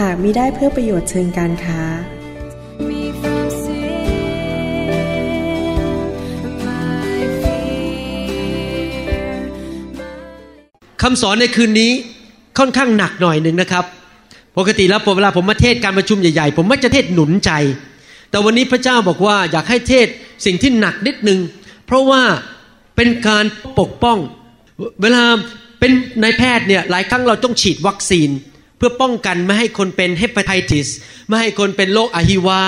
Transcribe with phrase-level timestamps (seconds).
[0.00, 1.80] หากมิได้เพื่อประโยชน์เชิงการค้า
[11.02, 11.92] คำสอนในคืนนี้
[12.58, 13.84] ค่อนข้างหนักหน่อยหนึ่งนะครับ
[14.58, 17.50] ปกติแล้วเวลาผมมาเทศการประชุมใหญ่ๆ ผมมักจะเทศหนุนใจ
[18.30, 20.06] แต่วันนี้พระเจ้าบอกว่าอยากให้เทศ
[20.46, 21.40] สิ่งที่หนักนิดนึง
[21.86, 22.22] เพราะว่า
[22.96, 23.44] เป็นการ
[23.80, 24.18] ปกป้อง
[25.02, 25.22] เวลา
[25.80, 28.30] เป็นนายแพทย์เนี่ยหลายครั้งเราต้องฉีดวัคซีน
[28.76, 30.88] เพื่อป้องกันไม่ให้คนเป็น hepatitis
[31.28, 32.62] ไม่ให้คนเป็นโรคอหิวาต์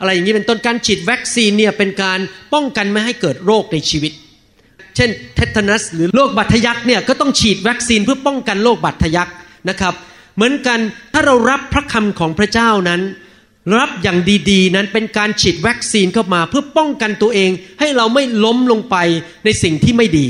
[0.00, 2.18] อะไรอย่างนี้เป็นต้นการฉีดวัคซีนเนี่ยเป็นการ
[2.54, 4.12] ป้องกันไม่ให้เกิดโรคในชีวิต
[4.96, 9.28] เช่น tetanus หรือโรคบาดทะยักเนี่ยก็ต้องฉีดวัคซีนเพื่อป้องกันโรคบาดทะยัก
[9.68, 9.94] นะครับ
[10.36, 10.78] เหมือนกัน
[11.12, 13.00] ถ้าเรารับพระคำของพระเจ้านั้น
[13.76, 14.18] รับอย่าง
[14.50, 18.96] ดีๆ นั้นเป็นการฉีดวัคซีนเข้ามาเพื่อป้องกันตัวเอง ให้เราไม่ล้มลงไป
[19.44, 20.26] ในสิ่งที่ไม่ดี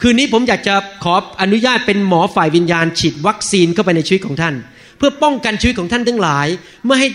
[0.00, 4.54] คืนนี้ผมอยากจะขออนุญาตเป็นหมอฝ่ายวิญญาณ ฉีดวัคซีนเข้าไปในชีวิตของท่าน
[4.96, 6.46] เพื่อป้องกันชีวิตของท่านทั้งหลาย
[6.86, 7.08] ไม่ให้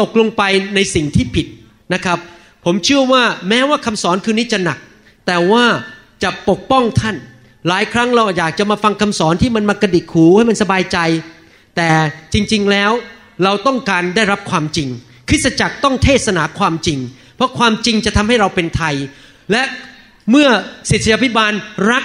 [0.00, 0.42] ตกลงไป
[0.74, 1.46] ในสิ่งที่ผิด
[1.94, 2.18] นะครับ
[2.64, 4.78] ผมเชื่อว่าแม้ว่าคำสอนคืนนี้จะหนัก
[5.26, 5.64] แต่ว่า
[6.22, 7.16] จะปกป้องท่าน
[7.68, 10.98] หลายครั้งเราอยากจะมาฟังคำสอนที่มันมากระดิกหูให้มันสบายใจ
[11.76, 11.88] แต่
[12.32, 12.90] จริงๆแล้ว
[13.44, 14.88] เราต้องการได้รับความจริง
[15.28, 16.98] คริสตจักรต้องเทศนาความจริง
[17.36, 18.94] เพราะความจริงจะทำให้เราเป็นไทย
[19.52, 19.62] และ
[20.30, 20.48] เมื่อ
[20.90, 21.52] ศิษยาภิบาล
[21.90, 22.04] รัก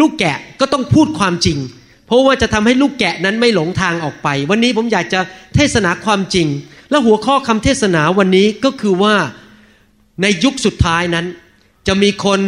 [0.00, 1.58] ลูกแกะก็ต้องพูดความจริง
[2.06, 5.20] เพราะว่าจะทำให้ลูกแกะนั้นไม่หลงทางออกไป วันนี้ผมอยากจะ
[5.54, 6.46] เทศนาความจริง
[6.90, 9.14] และหัวข้อคำเทศนาวันนี้ก็คือว่า
[10.22, 11.26] ในยุคสุดท้ายนั้น
[11.86, 12.40] จะมีคน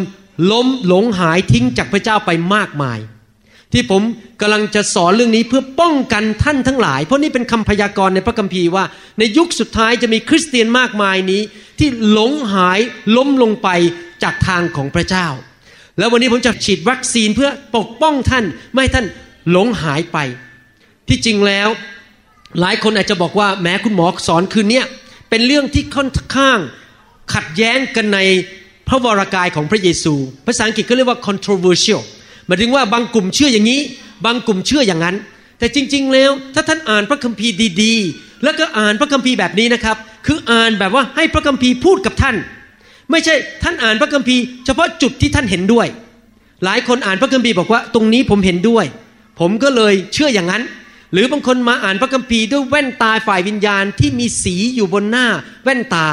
[0.52, 2.98] ล้มหลงหายทิ้งจากพระเจ้าไปมากมาย
[3.72, 4.02] ที่ผม
[4.40, 8.84] กำลังจะสอนเรื่องนี้เพื่อป้องกันท่านทั้งหลาย เพราะนี่เป็นคำพยากรณ์ในพระคัมภีร์ว่า
[9.18, 11.42] ในยุคสุดท้ายจะมีคริสเตียนมากมายนี้
[11.78, 12.80] ที่หลงหาย
[13.16, 13.68] ล้มลงไป
[14.22, 15.26] จากทางของพระเจ้า
[16.00, 19.06] แล้ววันนี้ผมจะฉีดวัคซีนเพื่อปกป้องท่าน ไม่ให้ท่าน
[19.50, 20.18] หลงหายไป
[21.08, 21.68] ที่จริงแล้ว
[22.60, 24.86] หลายคนอาจจะบอกว่าแม้คุณหมอสอนคืนเนี้ย
[25.30, 26.58] เป็นเรื่องที่ค่อนข้าง
[27.34, 28.18] ขัดแย้งกันใน
[28.88, 30.14] พระวรากายของพระเยซู
[30.46, 32.02] ภาษาอังกฤษก็เรียกว่า controversial
[32.46, 33.80] หมายถึงว่าบางกลุ่มเชื่ออย่างนี้
[34.26, 35.16] บางกลุ่มเชื่ออย่างนั้น
[35.58, 39.96] แต่จริง ๆ แล้วถ้าท่านอ่านพระคัมภีร์ดี ๆ แล้วก็อ่านพระคัมภีร์แบบนี้นะครับ
[40.26, 42.36] คืออ่านแบบว่าให้พระคัมภีร์พูดกับท่าน
[43.10, 45.86] ไม่ใช่ท่านอ่านพระคัมภีร์เฉพาะจุดที่ท่านเห็นด้วย
[46.64, 48.84] หลายคนอ่านพระคัมภีร์บอกว่า ตรงนี้ผมเห็นด้วย
[49.40, 50.62] ผมก็เลยเชื่ออย่างนั้น
[51.12, 55.26] หรือบางคนมาอ่านพระคัมภีร์ด้วยแว่นตาฝ่ายวิญญาณที่มีสีอยู่บนหน้า
[55.64, 56.06] แว่นตา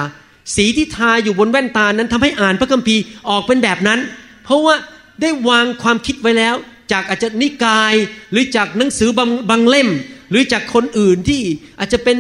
[0.56, 4.00] สีที่ทาอยู่บนแว่นตานั้นทำให้อ่านพระคัมภีร์ออกเป็นแบบนั้น
[4.44, 4.76] เพราะว่า
[5.22, 6.56] ได้วางความคิดไว้แล้ว
[6.92, 7.94] จากอาจจะนิกาย
[8.32, 9.90] หรือจากหนังสือบางบางเล่ม
[10.30, 11.42] หรือจากคนอื่นที่
[11.80, 12.18] อาจจะเป็น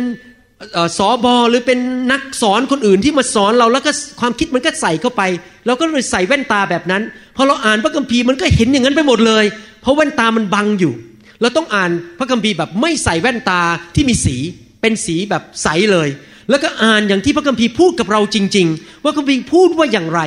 [0.97, 1.79] สอบอหรือเป็น
[2.11, 5.21] นักสอนคนอื่นที่มาสอนเราแล้วก็ความคิดมันก็ใส่เข้าไป
[5.65, 7.03] เราก็เลยใส่แว่นตาแบบนั้น
[7.35, 9.45] พอเราอ่านพระคัมภีร์มันก็เห็นอย่างนั้นไปหมดเลย
[9.81, 10.93] เพราะแว่นตามันบังอยู่
[11.41, 13.61] เราต้องอ่านพระคัมภีร์แบบไม่ใส่แว่นตา
[13.95, 14.35] ที่มีสี
[14.81, 16.09] เป็นสีแบบใสเลย
[16.49, 20.21] แล้วก็อ่านอย่างที่พระคัมภีร์พูดกับเราจริง ๆ ว่าคัมภีร์พูดว่าอย่างไร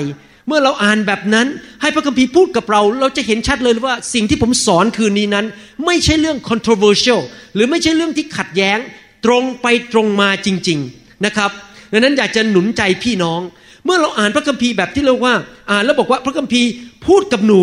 [0.46, 1.46] เมื่อเราอ่านแบบนั้น
[1.82, 5.46] ให้พระคัมภีร์พูดกับเรา เราจะเห็นชัดเลยว่าสิ่งที่ผมสอนคืนนี้นั้น
[5.86, 7.20] ไม่ใช่เรื่อง controversial
[7.54, 8.78] หรือไม่ใช่เรื่องที่ขัดแย้ง
[9.24, 11.50] ตรงไปตรงมาจริง ๆนะครับ
[11.92, 13.40] ดังนั้นอยากจะหนุนใจพี่น้อง
[13.84, 15.34] เมื่อเราอ่านพระคัมภีร์แบบที่เราว่า
[15.70, 16.68] อ่านแล้วบอกว่าพระคัมภีร์
[17.06, 17.60] พูดกับหนู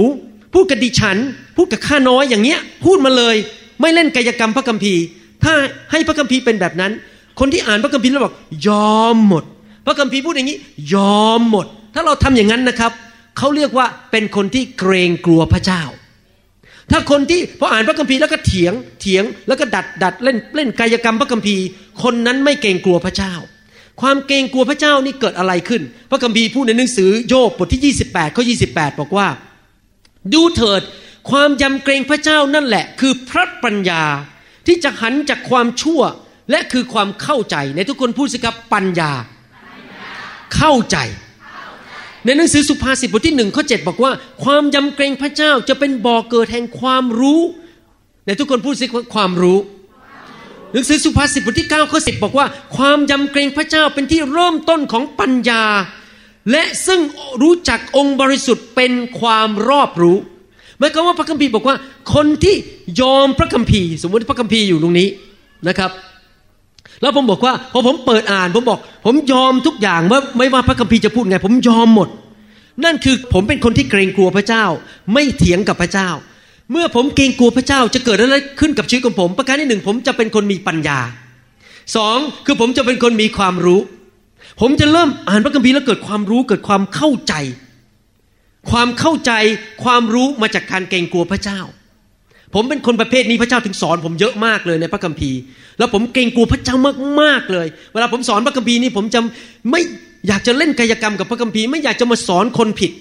[0.53, 1.18] พูดกับดิฉัน
[1.57, 3.35] พูดกับข้าน้อยอย่างเงี้ย พูดมาเลย
[3.81, 5.01] ไม่เล่นกายกรรมพระคัมภีร์
[5.44, 5.53] ถ้า
[5.91, 6.91] ให้พระคัมภีร์เป็นแบบนั้น
[7.40, 8.35] คนที่อ่านพระคัมภีร์แล้วบอก
[8.68, 9.44] ยอมหมด
[9.85, 10.57] พระคัมภีร์พูดอย่างนี้
[10.94, 12.91] ยอมหมด ถ้าเราทำอย่างนั้นนะครับ
[13.38, 15.83] เขาเรียกว่าเป็นคนที่เกรงกลัวพระเจ้า
[16.92, 21.63] ถ้าคนที่พออ่านพระคัมภีร์แล้วก็เถียงเถียงแล้วก็ดัดดัดเล่นเล่นกายกรรมพระคัมภีร์
[22.04, 23.34] คนนั้นไม่เกรงกลัวพระเจ้า
[24.01, 25.81] ความเกรงกลัวพระเจ้านี่เกิดอะไรขึ้น
[26.12, 29.28] พระคัมภีร์พูดในหนังสือโยบบทที่ 28ข้อ28 บอกว่า
[30.34, 30.81] ดูเถิด
[31.30, 34.04] ความยำเกรงพระเจ้านั่นแหละ คือพระปัญญา
[34.68, 36.01] ที่จะหันจากความชั่ว
[36.51, 39.12] และคือความเข้าใจในทุกคนพูดสิครับปัญญา
[40.56, 40.98] เข้าใจ
[42.25, 44.11] ในหนังสือสุภาษิตบทที่หนึ่งข้อเจ็ดบอกว่า
[44.43, 47.41] ความยำเกรงพระเจ้าจะเป็นบ่อเกิดแห่งความรู้
[48.25, 49.57] ในทุกคนพูดสิว่าความรู้
[50.73, 52.45] หนังสือสุภาษิตบทที่9ข้อ10บอกว่า
[52.77, 55.63] ความยำเกรงพระเจ้าเป็นที่เริ่มต้นของปัญญา
[56.51, 56.99] และซึ่ง
[57.41, 60.17] รู้จักองค์บริสุทธิ์เป็นความรอบรู้
[60.77, 61.75] หมายความว่าพระคัมภีร์บอกว่า
[62.13, 62.55] คนที่
[63.01, 65.07] ยอมพระคัมภีร์ สมมติพระคัมภีร์อยู่ตรงนี้
[65.67, 65.91] นะครับ
[67.01, 72.10] แล้วผมบอกว่าพอผมเปิดอ่าน ผมบอก ผมยอมทุกอย่างว่าไม่ว่าพระคัมภีร์จะพูดไง ผมยอมหมด
[72.84, 74.66] นั่นคือผมเป็นคนที่เกรงกลัวพระเจ้า
[75.13, 76.10] ไม่เถียงกับพระเจ้า
[76.72, 81.00] เมื่อผมเกรงกลัวพระเจ้าจะเกิดอะไรขึ้นกับชีวิตของผม ประการที่หนึ่งผมจะเป็นคนมีปัญญา
[81.95, 83.80] สองคือผมจะเป็นคนมีความรู้
[84.62, 87.34] ผมจะเริ่มอ่านพระคัมภีร์แล้วเกิดความรู้เกิดความเข้าใจ
[88.72, 89.31] ความเข้าใจ
[89.84, 91.60] ความรู้มาจากการเกรงกลัวพระเจ้า
[92.53, 95.39] ผมเป็นคนประเภทนี้พระเจ้าถึงสอนผมเยอะมากเลยในพระคัมภีร์
[95.77, 96.75] แล้วผมเกรงกลัวพระเจ้า
[97.21, 99.19] มากๆเลย เวลาผมสอนพระคัมภีร์นี่ผมจะ
[99.71, 99.81] ไม่
[100.27, 102.91] อยากจะเล่นกายกรรมกับพระคัมภีร์ไม่อยากจะมาสอนคนผิด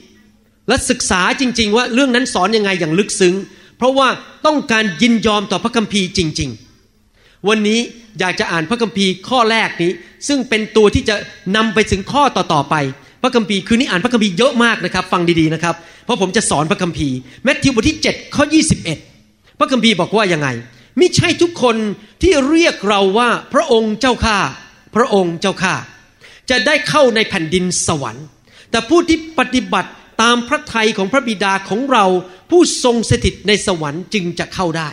[0.69, 3.35] และศึกษาจริง ๆ ว่าเรื่องนั้นสอนยังไงอย่างลึกซึ้ง
[3.79, 4.09] เพราะว่า
[4.47, 6.51] ต้องการยินยอมต่อพระคัมภีร์จริง
[6.99, 7.81] ๆ วันนี้
[8.21, 9.91] อยากจะอ่านพระคัมภีร์ข้อแรกนี้
[10.29, 11.17] ซึ่งเป็นตัวที่จะ
[11.57, 12.75] นำไปถึงข้อต่อๆไป
[13.23, 18.45] พระคัมภีร์คืนนี้อ่านพระคัมภีร์เยอะมากนะครับ ฟังดีๆนะครับ เพราะผมจะสอนพระคัมภีร์แมทธิวบทที่7ข้อ
[18.87, 19.16] 21
[19.59, 20.49] พระคัมภีร์บอกว่ายังไง
[20.99, 21.77] ไม่ใช่ทุกคน
[22.23, 24.39] ที่เรียกเราว่าพระองค์เจ้าข้า
[24.97, 25.75] พระองค์เจ้าข้า
[26.51, 28.27] จะได้เข้าในแผ่นดินสวรรค์
[28.71, 29.91] แต่ผู้ที่ปฏิบัติ
[30.23, 32.05] ตามพระทัยของพระบิดาของเรา
[32.51, 34.91] ผู้ทรงสถิตในสวรรค์จึงจะเข้าได้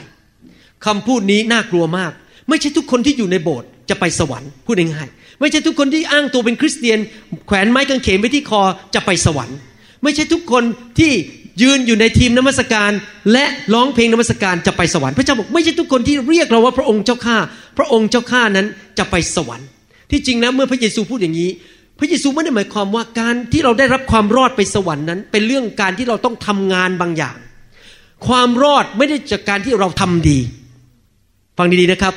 [0.85, 2.11] คำพูดนี้น่ากลัวมาก
[2.49, 6.99] ไม่ใช่ทุกคนที่อยู่ในโบสถ์จะไปสวรรค์พูดง่ายๆไม่ใช่ทุกคนที่อ้างตัวเป็นคริสเตียน
[7.47, 8.61] แขวนไม้กางเขนไว้ที่คอ
[8.95, 9.57] จะไปสวรรค์
[10.03, 10.63] ไม่ใช่ทุกคน
[10.99, 11.11] ที่
[11.61, 12.91] ยืนอยู่ในทีมนมัสการ
[13.31, 17.37] และร้องเพลงนมัสการจะไปสวรรค์พระเจ้าบอกไม่ใช่ทุกคนที่เรียกเราว่าพระองค์เจ้าข้า
[17.77, 18.67] พระองค์เจ้าข้านั้น
[18.97, 19.67] จะไปสวรรค์
[20.11, 21.49] ที่จริงนะเมื่อพระเยซูพูดอย่างนี้
[21.99, 27.37] พระเยซูไม่ได้หมายความว่าการที่เราได้รับความรอดไปสวรรค์นั้น เป็นเรื่องการที่เราต้องทำงานบางอย่าง
[28.27, 30.39] ความรอดไม่ได้จากการที่เราทำดี
[31.57, 32.13] ฟังดีๆนะครับ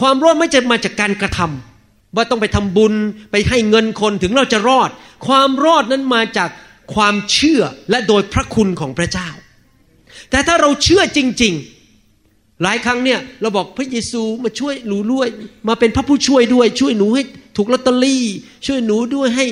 [0.00, 2.94] ความรอดไม่จะมาจากการกระทำว่าต้องไปทำบุญ
[3.30, 4.90] ไปให้เงินคนถึงเราจะรอด
[5.26, 6.48] ความรอดนั้นมาจาก
[6.94, 9.28] ความเชื่อและโดยพระคุณของพระเจ้า
[10.30, 11.54] แต่ถ้าเราเชื่อจริง
[12.08, 15.28] ๆ หลายครั้งเนี่ยเราบอกพระเยซูมาช่วยหนูด้วย
[15.68, 17.22] มาเป็นพระผู้ช่วยด้วย ช่วยหนูให้
[17.56, 18.24] ถูกลอตเตอรี่
[18.66, 19.46] ช่วยหนูด้วยให้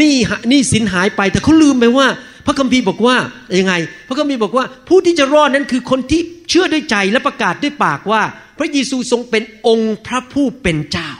[0.00, 0.14] นี้
[0.48, 2.06] หนี้สินหายไป แต่เขาลืมไปว่า
[2.46, 3.16] พระคัมภีร์บอกว่า
[3.58, 3.74] ยังไง
[4.08, 6.20] พระคัมภีร์บอกว่า ผู้ที่จะรอดนั้นคือคนที่
[6.50, 8.22] เชื่อด้วยใจและประกาศด้วยปากว่า
[8.58, 11.10] พระเยซูทรงเป็นองค์พระผู้เป็นเจ้า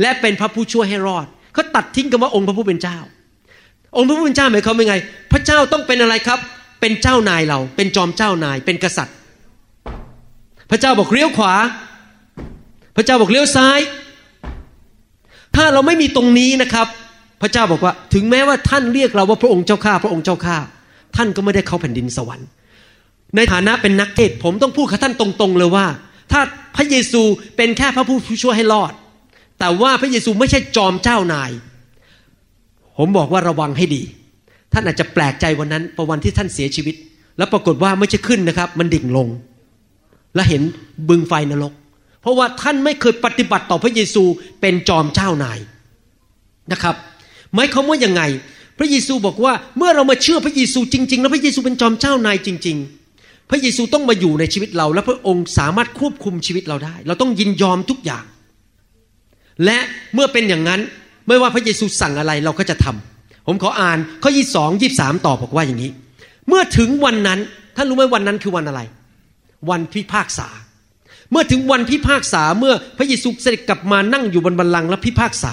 [0.00, 2.98] และเป็นพระผู้ช่วยให้รอดเขาตัดทิ้งคำว่าองค์พระผู้เป็นเจ้า
[3.96, 4.96] องค์พระผู้เป็นเจ้าหมายความว่าไง
[5.32, 6.38] พระเจ้าต้องเป็นอะไรครับ
[6.80, 9.16] เป็นเจ้านายเรา เป็นจอมเจ้านาย เป็นกษัตริย์
[10.70, 11.54] พระเจ้าบอกเลี้ยวขวา
[12.96, 13.80] พระเจ้าบอกเลี้ยวซ้าย
[15.56, 16.86] ถ้าเราไม่มีตรงนี้นะครับ
[17.42, 20.56] พระเจ้าบอกว่า ถึงแม้ว่าท่านเรียกเราว่าพระองค์เจ้าข้า พระองค์เจ้าข้า
[21.16, 22.48] ท่านก็ไม่ได้เข้าแผ่นดินสวรรค์
[23.36, 25.86] ในฐานะเป็นนักเทศผมต้องพูดกับท่านตรงๆเลยว่า
[26.32, 26.40] ถ้า
[26.76, 27.22] พระเยซู
[27.56, 28.92] เป็นแค่พระผู้ช่วยให้รอด
[29.58, 31.50] แต่ว่าพระเยซูไม่ใช่จอมเจ้านาย
[32.98, 34.02] ผมบอกว่าระวังให้ดี
[34.72, 36.94] ท่านอาจจะแปลกใจวันนั้นประวันที่ท่านเสียชีวิต
[37.38, 39.28] แล้วปรากฏว่าไม่ใช่ขึ้นนะครับ มันดิ่งลง
[40.34, 40.62] และเห็น
[41.08, 41.72] บึงไฟนรก
[42.20, 44.24] เพราะว่าท่านไม่เคยปฏิบัติต่อพระเยซู
[44.60, 45.58] เป็นจอมเจ้านาย
[46.72, 46.94] นะครับ
[47.54, 48.22] หมายความว่ายังไง
[48.78, 52.76] พระเยซูบอกว่าเมื่อเรามาเชื่อพระเยซูจริง ๆ แล้วพระเยซูเป็นจอมเจ้านายจริง
[53.14, 58.24] ๆ พระเยซูต้องมาอยู่ในชีวิตเรา และพระองค์สามารถควบคุมชีวิตเราได้ เราต้องยินยอมทุกอย่าง
[59.64, 59.78] และ
[60.14, 60.80] เมื่อเป็นอย่างนั้น
[61.28, 65.90] ไม่ว่าพระเยซูสั่งอะไรเราก็จะทำผมขออ่านข้อยี่สองยี่สามต่อบอกว่าอย่างนี้
[66.48, 67.40] เมื่อถึงวันนั้น
[67.76, 68.80] ท่านรู้ไหมวันนั้นคือวันอะไร
[69.70, 70.48] วันพิพากษา
[71.30, 75.52] เมื่อถึงวันพิพากษาเมื่อพระเยซูเสด็จกลับมานั่งอยู่บนบัลลังก์และพิพากษา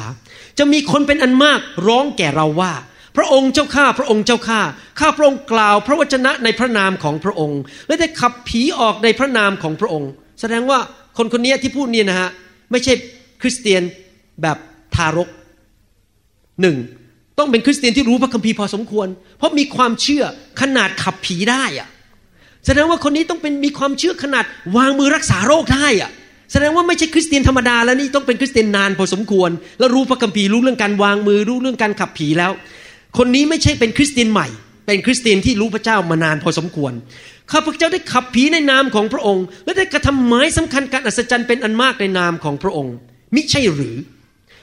[0.57, 2.73] จะมีคนเป็นอันมากร้องแก่เราว่า
[3.17, 4.61] พระองค์เจ้าข้าพระองค์เจ้าข้า
[4.99, 10.09] ข้าพระองค์กล่าวพระวจนะในพระนามของพระองค์ และได้ขับผีออกในพระนามของพระองค์
[10.39, 10.79] แสดงว่า
[11.17, 12.29] คนคนนี้ที่พูดเนี่ยนะฮะ
[12.71, 12.93] ไม่ใช่
[13.41, 13.83] คริสเตียน
[14.41, 14.57] แบบ
[14.95, 15.29] ทารก
[16.61, 16.77] หนึ่ง
[17.39, 20.23] ต้องเป็นคริสเตียนที่รู้พระคัมภีร์พอสมควร เพราะมีความเชื่อ
[20.61, 21.87] ขนาดขับผีได้อะ
[22.65, 24.45] แสดงว่าคนนี้ต้องเป็นมีความเชื่อขนาด
[24.77, 26.11] วางมือรักษาโรคได้อะ
[26.51, 29.49] แสดงว่าไม่ใช่คริสเตียนธรรมดาแล้วนี่ต้องเป็นคริสเตียนนานพอสมควร
[29.79, 32.51] แล้วรู้พระคัมภีร์รู้เรื่องการวางมือรู้เรื่องการขับผีแล้ว
[33.17, 34.47] คนนี้ไม่ใช่เป็นคริสเตียนใหม่
[34.87, 36.93] เป็นคริสเตียนที่รู้พระเจ้ามานานพอสมควร
[37.51, 42.93] ข้าพเจ้าได้ขับผีในนามของพระองค์ และได้กระทำหมายสำคัญการอัศจรรย์เป็นอันมากในนามของพระองค์
[43.35, 43.95] มิใช่หรือ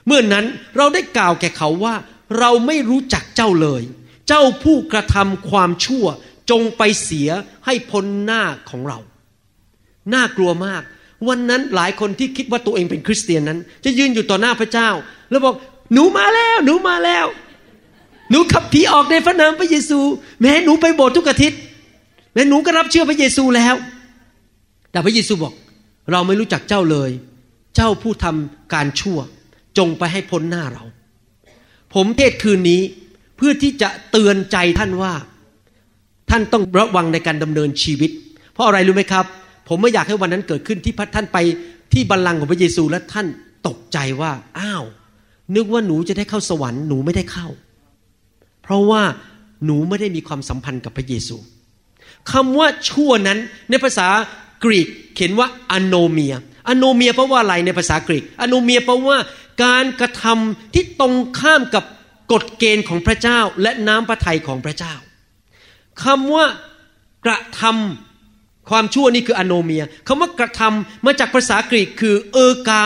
[0.07, 0.45] เมื่อนนั้น
[0.77, 1.95] เราได้กล่าวแก่เขาว่า
[2.39, 3.83] เราไม่รู้จักเจ้าเลย
[4.29, 6.07] เจ้าผู้กระทำความชั่ว
[6.51, 7.29] จงไปเสีย
[7.67, 8.99] ให้พ้นหน้าของเรา
[10.15, 10.83] น่ากลัวมาก
[11.29, 14.89] วันนั้นหลายคนที่คิดว่าตัวเองเป็นคริสเตียนนั้น จะยืนอยู่ต่อหน้าพระเจ้า
[15.31, 15.55] แล้วบอก
[15.93, 17.27] หนูมาแล้ว หนูมาแล้ว
[18.31, 19.99] หนูขับผีออกในพระนามพระเยซู
[20.41, 21.61] แม้หนูไปโบสถ์ทุกอาทิตย์
[22.35, 23.75] แม้หนูก็รับเชื่อพระเยซูแล้ว
[24.91, 25.53] แต่พระเยซูบอก
[26.13, 27.11] เราไม่รู้จักเจ้าเลย
[27.77, 29.19] เจ้าผู้ทำการชั่ว
[29.79, 30.85] จงไปให้พ้นหน้าเรา
[31.95, 32.81] ผมเทศคืนนี้
[33.37, 35.13] เพื่อที่จะเตือนใจท่านว่า
[36.31, 38.11] ท่านต้องระวังในการดำเนินชีวิต
[38.53, 39.25] เพราะอะไรรู้ไหมครับ
[39.69, 41.39] ผมไม่อยากให้วันนั้นเกิดขึ้นที่ท่านไป
[41.93, 43.27] ที่บัลลังก์ของพระเยซูและท่าน
[43.67, 44.85] ตกใจว่า อ้าว
[45.55, 47.49] นึกว่าหนูจะได้เข้าสวรรค์หนูไม่ได้เข้า
[48.63, 49.03] เพราะว่า
[49.65, 51.37] หนูไม่ได้มีความสัมพันธ์กับพระเยซู
[52.33, 53.39] คำว่าชั่วนั้น
[53.71, 54.09] ในภาษา
[54.65, 56.35] กรีกเขียนว่าอโนเมีย
[56.69, 59.17] อโนเมียแปลว่าอะไรในภาษากรีกอโนเมียแปลว่า
[59.63, 61.85] การกระทำที่ตรงข้ามกับ
[62.33, 64.95] กฎเกณฑ์ของพระเจ้าและน้ำพระทัยของพระเจ้า
[66.05, 66.47] คำว่า
[67.27, 72.83] กระทำความชั่วนี่คืออโนเมียคำว่ากระทำมาจากภาษากรีกคือเออกา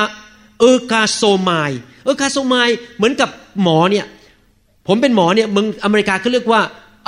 [0.60, 1.72] เออกาโซมาย
[2.04, 3.28] เออกาโซมายเหมือนกับ
[3.62, 4.06] หมอเนี่ย
[4.86, 6.62] ผมเป็นหมอเนี่ยเมืองอเมริกาเขาเรียกว่า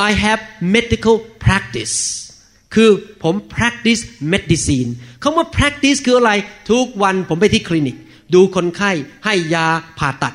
[0.08, 0.42] I have
[0.74, 1.96] medical practice
[2.74, 2.90] คือ
[3.22, 4.02] ผม practice
[4.32, 4.90] medicine
[5.22, 6.32] คำว่า practice คืออะไร
[6.70, 7.96] ทุกวันผมไปที่คลินิก
[8.34, 8.92] ดูคนไข้
[9.24, 9.66] ให้ยา
[9.98, 10.34] ผ่าตัด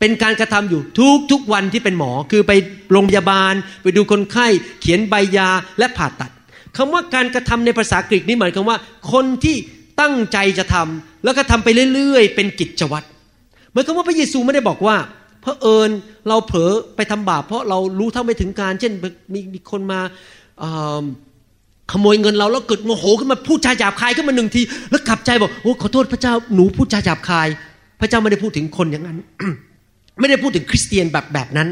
[0.00, 2.52] เป็นการกระทำอยู่ทุกทุกวันที่เป็นหมอคือไป
[2.92, 4.46] โรงพยาบาล ไปดูคนไข้
[4.80, 5.48] เขียนใบยา
[5.78, 6.30] และผ่าตัด
[6.76, 8.78] คำว่าการกระทำในภาษากรีกนี่หมายความว่า
[9.12, 9.56] คนที่
[10.00, 13.06] ตั้งใจจะทำแล้วก็ทำไปเรื่อยๆ เป็นกิจวัตร
[13.72, 14.96] หมายความว่าพระเยซูไม่ได้บอกว่า
[15.40, 15.90] เพราะเอิญ
[16.28, 18.92] เราเผลอไปทำบาปเพราะเรารู้เท่าไม่ถึงการ เช่น
[19.32, 20.00] มีมีคนมา
[21.90, 27.48] ขโมยเงินเราแล้วเกิดโมโหขึ้นมาพูดจาหยาบคายขึ้นมาหนึ่งที แล้วกลับใจบอกโอ้ขอโทษพระเจ้าหนูพูดจาหยาบคาย
[28.00, 29.18] พระเจ้าไม่ได้พูดถึงคนอย่างนั้น
[30.20, 31.68] ไม่ได้พูดถึงคริสเตียนแบบแบบนั้น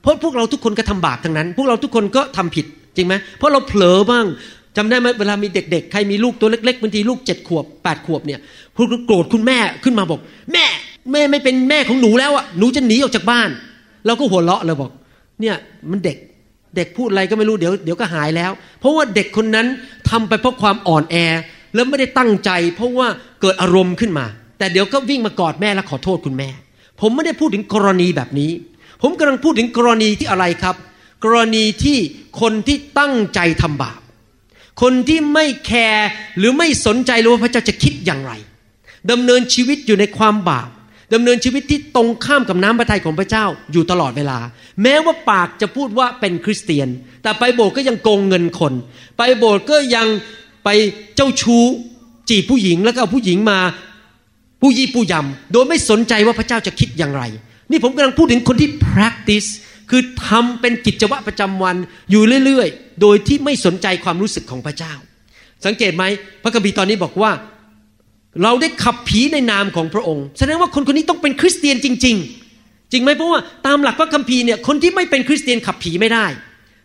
[0.00, 4.26] เพราะพวกเราทุกคนก็ทำบาปทั้งนั้น พวกเราทุกคนก็ทำผิดจริงไหมเพราะเราเผลอบ้าง
[4.76, 8.40] จำได้ไหมเวลามีเด็กๆ ใครมีลูกตัวเล็กๆบางทีลูกเจ็ดขวบแปดขวบเนี่ย
[8.76, 10.20] พวกโกรธคุณแม่ขึ้นมาบอก
[10.52, 10.64] แม่
[11.12, 13.48] แม่ไม่เป็นแม่ของหนูแล้วอะหนูจะหนีออกจากบ้าน
[14.06, 14.90] เราก็หัวเราะเลยบอก
[15.40, 15.54] เนี่ย
[15.90, 16.16] มันเด็ก
[16.76, 19.66] เด็กพูดอะไรก็ไม่รู้เดี๋ยวเดี๋ยวก็หายแล้ว เพราะว่าเด็กคนนั้น
[20.10, 21.16] ทำไปเพราะความอ่อนแอ
[21.74, 23.08] แล้วไม่ได้ตั้งใจ เพราะว่า
[23.40, 24.26] เกิดอารมณ์ขึ้นมา
[24.58, 26.48] แต่เดี๋ยวก็วิ่งมากอดแม่แล้วขอโทษคุณแม่
[27.00, 28.50] ผมไม่ได้พูดถึงกรณีแบบนี้
[29.02, 30.76] ผมกำลังพูดถึงกรณีที่อะไรครับ
[31.24, 31.98] กรณีที่
[32.40, 34.00] คนที่ตั้งใจทำบาป
[34.82, 38.32] คนที่ไม่แคร์หรือไม่สนใจเลยว่าพระเจ้าจะคิดอย่างไร
[39.10, 40.68] ดำเนินชีวิตอยู่ในความบาป
[41.14, 44.38] ดำเนินชีวิตที่ตรงข้ามกับน้ำพระทัยของพระเจ้าอยู่ตลอดเวลา
[44.82, 46.88] แม้ว่าปากจะพูดว่าเป็นคริสเตียน
[47.22, 48.72] แต่ไปโบสถ์ก็ยังโกงเงินคน
[49.18, 50.06] ไปโบสถ์ก็ยัง
[50.64, 50.68] ไป
[51.16, 51.64] เจ้าชู้
[52.28, 53.58] จีบผู้หญิงแล้วก็เอาผู้หญิงมา
[54.62, 57.22] ผู้ยี่ผู้ยำโดยไม่สนใจว่าพระเจ้าจะคิดอย่างไร
[57.70, 59.48] นี่ผมกำลังพูดถึงคนที่ practice
[59.90, 61.76] คือทำเป็นกิจวัตรประจำวัน
[62.10, 64.94] อยู่เรื่อย ๆ โดยที่ไม่สนใจความรู้สึกของพระเจ้า
[65.66, 66.04] สังเกตไหม
[66.42, 67.30] พระคัมภีร์ตอนนี้บอกว่า
[68.42, 72.16] เราได้ขับผีในนามของพระองค์ แสดงว่าคนคนนี้ต้องเป็นคริสเตียนจริง
[72.54, 76.26] ๆ จริงไหมเพราะว่าตามหลักพระคัมภีร์เนี่ยคนที่ไม่เป็นคริสเตียนขับผีไม่ได้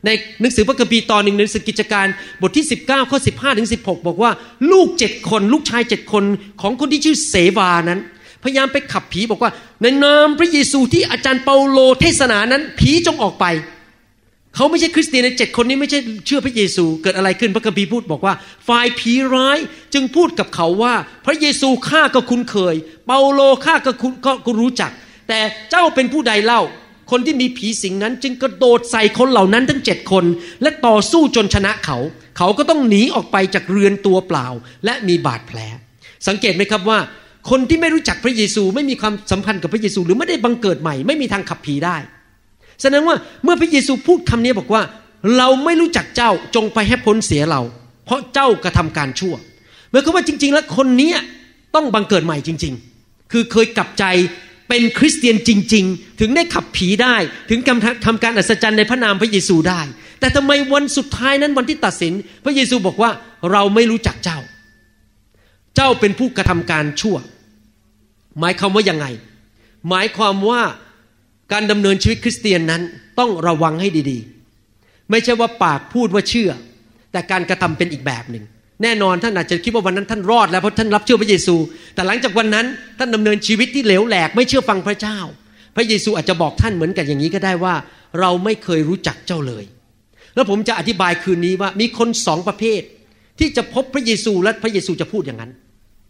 [0.05, 0.09] ใน
[0.41, 2.07] หนังสือพระคัมภีร์ตอนหนึ่งในหนังสือกิจการ
[2.41, 4.31] บทที่ 19ข้อ15ถึง16 บอกว่า
[4.71, 6.23] ลูกเจ็ดคน ลูกชายเจ็ดคน
[6.61, 7.99] ของคนที่ชื่อเสวานั้น
[8.43, 13.45] พยายามไปขับผีบอกว่า ในนามพระเยซูที่อาจารย์เปาโลเทศนานั้น ผีจงออกไป
[14.55, 18.33] เขาไม่ใช่คริสเตียนในเจ็ดคนนี้ไม่ใช่เชื่อพระเยซู เกิดอะไรขึ้นพระคัมภีร์พูดบอกว่า
[18.67, 19.57] ฝ่ายผีร้าย
[19.93, 20.93] จึงพูดกับเขาว่า
[21.25, 22.75] พระเยซูข้าก็คุ้นเคย
[23.07, 24.13] เปาโลข้าก็คุ้น
[24.45, 24.91] ก็รู้จัก
[25.27, 25.39] แต่
[25.71, 26.61] เจ้าเป็นผู้ใดเล่า
[27.11, 30.25] คนที่มีผีสิงนั้น จึงกระโดดใส่คนเหล่านั้นทั้งเจ็ดคน
[30.61, 31.97] และต่อสู้จนชนะเขา
[32.37, 34.47] เขาก็ต้องหนีออกไปจากเรือนตัวเปล่า
[34.85, 35.59] และมีบาดแผล
[36.27, 36.99] สังเกตไหมครับว่า
[37.49, 41.97] คนที่ไม่รู้จักพระเยซูไม่มีความสัมพันธ์กับพระเยซู หรือไม่ได้บังเกิดใหม่ ไม่มีทางขับผีได้
[42.81, 44.83] แสดงว่าเมื่อพระเยซูพูดคำนี้บอกว่า
[45.37, 47.61] เราไม่รู้จักเจ้าจงไปให้พ้นเสียเรา
[48.05, 49.35] เพราะเจ้ากระทำการชั่ว
[49.89, 51.13] หมายความว่าจริง ๆ แล้วคนนี้
[51.75, 52.73] ต้องบังเกิดใหม่จริง
[53.03, 54.05] ๆ คือเคยกลับใจ
[54.69, 57.15] เป็นคริสเตียนจริง ๆ ถึงได้ขับผีได้
[57.49, 59.81] ถึงทำทำการอัศจรรย์ในพระนามพระเยซูได้
[60.19, 63.11] แต่ทำไมวันสุดท้ายนั้นวันที่ตัดสิน พระเยซูบอกว่า
[63.51, 64.39] เราไม่รู้จักเจ้า
[65.75, 67.17] เจ้าเป็นผู้กระทำการชั่ว
[68.39, 69.05] หมายความว่ายังไง
[69.89, 70.61] หมายความว่า
[71.53, 72.81] การดำเนินชีวิตคริสเตียนนั้น
[73.19, 76.51] ต้องระวังให้ดีๆ ไม่ใช่ว่าปากพูดว่าเชื่อ
[77.11, 78.43] แต่การกระทำเป็นอีกแบบหนึ่ง
[78.83, 81.55] แน่นอนท่านอาจจะคิดว่าวันนั้นท่านรอดแล้วเพราะท่านรับเชื่อพระเยซู
[81.95, 82.65] แต่หลังจากวันนั้น
[82.99, 85.17] ท่านดำเนินชีวิตที่เหลวแหลกไม่เชื่อฟังพระเจ้า
[85.75, 87.75] พระเยซูอาจจะบอกท่านเหมือนกันอย่างนี้ก็ได้ว่า
[88.19, 89.63] เราไม่เคยรู้จักเจ้าเลย
[90.35, 92.81] แล้วผมจะอธิบายคืนนี้ว่ามีคนสองประเภท
[93.39, 95.51] ที่จะพบพระเยซูและพระเยซูจะพูดอย่างนั้น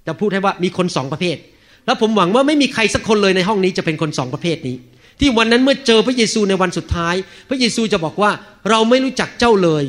[0.07, 1.38] จะพูดให้ว่ามีคนสองประเภท
[1.86, 4.75] แล้วผมหวังว่าไม่มีใครสักคนเลยในห้องนี้จะเป็นคนสองประเภทนี้
[5.22, 7.16] ที่วันนั้นเมื่อเจอพระเยซูในวันสุดท้าย
[7.50, 8.32] พระเยซูจะบอกว่า
[8.70, 9.84] เราไม่รู้จักเจ้าเลย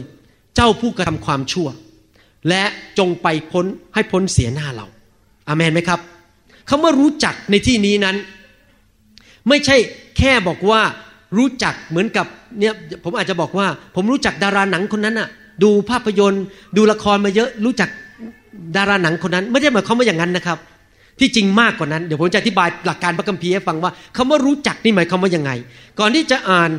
[0.56, 1.68] เจ้าผู้กระทำความชั่ว
[2.48, 2.62] และ
[2.98, 4.86] จงไปพ้นให้พ้นเสียหน้าเรา
[5.48, 6.00] อามันไหมครับ
[6.68, 8.16] คำว่ารู้จักในที่นี้นั้น
[9.48, 9.76] ไม่ใช่
[10.18, 10.80] แค่บอกว่า
[11.38, 12.26] รู้จักเหมือนกับ
[12.58, 12.74] เนี่ย
[13.04, 15.28] ผมอาจจะบอกว่า ผมรู้จักดาราหนังคนนั้นอะ
[15.62, 16.44] ดูภาพยนตร์
[16.76, 17.88] ดูละครมาเยอะรู้จัก
[18.76, 20.58] ดาราหนังคนนั้น ไม่ได้หมายความว่าอย่างนั้นนะครับ
[21.20, 25.50] ที่จริงมากกว่านั้น เดี๋ยวผมจะอธิบายหลักการพระคัมภีร์ให้ฟังว่าคำว่ารู้จักนี่หมายความว่ายังไง
[25.98, 26.70] ก่อนที่จะอ่าน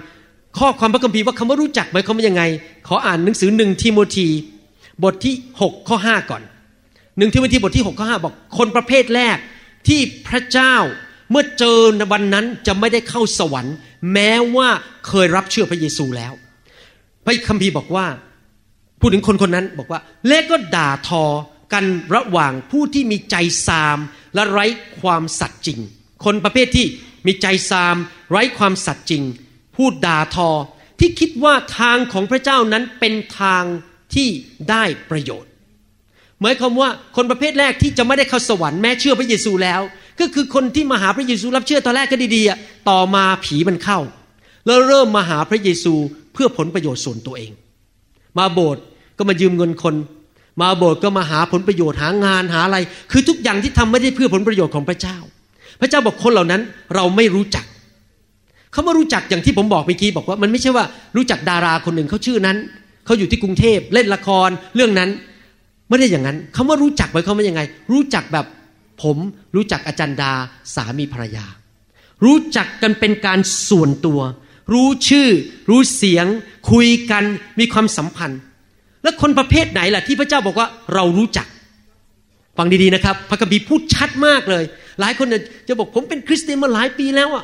[0.59, 2.43] ข้อความพระคัมภีร์ว่าคำว่ารู้จักหมายความว่ายังไง
[2.87, 4.27] ขออ่านหนังสือหนึ่งทิโมธี
[5.03, 6.41] บทที่6ข้อ5ก่อน
[7.17, 9.37] หนึ่งทิโมธีบทที่6ข้อ5บอกคนประเภทแรก
[9.87, 10.75] ที่พระเจ้า
[11.31, 13.75] เมื่อเจอในวันนั้นจะไม่ได้เข้าสวรรค์
[14.13, 14.69] แม้ว่า
[15.07, 16.33] เคยรับเชื่อพระเยซูแล้ว
[17.25, 18.05] พระคัมภีร์บอกว่า
[18.99, 21.23] พูดถึงคนคนนั้นบอกว่า และก็ด่าทอ
[21.73, 21.83] กัน
[22.15, 23.35] ระหว่างผู้ที่มีใจ
[23.67, 23.97] ซาม
[24.35, 24.65] และไร้
[24.99, 25.79] ความสัตย์จริง
[26.25, 26.85] คนประเภทที่
[27.25, 27.95] มีใจซาม
[28.31, 29.23] ไร้ความสัตย์จริง
[29.75, 30.49] พูดด่าทอ
[30.99, 33.63] ที่คิดว่าทางของพระเจ้านั้นเป็นทาง
[34.13, 34.27] ที่
[34.69, 35.51] ได้ประโยชน์
[36.41, 39.81] หมายความว่าคนประเภทแรกที่จะไม่ได้เข้าสวรรค์แม้เชื่อพระเยซูแล้ว
[40.19, 43.99] ก็คือคนที่มาหาพระเยซูรับเชื่อตอนแรกก็ดีๆต่อมาผีมันเข้า
[44.65, 45.93] แล้วเริ่มมาหาพระเยซู
[46.33, 47.51] เพื่อผลประโยชน์ส่วนตัวเอง
[48.37, 48.83] มาโบสถ์
[49.17, 49.95] ก็มายืมเงินคน
[50.61, 52.77] มาโบสถ์ก็มาหาผลประโยชน์หางานหาอะไร
[53.11, 55.17] คือทุกอย่างที่ทำไม่ได้เพื่อผลประโยชน์ของพระเจ้า
[55.81, 56.61] พระเจ้าบอกคนเหล่านั้น
[56.95, 57.65] เราไม่รู้จัก
[58.71, 62.57] เขามารู้จักอย่างที่ผมบอกเมื่อกี้บอกว่ามันไม่ใช่ว่ารู้จักดาราคนหนึ่งเขาชื่อนั้น
[63.05, 65.09] เขาอยู่ที่กรุงเทพเล่นละครเรื่องนั้น
[65.89, 68.45] ไม่ได้อย่างนั้นคำว่ารู้จักหมายความว่ายังไง รู้จักแบบ
[69.03, 69.17] ผม
[69.55, 70.33] รู้จักอาจารย์ดา
[70.75, 71.45] สามีภรรยา
[72.25, 74.19] รู้จักกันเป็นการส่วนตัว
[74.73, 75.29] รู้ชื่อ
[75.69, 76.25] รู้เสียง
[76.71, 77.23] คุยกัน
[77.59, 78.39] มีความสัมพันธ์
[79.03, 81.47] แล้วคนประเภทไหนล่ะที่พระเจ้าบอกว่าเรารู้จัก
[82.57, 84.63] ฟังดีๆนะครับ พระคัมภีร์พูดชัดมากเลย
[84.99, 85.27] หลายคน
[85.67, 87.43] จะบอกผมเป็นคริสเตียนมาหลายปีแล้วอะ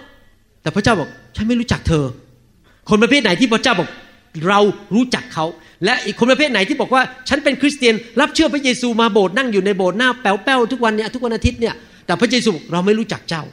[0.61, 2.05] แต่พระเจ้าบอกฉันไม่รู้จักเธอ
[2.89, 3.89] คนประเภทไหนที่พระเจ้าบอก
[4.47, 4.59] เรา
[4.95, 5.45] รู้จักเขา
[5.85, 11.75] และอีกคนประเภทไหนที่บอกว่า ฉันเป็นคริสเตียน รับเชื่อพระเยซูมาโบสถ์นั่งอยู่ในโบสถ์หน้าแป๋วๆทุกวันเนี่ยทุกวันอาทิตย์เนี่ย
[12.05, 13.43] แต่พระเยซูเราไม่รู้จักเจ้า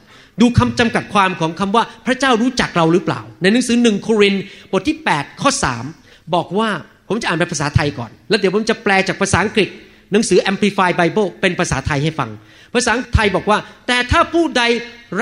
[0.41, 5.51] ดูคำจำกัดความของคำว่าพระเจ้ารู้จักเราหรือเปล่า ในหนังสือหนึ่งโครินธ์บทที่ 8 ข้อ
[5.91, 6.69] 3 บอกว่า
[7.07, 9.69] ผมจะอ่านเป็นภาษาไทยก่อน แล้วเดี๋ยวผมจะแปลจากภาษาอังกฤษ
[10.11, 12.29] หนังสือ Amplified Bible เป็นภาษาไทยให้ฟัง
[12.73, 14.63] ภาษาไทยบอกว่า แต่ถ้าผู้ใด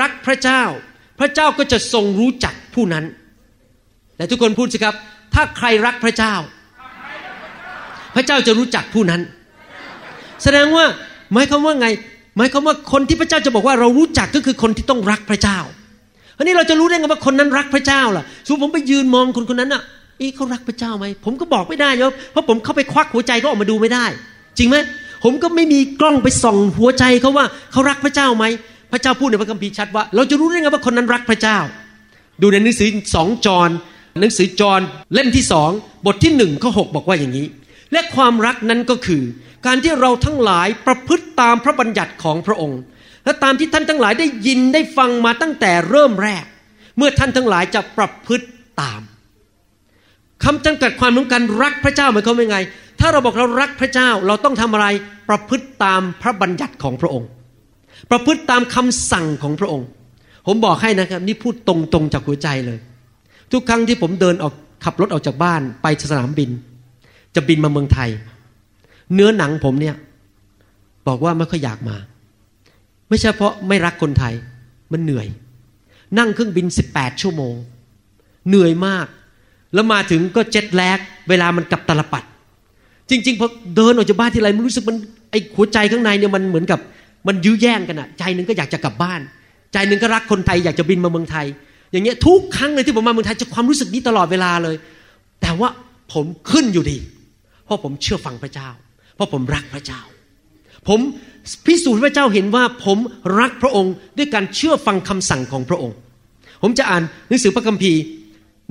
[0.00, 0.62] รักพระเจ้า
[1.20, 3.04] พระเจ้าก็จะทรงรู้จักผู้นั้น
[4.16, 4.94] และทุกคนพูดสิครับ
[5.34, 6.34] ถ้าใครรักพระเจ้า
[8.14, 9.20] พระเจ้าจะรู้จักผู้นั้น
[10.42, 10.84] แสดงว่า
[11.32, 11.88] หมายความว่าไง
[12.36, 15.58] หมายความว่าคนที่พระเจ้าจะบอกว่าเรารู้จักก็คือคนที่ต้องรักพระเจ้า
[16.36, 19.82] อันนี้เราจะรู้ได้ไงว่าคนนั้นรักพระเจ้าล่ะสมมติผมไปยืนมองคนคนนั้นอะ
[20.20, 24.06] อีเขารักพระเจ้าไหมผมก็บอกไม่ได้ยเพราะผมเข้าไปควักหัวใจเขาออกมาดูไม่ได้
[24.58, 24.76] จริงไหม
[25.24, 28.44] ผมก็ไม่มีกล้องไปส่องหัวใจเขาว่าเขารักพระเจ้าไหม
[28.92, 31.58] พระเจ้าพูดในพระคัมภีร์ชัดว่า เราจะรู้ได้ไงว่าคนนั้นรักพระเจ้า
[32.42, 33.70] ดูในหนังสือสองจอน
[34.20, 34.80] หนังสือจอน
[35.14, 35.70] เล่มที่สอง
[36.06, 37.46] บทที่หนึ่งข้อหบอกว่าอย่างนี้
[37.92, 39.22] และความรักนั้นก็คือ
[39.66, 42.80] การที่เราทั้งหลายประพฤติตามพระบัญญัติของพระองค์
[43.24, 46.44] และตามที่ท่านทั้งหลายได้ยินได้ฟังมาตั้งแต่เริ่มแรก
[46.96, 48.46] เมื่อท่านทั้งหลายจะประพฤติ
[48.80, 49.00] ตาม
[50.44, 52.58] คำจำกัดความของการรักพระเจ้าหมายความว่าไง
[53.00, 54.86] ถ้าเราบอกเรารักพระเจ้าเราต้องทำอะไร
[55.28, 57.28] ประพฤติตามพระบัญญัติของพระองค์
[58.10, 59.86] ประพฤติตามคำสั่งของพระองค์
[60.46, 62.78] ผมบอกให้นะครับ นี่พูดตรงๆจากหัวใจเลย
[63.52, 66.50] ทุกครั้งที่ผมเดินออกขับรถออกจากบ้านไปสนามบิน
[67.34, 68.10] จะบินมาเมืองไทย
[69.14, 69.96] เนื้อหนังผมเนี่ย
[71.08, 71.96] บอกว่าไม่ค่อยอยากมา
[73.08, 74.34] ไม่ใช่เพราะไม่รักคนไทย
[74.92, 75.26] มันเหนื่อย
[76.18, 77.54] นั่งเครื่องบิน 18 ชั่วโมง
[78.48, 79.06] เหนื่อยมาก
[79.74, 80.98] แล้วมาถึงก็เจ็ดแลก
[81.28, 82.24] เวลามันกลับตลปัด
[83.10, 84.98] จริงๆพอเดินออกจากบ้านทีไรมันรู้สึกมัน
[85.30, 86.80] ไอ้หัวใจข้างในเนี่ยมันเหมือนกับ
[87.26, 89.20] มันยื้อแย่งกันอะใจหนึ่งก็อยากจะกลับบ้าน
[89.72, 91.46] ใจหนึ่งก็รักคนไทยอยากจะบินมาเมืองไทย
[91.92, 94.76] อย่างเงี้ยทุกครั้งเลยที่ผมมาเมืองไทยจะความรู้สึกนี้ตลอดเวลาเลย
[95.42, 95.68] แต่ว่า
[96.12, 96.98] ผมขึ้นอยู่ดี
[97.64, 98.68] เพราะผมเชื่อฟังพระเจ้า
[99.14, 100.00] เพราะผมรักพระเจ้า
[100.88, 101.00] ผม
[101.66, 102.98] พิสูจน์พระเจ้าเห็นว่าผม
[103.40, 105.96] รักพระองค์ด้วยการเชื่อฟังคำสั่งของพระองค์
[106.62, 108.00] ผมจะอ่านหนังสือพระคัมภีร์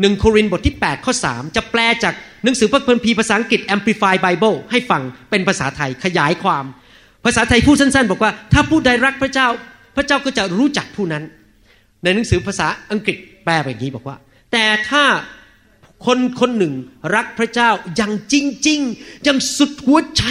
[0.02, 6.66] หนึ่งโครินธ์บทที่ 8 ข้อ 3 จะแปลจากหนังสือพระคัมภีร์ภาษาอังกฤษ Amplified Bible ให้ฟังเป็นภาษาไทยขยายความ
[7.26, 9.48] ภาษาไทยพูดสั้น ๆ บอกว่า ถ้าผู้ใดรักพระเจ้า
[9.96, 11.24] พระเจ้าก็จะรู้จักผู้นั้น
[12.04, 14.18] ในหนังสือภาษาอังกฤษแปลแบบนี้บอกว่า
[14.52, 15.04] แต่ถ้า
[16.06, 16.74] คนคนหนึ่ง
[17.16, 18.36] รักพระเจ้าอย่างจ
[18.68, 20.24] ริงๆอย่างสุดหัวใจ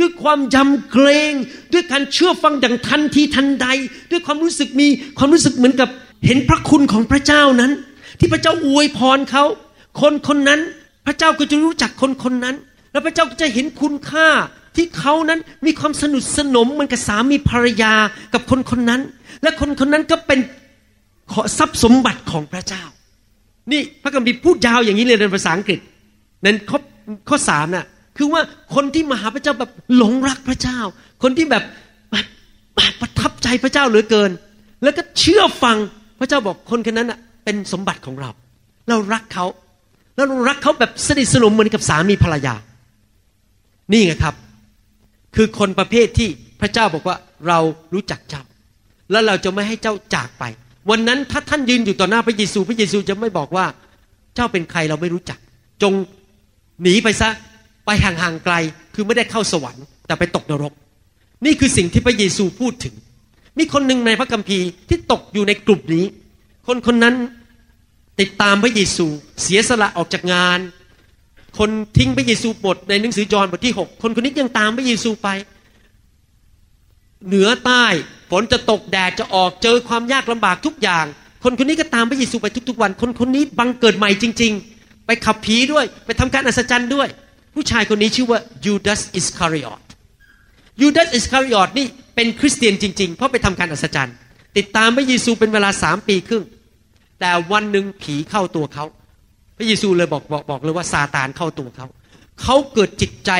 [0.00, 1.32] ด้วยความยำเกรง
[1.72, 3.66] ด้วยการเชื่อฟังอย่างทันทีทันใด
[4.10, 5.88] ด้วยความรู้สึกมีความรู้สึกเหมือนกับ
[6.26, 7.72] เห็นพระคุณของพระเจ้านั้น
[8.18, 9.44] ที่พระเจ้าอวยพรเขา
[10.00, 10.60] คนคนนั้น
[11.06, 12.56] พระเจ้าก็จะรู้จักคนคนนั้น
[12.92, 14.28] แล้วพระเจ้าก็จะเห็นคุณค่า
[14.76, 17.94] ที่เขานั้นมีความสนุดสนมเหมือนกับสามีภรรยา
[18.34, 19.00] กับคนคนนั้น
[19.42, 20.40] และคนคนนั้นก็เป็น
[21.32, 22.82] ขอทรัพย์สมบัติของพระเจ้า
[23.72, 25.78] นี่พระคัมภีร์พูดยาวอย่างนี้เลยในภาษาอังกฤษ
[26.44, 26.78] นั้นข้อ
[27.28, 28.42] ข้อสามน่ะคือว่า
[28.74, 30.78] คนที่มาหาพระเจ้าแบบหลงรักพระเจ้า
[31.22, 31.64] คนที่แบบ
[32.10, 34.30] แบบประทับใจพระเจ้าเหลือเกิน
[34.82, 35.76] แล้วก็เชื่อฟัง
[36.20, 37.18] พระเจ้าบอกคนคนนั้นน่ะ
[37.48, 38.30] เป็นสมบัติของเรา
[38.88, 39.46] เรารักเขา
[40.16, 42.54] แล้วเรารักเขาแบบสนิทสนมเหมือนกับสามีภรรยา
[43.92, 44.34] นี่ไงครับ
[45.36, 46.28] คือคนประเภทที่
[46.60, 47.16] พระเจ้าบอกว่า
[47.48, 47.58] เรา
[47.94, 48.42] รู้จักเจ้า
[49.10, 50.44] แล้วเราจะไม่ให้เจ้าจากไป
[50.90, 53.66] วันนั้นถ้าท่านยืนอยู่ต่อหน้าพระเยซู พระเยซูจะไม่บอกว่า
[54.34, 55.38] เจ้าเป็นใครเราไม่รู้จัก
[55.82, 55.92] จง
[56.82, 57.28] หนีไปซะ
[57.86, 58.54] ไปห่างๆไกล
[58.94, 60.72] คือไม่ได้เข้าสวรรค์แต่ไปตกนรก
[61.44, 62.94] นี่คือสิ่งที่พระเยซูพูดถึง
[63.58, 66.06] มีคนหนึ่งในพระคัมภีร์ที่ตกอยู่ในกลุ่มนี้
[66.66, 67.14] คนคนนั้น
[68.20, 69.06] ติดตามพระเยซู
[69.42, 70.58] เสียสละออกจากงาน
[71.58, 75.28] คนทิ้งพระเยซูบทในหนังสือยอห์นบทที่ 6 คนคนนี้ยังตามพระเยซูไป
[77.26, 77.84] เหนือใต้
[78.30, 81.04] ฝนจะตกแดดจะออกเจอความยากลำบากทุกอย่าง
[81.44, 87.08] คนคนนี้ก็ตามพระเยซูไปทุกๆวัน คนคนนี้บังเกิดใหม่จริง ๆ ไปขับผีด้วย ไปทำการอัศจรรย์ด้วย
[87.54, 89.82] ผู้ชายคนนี้ชื่อว่ายูดาสอิสคาริออต
[90.80, 94.14] ยูดาสอิสคาริออตนี่เป็นคริสเตียนจริง ๆ เพราะไปทำการอัศจรรย์
[94.56, 96.44] ติดตามพระเยซูเป็นเวลาสามปีครึ่ง
[97.20, 98.84] แต่วันหนึ่งผีเข้าตัวเขา
[99.56, 101.86] พระเยซูเลยบอกบอกบอกเลยว่าซาตานเข้าตัวเขา
[102.42, 103.30] เขาเกิดจิตใจ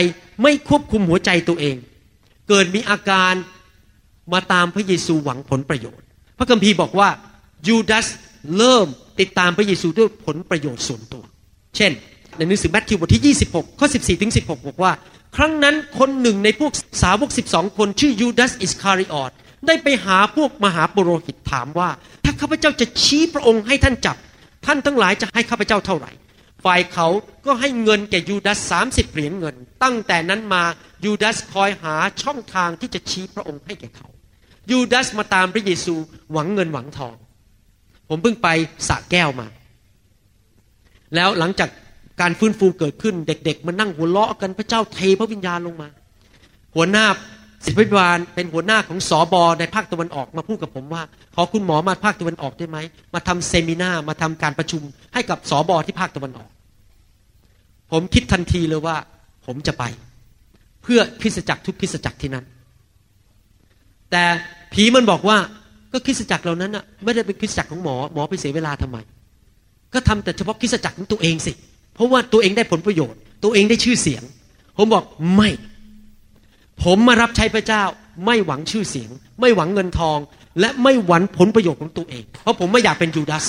[0.43, 1.77] ไม่ควบคุมหัวใจตัวเอง
[2.49, 3.35] เกิดมีอาการ
[4.33, 6.07] มาตามพระเยซูหวังผลประโยชน์
[6.39, 7.09] พระคัมภีร์บอกว่า
[7.69, 8.07] ยูดาส
[8.57, 8.87] เริ่ม
[9.21, 11.23] ติดตามพระเยซูด้วยผลประโยชน์ส่วนตัว
[11.77, 11.93] เช่น
[12.37, 14.93] ในหนังสือแมทธิวบทที่ 26 ข้อ 14 ถึง 16 บอกว่า
[15.37, 19.33] ครั้งนั้นคนหนึ่งในพวกสาวก 12 คนชื่อยูดาสอิสคาริออต
[19.67, 21.89] ได้ไปหาพวกมหาปุโรหิตถามว่า
[22.25, 24.17] ถ้าข้าพเจ้าจะชี้พระองค์ให้ท่านจับ
[24.67, 26.11] ท่านทั้งหลายจะให้ข้าพเจ้าเท่าไหร่
[26.65, 27.07] ฝ่ายเขา
[27.47, 30.63] ก็ให้เงินแก่ยูดาสสามสิบเหรียญเงิน ตั้งแต่นั้นมา
[31.05, 34.09] ยูดาสคอยหาช่องทางที่จะชี้พระองค์ให้แก่เขา
[34.71, 35.95] ยูดาสมาตามพระเยซู
[36.33, 37.15] หวังเงินหวังทอง
[38.09, 38.49] ผมเพิ่งไป
[38.89, 39.47] สระแก้วมา
[41.15, 41.69] แล้วหลังจาก
[42.21, 45.89] การฟื้นฟูเกิดขึ้น เด็ก ๆ มานั่งหัวเราะกันพระเจ้าเทพระวิญญาณลงมา
[46.75, 47.07] หัวหน้า
[47.65, 51.03] ศิษย์พิบาลเป็นหัวหน้าของสอบอในภาคตะวันออกมาพูดกับผมว่า
[51.35, 52.79] ขอคุณหมอมาภาคตะวันออกได้ไหม
[53.15, 54.83] มาทำเซมินามาทำการประชุม
[55.15, 56.51] ให้กับสอบอที่ภาคตะวันออก
[57.93, 58.97] ผมคิดทันทีเลยว่า
[59.47, 59.85] ผมจะไป
[60.83, 62.45] เพื่อคริสจักรทุกคริสจักรที่นั้น
[64.11, 64.25] แต่
[64.73, 65.39] ผีมันบอกว่า
[65.93, 68.99] ก็คริสจักรเหล่านั้นน่ะไม่ได้เป็นคริสจักรของหมอหมอไปเสียเวลาทำไม
[69.95, 71.53] ก็ทำแต่เฉพาะคริสจักรของตัวเองสิ
[71.95, 74.23] เพราะว่าตัวเองได้ผลประโยชน์ ตัวเองได้ชื่อเสียง
[74.77, 75.05] ผมบอก
[75.37, 75.49] ไม่
[76.85, 77.83] ผมมารับใช้พระเจ้า
[78.27, 79.11] ไม่หวังชื่อเสียง
[79.41, 80.19] ไม่หวังเงินทอง
[80.61, 83.47] และไม่หวังผลประโยชน์ของตัวเอง เพราะผมไม่อยากเป็นยูดาส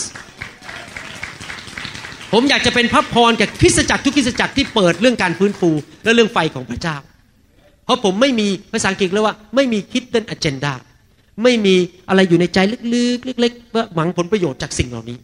[2.33, 5.69] ผมอยากจะเป็นพระพรกับคริสตจักรทุกคริสตจักรที่เปิดเรื่องการฟื้นฟู
[6.03, 6.97] และเรื่องไฟของพระเจ้า
[7.85, 10.73] เพราะผมไม่มีภาษาอังกฤษเรียกว่าไม่มี hidden agenda
[11.43, 11.75] ไม่มี
[12.09, 12.57] อะไรอยู่ในใจ
[12.93, 15.17] ลึกๆเล็กๆว่าหวังผลประโยชน์จากสิ่งเหล่านี้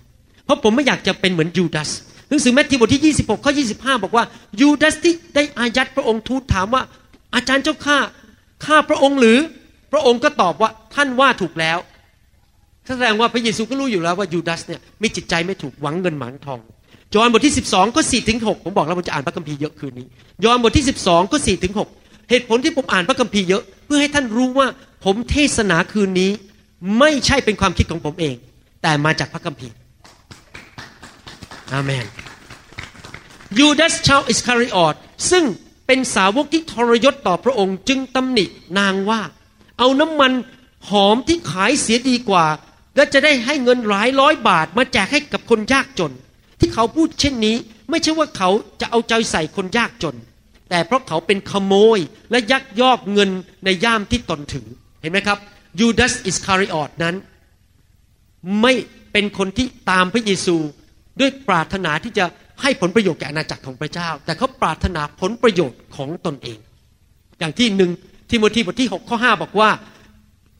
[0.45, 1.89] เพราะผมไม่อยากจะเป็นเหมือนยูดาส
[2.29, 4.25] หนังสือแมทธิวบทที่ 26 ข้อ 25 บอกว่า
[4.61, 6.81] ยูดาสที่ได้อายัดพระองค์ทูลถามว่า
[7.35, 7.97] อาจารย์เจ้าข้า
[8.65, 9.37] ข้าพระองค์หรือ
[9.91, 11.77] พระองค์ก็ตอบว่าท่านว่าถูกแล้ว
[12.87, 16.59] แสดงว่าพระเยซูก็รู้อยู่แล้วว่ายูดาสเนี่ยมีจิตใจไม่ถูกหวังเงินหวังทอง
[17.13, 20.07] ยอห์นบทที่ 12 ก็4ถึง6ผมบอกแล้วผมจะอ่านพระคัมภีร์เยอะคืนนี้
[20.43, 24.67] ยอห์นบทที่ 12 ก็4ถึง6เหตุผลที่ผมอ่านพระคัมภีร์เยอะ เพื่อให้ท่านรู้ว่า
[25.05, 26.31] ผมเทศนาคืนนี้
[26.99, 28.35] ไม่ใช่เป็นความคิดของผมเอง
[28.83, 29.75] แต่มาจากพระคัมภีร์
[31.73, 32.05] อาเมน
[33.59, 34.95] ยูดาสชาวอิสคาริออต
[35.31, 35.43] ซึ่ง
[35.87, 38.45] เป็นสาวกที่ทรยศต่อพระองค์ จึงตำหนิ
[38.77, 39.21] นางว่า
[39.79, 40.31] เอาน้ำมัน
[40.89, 42.45] หอมที่ขายเสียดีกว่า
[42.95, 46.13] และจะได้ให้เงินหลายร้อยบาทมาแจกให้กับคนยากจน
[46.59, 47.55] ที่เขาพูดเช่นนี้
[47.89, 48.49] ไม่ใช่ว่าเขา
[48.81, 50.15] จะเอาใจใส่คนยากจน
[50.69, 51.99] แต่เพราะเขาเป็นขโมย
[52.31, 53.29] และยักยอกเงิน
[53.65, 54.67] ในย่ามที่ตนถือ
[55.01, 55.37] เห็นไหมครับ
[55.79, 57.15] ยูดาสอิสคาริออตนั้น
[58.61, 58.73] ไม่
[59.11, 60.57] เป็นคนที่ตามพระเยซู
[61.19, 62.25] ด้วยปรารถนาที่จะ
[62.61, 66.57] ให้ผลประโยชน์แก่อาณาจักรของพระเจ้า แต่เขาปรารถนาผลประโยชน์ของตนเอง
[67.39, 67.91] อย่างที่หนึ่ง
[68.31, 69.69] ทิโมธีบทที่6ข้อ5บอกว่า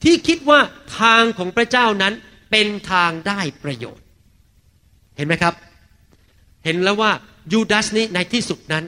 [0.04, 0.60] ที่คิดว่า
[1.00, 2.14] ทางของพระเจ้านั้น
[2.50, 4.04] เป็นทางได้ประโยชน์
[5.16, 5.54] เห็นไหมครับ
[6.64, 7.10] เห็นแล้วว่า
[7.52, 8.84] ยูดาสนี้ในที่สุดนั้น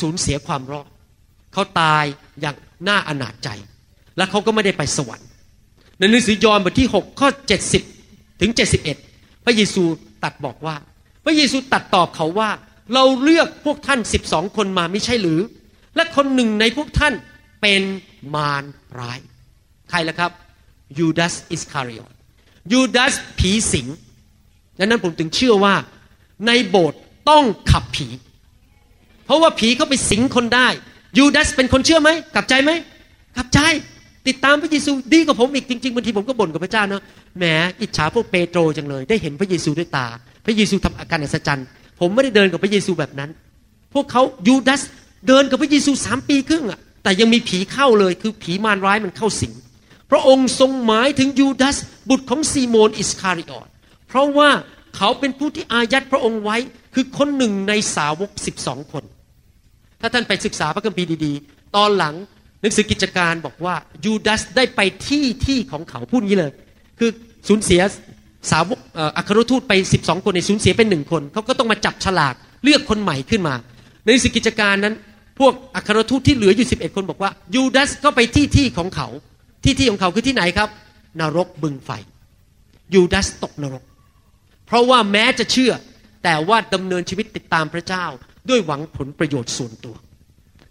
[0.00, 0.88] สูญเสียความรอด
[1.52, 2.04] เขาตาย
[2.40, 2.56] อย่าง
[2.88, 3.48] น่าอนาจใจ
[4.16, 5.28] และเขาก็ไม่ได้ไปสวรรค์
[5.98, 7.28] ในหนังสือยอห์นบทที่ 6 ข้อ
[7.84, 8.50] 70 ถึง
[8.98, 9.82] 71 พระเยซู
[10.24, 10.76] ตัดบอกว่า
[11.28, 12.50] ระเยซูตัดตอบเขาว่า
[12.94, 15.40] เราเลือกพวกท่าน12คนมาไม่ใช่หรือ
[15.96, 17.14] และคนหนึ่งในพวกท่าน
[17.62, 17.82] เป็น
[18.34, 18.64] มาร
[18.98, 19.18] ร้าย
[19.90, 20.32] ใครล่ะครับ
[20.98, 22.12] ยูดาสอิสคาริอต
[22.72, 23.86] ยูดาสผีสิง
[24.78, 25.74] ดังนั้นผมถึงเชื่อว่า
[26.46, 28.08] ในโบสถ์ต้องขับผี
[29.24, 30.68] เพราะว่าผีเขาไปสิงคนได้
[31.18, 32.70] ยูดาสเป็นคนเชื่อไหมกลับใจไหม
[33.36, 33.60] กลับใจ
[34.28, 37.02] ติดตามพระเยซูดีกว่าผมอีกจริงๆบางทีผมก็บ่นกับพระเจ้าเนาะ
[37.38, 37.44] แหม
[37.80, 40.06] อิจฉาพวกเปโตรจังเลย ได้เห็นพระเยซูด้วยตา
[40.44, 41.66] พระเยซูทำอาการอัศจรรย์
[42.00, 43.30] ผมไม่ได้เดินกับพระเยซูแบบนั้น
[43.94, 44.82] พวกเขายูดาส
[45.26, 49.52] เดินกับพระเยซูสามปีครึ่งอะแต่ยังมีผีเข้าเลยคือผีมารร้ายมันเข้าสิง
[50.10, 51.76] พระองค์ทรงหมายถึงยูดาส
[52.08, 53.68] บุตรของซีโมนอิสคาริออต
[54.08, 54.50] เพราะว่า
[54.96, 56.56] เขาเป็นผู้ที่อายัดพระองค์ไว้
[56.94, 59.04] คือคนหนึ่งในสาวกสิบสองคน
[60.00, 62.14] ถ้าท่านไปศึกษาพระคัมภีร์ดีๆ ตอนหลัง
[62.60, 66.52] หนังสือกิจการบอกว่ายูดาสได้ไปที่ที่ของเขาพูดงี้เลย
[66.98, 67.10] คือ
[67.48, 67.80] สูญเสีย
[68.50, 68.78] สาวก
[69.16, 73.54] อัครทูตไป 12 คนในสูญเสียเป็นหนึ่งคนเขาก็ต้องมาจับฉลากเลือกคนใหม่ขึ้นมา
[74.02, 74.94] ในหนังสือกิจการนั้น
[75.38, 79.08] พวกอัครทูตที่เหลืออยู่ 11 คนบอกว่ายูดาสก็ไปที่ที่ของเขา
[79.64, 80.68] ที่ที่ของเขาคือที่ไหนครับ
[81.20, 81.90] นรกบึงไฟ
[82.94, 83.84] ยูดาสตกนรก
[84.66, 85.72] เพราะว่าแม้จะเชื่อ
[86.24, 88.04] แต่ว่าดำเนินชีวิตติดตามพระเจ้า
[88.48, 89.94] ด้วยหวังผลประโยชน์ส่วนตัว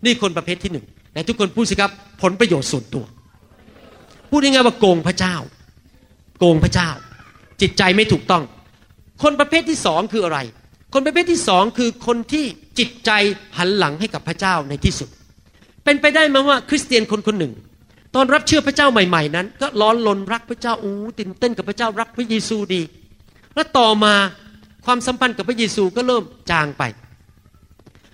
[0.06, 0.86] นี่คนประเภทที่หนึ่ง
[1.18, 3.06] แต่ทุกคนพูดสิครับ ผลประโยชน์ส่วนตัว
[4.30, 5.36] พูดง่ายๆว่าโกงพระเจ้า
[6.40, 6.90] โกงพระเจ้า
[7.62, 8.44] จิตใจไม่ถูกต้อง
[9.24, 10.40] คนประเภทที่สองคืออะไร
[10.94, 12.46] คนประเภทที่สองคือคนที่
[12.80, 13.12] จิตใจ
[13.58, 15.10] หันหลังให้กับพระเจ้าในที่สุด
[15.84, 17.54] เป็นไปได้ไหมว่าคริสเตียนคนคนหนึ่ง
[18.16, 22.82] ตอนรับเชื่อพระเจ้าใหม่ๆนั้น ก็ร้อนลนรักพระเจ้าอู้ตื่นเต้นกับพระเจ้ารักพระเยซูดี
[23.56, 24.14] แล้วต่อมา
[24.86, 26.84] ความสัมพันธ์กับพระเยซูก็เริ่มจางไป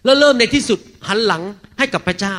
[0.05, 1.41] แล้วเริ่มในที่สุดหันหลัง
[1.77, 2.35] ให้กับพระเจ้า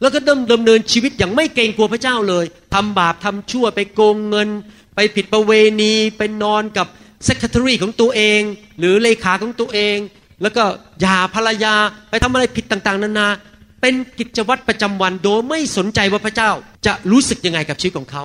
[0.00, 4.48] แล้วก็เริ่มดำเนินชีวิตอย่างไม่เกรงกลัวพระเจ้าเลยทำบาปทำชั่วไปโกงเงิน
[4.94, 6.86] ไปผิดประเวณีไปนอนกับ
[7.26, 8.40] s e c r e t a r y ของตัวเอง
[8.78, 9.96] หรือเลขาของตัวเอง
[10.42, 10.64] แล้วก็
[11.00, 11.74] หยาภรรยา
[12.10, 13.28] ไปทำอะไรผิดต่างๆ นานา
[13.80, 16.50] เป็นกิจวัตรประจำวันโดยไม่สนใจว่าพระเจ้า
[16.86, 18.22] จะรู้สึกยังไงกับชีวิตของเขา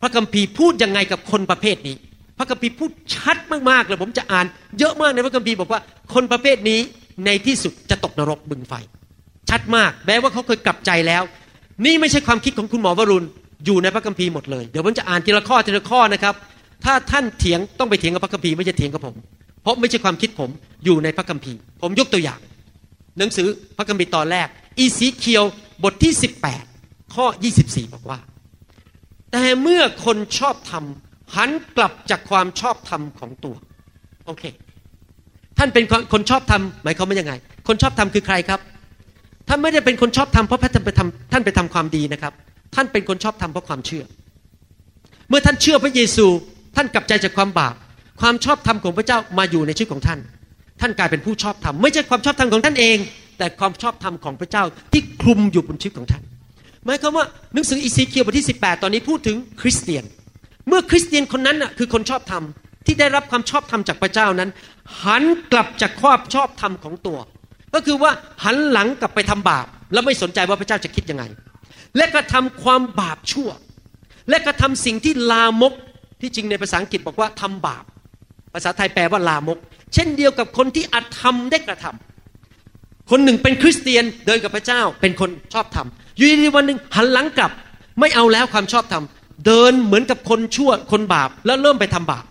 [0.00, 1.96] พระคัมภีร์พูดยังไงกับคนประเภทนี้
[2.38, 3.36] พระคัมภีร์พูดชัด
[3.70, 4.46] มากๆเลยผมจะอ่าน
[4.78, 5.80] เยอะมากในพระคัมภีร์บอกว่า
[6.14, 6.80] คนประเภทนี้
[7.26, 8.72] ในที่สุดจะตกนรกบึงไฟ
[9.50, 11.22] ชัดมาก แม้ว่าเขาเคยกลับใจแล้ว
[11.84, 13.26] นี่ไม่ใช่ความคิดของคุณหมอวรุณ
[13.66, 16.34] อยู่ในพระคัมภีร์หมดเลย เดี๋ยวผมจะอ่านทีละข้อทีละข้อนะครับ
[16.84, 19.14] ถ้าท่านเถียงต้องไปเถียงกับพระคัมภีร์ไม่ใช่เถียงกับผม
[19.62, 20.50] เพราะไม่ใช่ความคิดผม
[20.84, 22.40] อยู่ในพระคัมภีร์ ผมยกตัวอย่าง
[23.18, 25.44] หนังสือพระคัมภีร์ตอนแรก อีสีเคียว
[25.84, 26.12] บทที่
[26.64, 27.26] 18 ข้อ
[27.60, 28.18] 24 บอกว่า
[29.32, 30.84] แต่เมื่อคนชอบธรรม
[31.36, 33.54] หันกลับจากความชอบธรรมของตัว
[34.26, 34.44] โอเค
[35.58, 37.32] ท่านเป็นคนชอบธรรมหมายความว่ายังไง
[37.68, 38.60] คนชอบธรรมคือใครครับ
[39.48, 42.32] ท่านไม่ได้เป็นคนชอบธรรมเพราะท่านไปทำท่านไปทำความดีนะครับ
[42.74, 44.04] ท่านเป็นคนชอบธรรมเพราะความเชื่อ
[45.28, 46.26] เมื่อท่านเชื่อพระเยซู
[46.76, 47.74] ท่านกลับใจจากความบาป
[48.20, 50.18] ความชอบธรรมของพระเจ้ามาอยู่ในชีวิตของท่าน
[50.80, 52.98] ท่านกลายเป็นผู้ชอบธรรม ไม่ใช่ความชอบธรรมของท่านเอง
[53.38, 56.22] แต่ความชอบธรรมของพระเจ้าที่คลุมอยู่บนชีวิตของท่าน
[56.84, 60.04] หมายความว่าหนังสือ Ezekiel บทที่ 18 ตอนนี้พูดถึงคริสเตียน
[60.68, 62.42] เมื่อคริสเตียนคนนั้นน่ะคือคนชอบธรรม
[62.86, 64.50] ที่ได้รับความชอบธรรมจากพระเจ้านั้น
[65.02, 67.18] หันกลับจากความชอบธรรมของตัว
[67.74, 68.10] ก็คือว่า
[68.44, 71.24] หันหลังกลับไปทำบาป แล้วไม่สนใจว่าพระเจ้าจะคิดยังไง
[71.96, 73.50] และกระทำความบาปชั่ว
[74.30, 75.72] และกระทำสิ่งที่ลามก
[76.20, 77.84] ที่จริงในภาษาอังกฤษบอกว่าทำบาป
[78.54, 79.58] ภาษาไทยแปลว่าลามก
[79.94, 87.52] เช่นเดียวกับคนที่อาจทำได้กระทำคนหนึ่งเป็นคริสเตียนเดินกับพระเจ้าเป็นคนชอบธรรมอยู่ดีวันหนึ่งหันหลังกลับ
[88.00, 89.04] ไม่เอาแล้วความชอบธรรม
[89.46, 92.24] เดินเหมือนกับคนชั่วคนบาป แล้วเริ่มไปทำบาป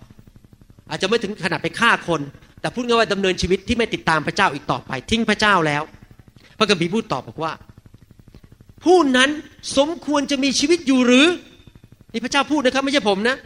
[0.89, 2.21] อาจจะไม่ถึงขนาดไปฆ่าคน
[2.62, 5.84] แต่พูดง่ายว่าดำเนินชีวิตที่ไม่ติดตามพระเจ้าอีกต่อไป ทิ้งพระเจ้าแล้ว
[6.58, 7.54] พระคัมภีพูดตอบบอกว่า
[8.84, 9.30] ผู้นั้น
[9.78, 11.28] สมควรจะมีชีวิตอยู่หรือ
[12.12, 13.38] นี่พระเจ้าพูดนะครับ ไม่ใช่ผมนะ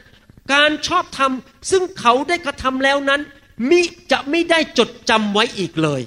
[0.53, 1.31] การชอบธรรม
[1.71, 3.21] ซึ่งเขาได้กระทำแล้วนั้น
[3.69, 6.01] มิจะไม่ได้จดจำไว้อีกเลย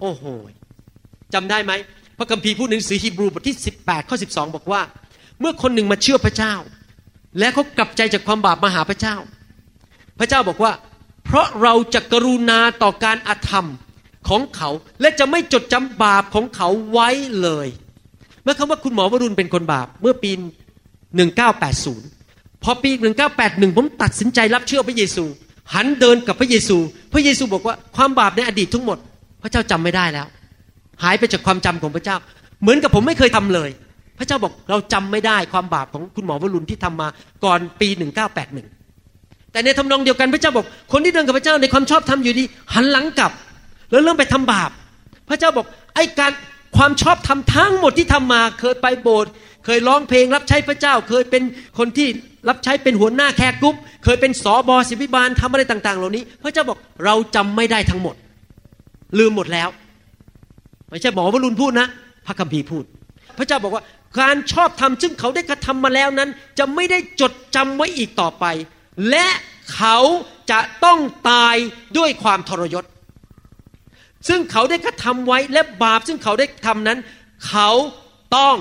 [0.00, 0.24] โอ้โห
[1.34, 1.72] จำได้ไหม
[2.18, 4.82] พระคัมภีร์พูดในหนังสือฮีบรูบทที่ 18 ข้อ 12 บอกว่า
[5.40, 6.54] เมื่อคนหนึ่งมาเชื่อพระเจ้า
[7.38, 9.16] และเขากลับใจจากความบาปมาหาพระเจ้า
[10.18, 10.72] พระเจ้าบอกว่า
[11.24, 13.68] เพราะเราจะกรุณาต่อการอาธรรม
[14.28, 17.08] ของเขาและจะไม่จดจำบาปของเขาไว้
[17.42, 17.68] เลย
[18.42, 20.30] เมื่อคำว่าคุณหมอวรุณเป็นคนบาปเมื่อปี
[21.26, 22.90] 1980 พอปี
[23.34, 25.24] 1981 ผมตัดสินใจรับเชื่อพระเยซู
[25.74, 26.76] หันเดินกับพระเยซู
[27.12, 28.98] พระเยซูบอกว่าความบาปในอดีตทั้งหมด
[29.42, 30.26] พระเจ้าจำไม่ได้แล้ว
[31.02, 32.16] หายไปจากความจำของพระเจ้า
[32.62, 33.70] เหมือนกับผมไม่เคยทำเลย
[34.18, 37.08] พระเจ้าบอกเราจำไม่ได้ความบาปของคุณหมอวรุณที่ทำมา
[37.44, 37.88] ก่อนปี
[38.54, 38.83] 1981
[39.54, 43.32] แต่ในทำนองเดียวกันพระเจ้าบอกคนที่เดินกับพระเจ้าในความชอบธรรมอยู่ดีหันหลังกลับ
[43.90, 44.70] แล้วเริ่มไปทำบาป
[45.28, 46.32] พระเจ้าบอกไอ้การ
[46.76, 49.30] ความชอบธรรมทั้งหมดที่ทำมา เคยไปโบสถ์
[49.64, 51.42] เคยร้องเพลงรับใช้พระเจ้า เคยเป็น
[51.78, 52.08] คนที่
[52.48, 58.14] รับใช้เป็นหัวหน้าแขกกรุ๊ปเคยเป็นสอบอศิบิบาลทำอะไรต่าง ๆ เหล่านี้ พระเจ้าบอกเราจำไม่ได้ทั้งหมด
[59.18, 59.68] ลืมหมดแล้ว
[60.90, 61.86] ไม่ใช่หมอวรุณพูดนะ
[62.26, 62.84] พระคัมภีร์พูด
[63.38, 63.82] พระเจ้าบอกว่า
[64.20, 68.44] การชอบธรรมซึ่งเขาได้กระทำมาแล้วนั้น จะไม่ได้จดจำไว้อีกต่อไป
[69.10, 69.26] และ
[69.74, 69.98] เขา
[70.50, 71.56] จะต้องตาย
[71.98, 72.84] ด้วยความทรยศ
[74.28, 76.98] ซึ่งเขาได้กระทำไว้และบาปซึ่งเขาได้ทำนั้น
[77.48, 77.70] เขา
[78.36, 78.56] ต้อง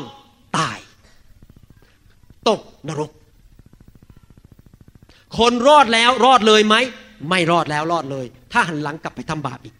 [0.57, 0.79] ตาย
[2.49, 3.11] ตกนรก
[5.37, 6.75] คนรอดแล้วรอดเลยไหม
[7.29, 9.75] ไม่รอดแล้วรอดเลย ถ้าหันหลังกลับไปทำบาปอีก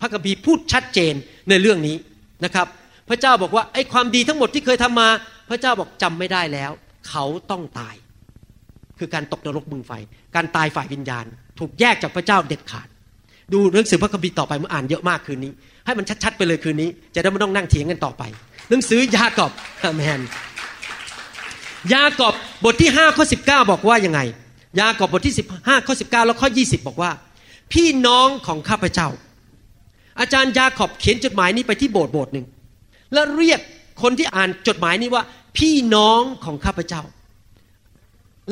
[0.00, 1.14] พระคัมภีพูดชัดเจน
[1.48, 1.96] ในเรื่องนี้
[2.44, 2.66] นะครับ
[3.08, 5.08] พระเจ้าบอกว่าไอ้ความดีทั้งหมดที่เคยทำมา
[5.48, 6.70] พระเจ้าบอกจำไม่ได้แล้ว
[7.08, 7.94] เขาต้องตาย
[8.98, 9.92] คือการตกนรกบึงไฟ
[10.34, 11.24] การตายฝ่ายวิญญาณ
[11.58, 12.86] ถูกแยกจากพระเจ้าเด็ดขาด
[13.52, 15.52] ดูหนังสือพระคัมภีร์ต่อไปเมื่ออ่านเยอะมากคืนนี้
[15.86, 18.22] ให้มันชัดๆไปเลยคืนนี้ จะได้ไม่ต้องนั่งเถียงกันต่อไป
[18.70, 19.52] หนังสือยากอบ
[19.82, 20.20] อามน
[21.94, 24.20] ยากอบบทที่5ข้อ19 บอกว่ายังไง
[24.80, 27.10] ยากอบบทที่15ข้อ19 แล้วข้อ 20 บอกว่า
[27.72, 29.08] พี่น้องของข้าพเจ้า
[30.20, 32.46] อาจารย์ยาขอบเขียนจดหมายนี้ไปที่โบสถ์โบสถ์หนึ่ง
[33.12, 33.60] แล้วเรียก
[34.02, 35.22] คนที่อ่านจดหมายนี้ว่า
[35.58, 37.02] พี่น้องของข้าพเจ้า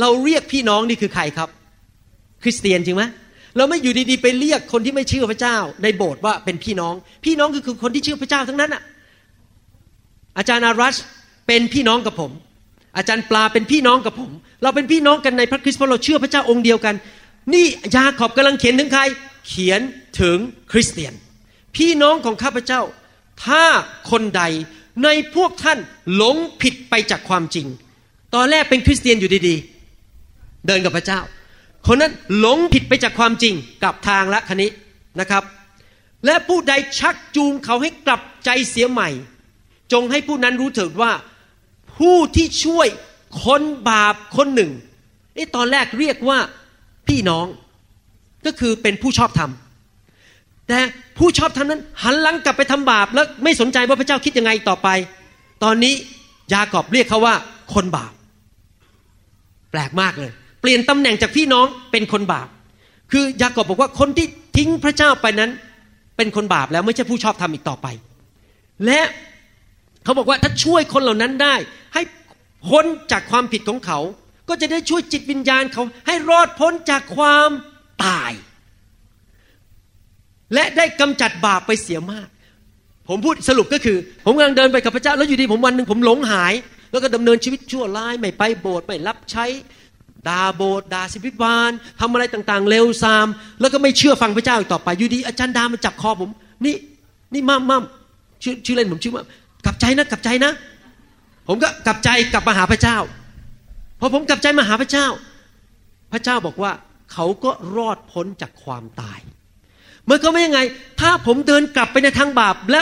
[0.00, 1.48] เราเรียกพี่น้องนี่คือใครครับ
[2.42, 3.04] คริสเตียนจริงไหม
[3.56, 8.82] เราไม่อยู่ดีๆไปเรียกคนที่ไม่เชื่อพระเจ้า ในโบสถ์ว่าเป็นพี่น้อง พี่น้องคือคนที่เชื่อพระเจ้าทั้งนั้นอะ
[10.38, 10.96] อาจารย์อารัช
[11.46, 12.32] เป็นพี่น้องกับผม
[12.96, 14.30] อาจารย์ปลาเป็นพี่น้องกับผม
[14.62, 16.94] เราเป็นพี่น้องกันในพระคริสต์เพราะเราเชื่อพระเจ้าองค์เดียวกัน
[17.54, 19.02] นี่ยาขอบกำลังเขียนถึงใคร
[19.48, 19.80] เขียน
[20.20, 20.38] ถึง
[20.72, 21.12] คริสเตียน
[21.76, 22.80] พี่น้องของข้าพเจ้า
[23.44, 23.64] ถ้า
[24.10, 24.42] คนใด
[25.04, 25.78] ในพวกท่าน
[26.14, 27.66] หลงผิดไปจากความจริง
[28.34, 29.79] ตอนแรกเป็นคริสเตียนอยู่ดีๆ
[30.66, 31.20] เดินกับพระเจ้า
[31.86, 34.70] คนนั้นหลงผิดไปจากความจริงกลับทางละคันนี้
[35.20, 35.42] นะครับ
[36.26, 39.08] และผู้ใดชักจูงเขาให้กลับใจเสียใหม่
[39.92, 41.12] จงให้ผู้นั้นรู้เถิดว่า
[41.96, 42.88] ผู้ที่ช่วย
[43.44, 44.70] คนบาปคนหนึ่ง
[45.36, 46.38] นี่ตอนแรกเรียกว่า
[47.08, 47.46] พี่น้อง
[48.46, 49.50] ก็คือเป็นผู้ชอบธรรม
[50.68, 50.78] แต่
[51.18, 54.88] ผู้ชอบธรรมนั้น หันหลังกลับไปทำบาปแล้วไม่สนใจว่าพระเจ้าคิดยังไงต่อไป
[55.64, 55.94] ตอนนี้
[56.52, 57.34] ยากอบเรียกเขาว่า
[57.74, 58.12] คนบาป
[59.70, 62.48] แปลกมากเลย เปลี่ยนตำแหน่งจากพี่น้องเป็นคนบาป
[63.12, 65.50] คือยากอบบอกว่าคนที่ทิ้งพระเจ้าไปนั้น
[66.16, 67.86] เป็นคนบาปแล้วไม่ใช่ผู้ชอบธรรมอีกต่อไป
[68.86, 69.00] และ
[70.04, 71.54] เขาบอกว่าถ้าช่วยคนเหล่านั้นได้
[71.94, 72.02] ให้
[72.68, 73.98] พ้นจากความผิดของเขา
[74.48, 77.50] ก็จะได้ช่วยจิตวิญญาณเขา ให้รอดพ้นจากความ
[78.04, 78.32] ตาย
[80.54, 82.28] และได้กำจัดบาปไปเสียมาก
[83.08, 86.54] ผมพูดสรุปก็คือ ผมกำลังเดินไปกับพระเจ้าแล้วอยู่ดีผมวันหนึ่งผมหลงหาย
[86.90, 89.44] แล้วก็ดำเนินชีวิตชั่วร้าย ไม่ไปโบสถ์ไม่รับใช้
[90.28, 93.26] ด่าโบสถ์ด่าสิบิบาลทำอะไรต่างๆเร็วซาม
[93.60, 96.30] แล้วก็ไม่เชื่อฟังพระเจ้าอีกต่อไปอยู่ดีอาจารย์ดามันจับคอผม
[96.64, 96.74] นี่
[97.34, 97.82] นี่มั่มมั่ม
[98.42, 99.26] ชื่อชื่อเล่นผมชื่อมั่ม
[99.64, 100.52] กลับใจนะกลับใจนะ
[101.48, 102.98] ผมก็กลับใจกลับมาหาพระเจ้า
[104.00, 105.06] พอผมกลับใจมาหาพระเจ้า
[106.12, 106.72] พระเจ้าบอกว่า
[107.12, 109.18] เขาก็รอดพ้นจากความตาย
[110.04, 110.60] เมื่อเขาไม่ยังไง
[111.00, 112.80] ถ้าผมเดินกลับไปในทางบาปและ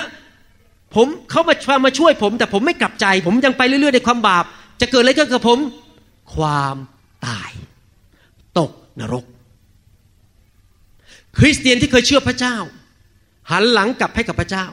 [0.95, 4.45] ผมเขามามาช่วยผม แต่ผมไม่กลับใจ ผมยังไปเรื่อยๆในความบาป
[4.81, 5.59] จะเกิดอะไรขึ้นกับผม
[6.35, 6.77] ความ
[7.27, 7.51] ตาย
[8.59, 9.25] ตกนรก
[11.39, 12.57] คริสเตียนที่เคยเชื่อพระเจ้า
[13.51, 14.67] หันหลังกลับให้กับพระเจ้า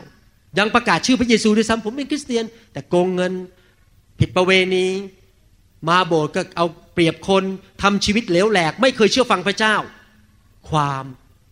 [0.60, 3.34] ยังประกาศชื่อพระเยซูด้วยซ้ำผมเป็นคริสเตียน แต่โกงเงิน
[4.20, 4.88] ผิดประเวณี
[5.88, 7.44] มาโบสถ์ก็เอาเปรียบคน
[7.82, 9.76] ทำชีวิตเหลวแหลก ไม่เคยเชื่อฟังพระเจ้า
[10.70, 11.06] ความ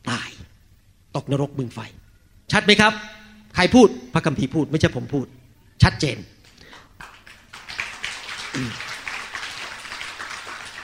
[0.10, 0.30] ตาย
[1.16, 1.80] ตกนรกบึงไฟ
[2.52, 2.94] ชัดไหมครับ
[3.56, 5.26] ใครพูดพระคัมภีร์พูด ไม่ใช่ผมพูด
[5.84, 6.18] ชัดเจน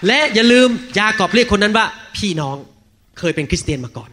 [0.08, 1.86] และอย่าลืมยากอบเรียกคนนั้นว่า
[2.18, 2.58] พี่น้อง
[3.20, 4.10] เคยเป็นคริสเตียนมาก่อน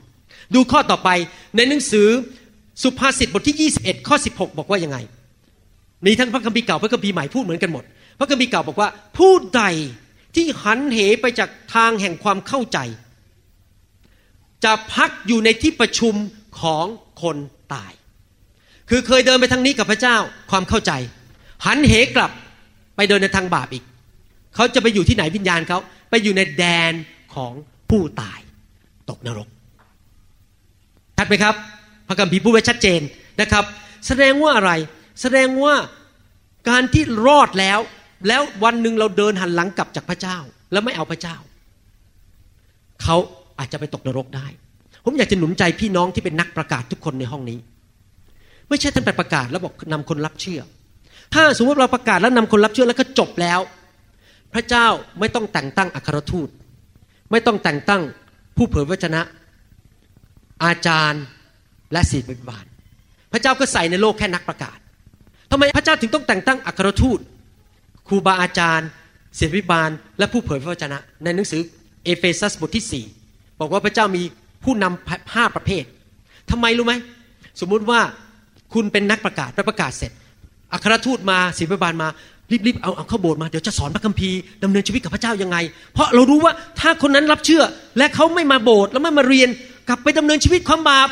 [0.55, 1.09] ดูข้อต่อไป
[1.57, 2.09] ในหนังสือ
[2.83, 4.99] สุภาษิตบทที่ 21 ข้อ 16 บอกว่ายังไง
[6.07, 7.85] มีทั้งพระคัมภีร์เก่าพระคัมภีร์ใหม่พูดเหมือนกันหมด
[8.19, 9.63] พระคัมภีร์เก่าบอกว่า ผู้ใด
[10.35, 12.79] ที่หันเหไปจากทางแห่งความเข้าใจ
[14.65, 16.15] จะพักอยู่ในที่ประชุม
[16.61, 16.85] ของ
[17.23, 17.37] คน
[17.75, 17.93] ตาย
[18.91, 20.17] คือเคยเดินไปทางนี้กับพระเจ้า
[20.51, 20.93] ความเข้าใจ
[21.67, 22.31] หันเหกลับ
[22.97, 23.85] ไปเดินในทางบาปอีก
[24.57, 25.79] เขาจะไปอยู่ที่ไหนวิญญาณเขา
[26.11, 26.93] ไปอยู่ในแดน
[27.35, 27.53] ของ
[27.91, 28.41] ผู้ตาย
[29.11, 29.49] ตกนรก
[31.17, 31.55] ชัดไหมครับ
[32.09, 33.01] พระคัมภีร์พูดไว้ชัดเจน
[33.41, 33.65] นะครับ
[34.07, 34.73] แสดงว่าอะไร
[35.23, 35.75] แสดงว่า
[36.69, 37.79] การที่รอดแล้ว
[38.29, 40.39] แล้ววันหนึ่งเราเดินหันหลังกลับจากพระเจ้า
[40.73, 41.37] แล้วไม่เอาพระเจ้า
[43.03, 43.17] เขา
[43.59, 44.47] อาจจะไปตกนรกได้
[45.05, 47.59] ผมอยากจะหนุนใจพี่น้องที่เป็นนักประกาศทุกคนในห้องนี้
[48.69, 50.61] ไม่ใช่ท่านไปประกาศแล้วบอกนำคนรับเชื่อ
[51.35, 53.61] ถ้าสมมติเราประกาศแล้วนำคนรับเชื่อแล้วก็จบแล้ว
[54.57, 54.87] พระเจ้า
[55.21, 56.49] ไม่ต้องแต่งตั้งอัครทูต
[57.31, 58.03] ไม่ต้องแต่งตั้ง
[58.57, 59.21] ผู้เผยพระวจนะ
[60.65, 61.23] อาจารย์
[61.93, 62.65] และศิษยาภิบาล
[63.33, 64.79] พระเจ้าก็ใส่ในโลกแค่นักประกาศ
[65.51, 67.19] ทำไมพระเจ้าถึงต้องแต่งตั้งอัครทูต
[68.09, 68.89] ครูบาอาจารย์
[69.39, 71.63] ศิษยาภิบาล และผู้เผยพระวจนะ ในหนังสือ
[72.05, 74.23] เอเฟซัสบทที่ 4 บอกว่าพระเจ้ามี
[74.65, 75.85] ผู้นำห้าประเภท
[76.51, 76.95] ทำไมรู้ไหม
[77.61, 78.01] สมมุติว่า
[78.75, 80.13] คุณเป็นนักประกาศไปประกาศเสร็จ
[80.73, 82.09] อัครทูตมาศิษยาภิบาลมา
[82.51, 85.57] รีบๆเอาเอาเข้าโบสถ์มาเดี๋ยวจะสอนพระคัมภีร์ดำเนินชีวิตกับพระเจ้ายังไง
[85.95, 87.63] เพราะเรารู้ว่าถ้าคนนั้นรับเชื่อ
[87.99, 89.49] และเขาไม่มาโบสถ์แล้วไม่มาเรียน
[89.89, 91.09] กลับไปดำเนินชีวิตความบาป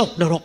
[0.00, 0.44] ตกนรก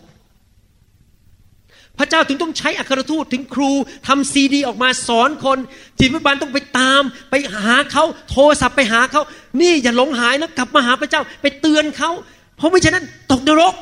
[1.97, 3.71] พระเจ้าถึงต้องใช้อัครทูตถึงครู
[4.07, 5.57] ทำซีดี ออกมาสอนคน
[5.99, 7.01] จิตวิบาลต้องไปตาม
[7.31, 9.21] ไปหาเขาโทรศัพท์ไปหาเขา
[9.61, 12.11] นี่อย่าหลงหายนะกลับมาหาพระเจ้า ไปเตือนเขา
[12.57, 13.73] เพราะไม่ฉะนั้นตกนรก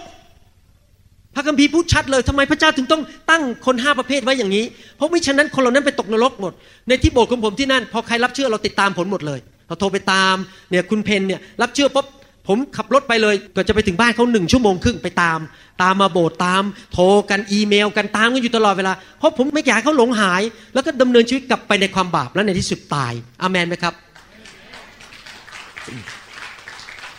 [1.39, 4.65] ระคัมภีร์พูดชัดเลยทำไมพระเจ้าถึงต้องตั้งคนห้าประเภทไว้อย่างนี้
[4.97, 6.53] เพราะไม่ฉะนั้นคนเหล่านั้นไปตกนรกหมด
[6.87, 10.35] ในที่โบสถ์ของผมที่นั่น พอใครรับเชื่อเราติดตามผลหมดเลยเราโทรไปตาม
[10.69, 12.07] เนี่ยคุณเพนเนี่ยรับเชื่อปุ๊บ
[12.47, 15.39] ผมขับรถไปเลยก็จะไปถึงบ้านเขาหนึ่งชั่วโมงครึ่งไปตาม
[15.81, 16.63] ตามมาโบสถ์ตาม
[16.93, 20.41] โทรกันอีเมลกันตามกันอยู่ตลอดเวลา เพราะผมไม่อยากเขาหลงหาย
[20.73, 23.93] แล้วก็ดำเนินชีวิตกลับไปในความบาปแล้วในที่สุดตายอาเมนไหมครับ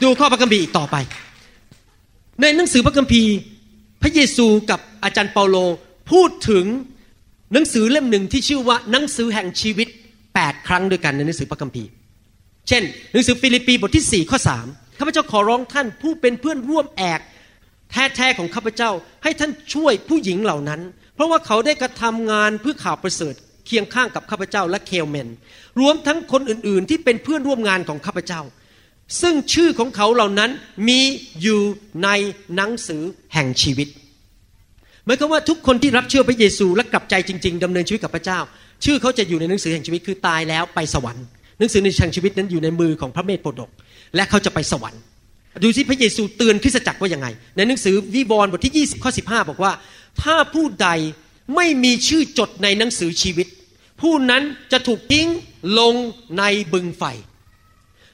[0.02, 0.96] ดูข้อพระคัมภีร์อีกต่อไป
[2.40, 3.32] ในหนังสือพระคัมภีร์
[4.02, 5.56] พระเยซูกับอาจารย์เปาโล
[6.10, 6.66] พูดถึง
[7.52, 9.88] หนังสือเล่มหนึ่งที่ชื่อว่าหนังสือแห่งชีวิต
[10.28, 11.88] 8 ครั้งด้วยกันในหนังสือพระคัมภีร์
[12.68, 12.82] เช่น
[13.12, 14.38] หนังสือฟิลิปปีบทที่ 4 ข้อ
[14.68, 17.20] 3 ข้าพเจ้าขอร้องท่านผู้เป็นเพื่อนร่วมแอก
[17.92, 18.90] แท้ๆของข้าพเจ้า
[19.22, 20.80] ให้ท่านช่วยผู้หญิงเหล่านั้น
[21.14, 23.34] เพราะว่าเขาได้กระทำงานเพื่อข่าวประเสริฐ
[23.66, 25.28] เคียงข้างกับข้าพเจ้าและเคลเมน
[25.80, 28.40] รวมทั้งคนอื่นๆ ที่เป็นเพื่อนร่วมงานของข้าพเจ้า
[29.20, 30.50] ซึ่งชื่อของเขาเหล่านั้น
[30.88, 31.00] มี
[31.42, 31.60] อยู่
[32.04, 32.08] ใน
[32.54, 33.02] หนังสือ
[33.34, 33.88] แห่งชีวิต
[35.04, 38.38] หมายความว่าทุกคนที่รับเชื่อพระเยซูและกลับใจจริง ๆดำเนินชีวิตกับพระเจ้า
[38.84, 41.26] ชื่อเขาจะอยู่ในหนังสือแห่งชีวิตคือตายแล้วไปสวรรค์
[41.58, 43.70] หนังสือในแห่งชีวิตนั้นอยู่ในมือของพระเมธโปรดก
[44.16, 45.00] และเขาจะไปสวรรค์
[45.62, 49.72] ดูสิพระเยซูเตือนคริสตจักรว่ายังไง ในหนังสือวิวรณ์บทที่ 20ข้อ15 บอกว่า
[50.22, 50.88] ถ้าผู้ใด
[51.56, 53.46] ไม่มีชื่อจดในหนังสือชีวิต
[54.00, 54.42] ผู้นั้น
[54.72, 55.28] จะถูกทิ้ง
[55.78, 55.94] ลง
[56.38, 57.04] ในบึงไฟ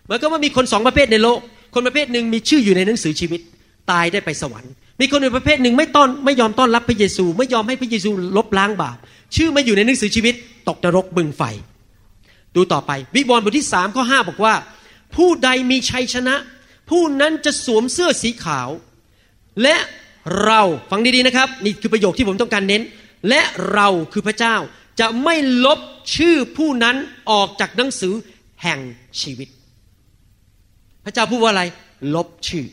[0.07, 1.39] หมือนกับว่ามีคนสองประเภทในโลก
[1.75, 3.41] คนประเภทหนึ่งมีชื่ออยู่ในหนังสือชีวิต
[3.91, 8.97] ตายได้ไปสวรรค์ มีคนอีกประเภทหนึ่งไม่ต้อนไม่ยอมต้อนรับพระเยซู ไม่ยอมให้พระเยซูลบล้างบาป
[9.37, 10.35] ชื่อไม่อยู่ในหนังสือชีวิต
[10.69, 11.43] ตกนรกบึงไฟ
[12.57, 14.55] ดูต่อไปวิบวรณ์บทที่สามข้อห้าบอกว่า
[15.17, 16.35] ผู้ใดมีชัยชนะ
[16.91, 18.69] ผู้นั้นจะสวมเสื้อสีขาว
[19.63, 19.77] และ
[20.45, 22.83] เราฟังดีๆนะครับนี่คือประโยคที่ผมต้องการเน้น
[23.29, 23.41] และ
[23.73, 24.57] เราคือพระเจ้า
[25.01, 25.79] จะไม่ลบ
[26.17, 26.97] ชื่อผู้นั้น
[27.31, 28.15] ออกจากหนังสือ
[28.63, 28.81] แห่ง
[29.21, 29.49] ชีวิต
[31.07, 31.63] พระเจ้าพูดว่าอะไร
[32.15, 32.67] ลบชื่อ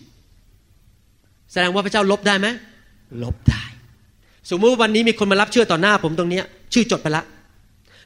[1.52, 2.48] แสดงว่าพระเจ้าลบได้ไหม
[3.24, 3.64] ลบได้
[4.50, 7.24] สมมติว่าวันนี้มีคนมารับเชื่อต่อหน้าผมตรงเนี้ย ชื่อจดไปละ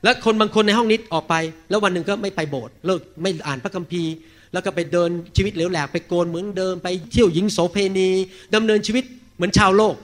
[0.03, 1.35] แล้วคนบางคนในห้องนี้ออกไป
[1.69, 4.13] แล้ววันหนึ่งก็ไม่ไปโบสถ์เลิกไม่อ่านพระคัมภีร์
[4.53, 8.09] แล้วก็ไปเดินชีวิตเหลวแหลกไปโกนเหมือนเดิมไปเที่ยวหญิงโสเพณี
[8.55, 9.03] ดำเนินชีวิต
[9.35, 9.95] เหมือนชาวโลก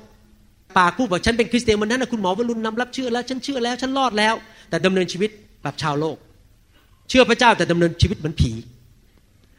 [0.78, 4.36] ปากพูดบอกฉันเป็นคริสเตียนวันนั้นนะคุณหมอวรุณนำรับเชื่อแล้วฉันเชื่อแล้วฉันรอดแล้ว
[4.70, 5.30] แต่ดำเนินชีวิต
[5.64, 6.18] แบบชาวโลก
[7.10, 8.52] เชื่อพระเจ้าแต่ดำเนินชีวิตเหมือนผี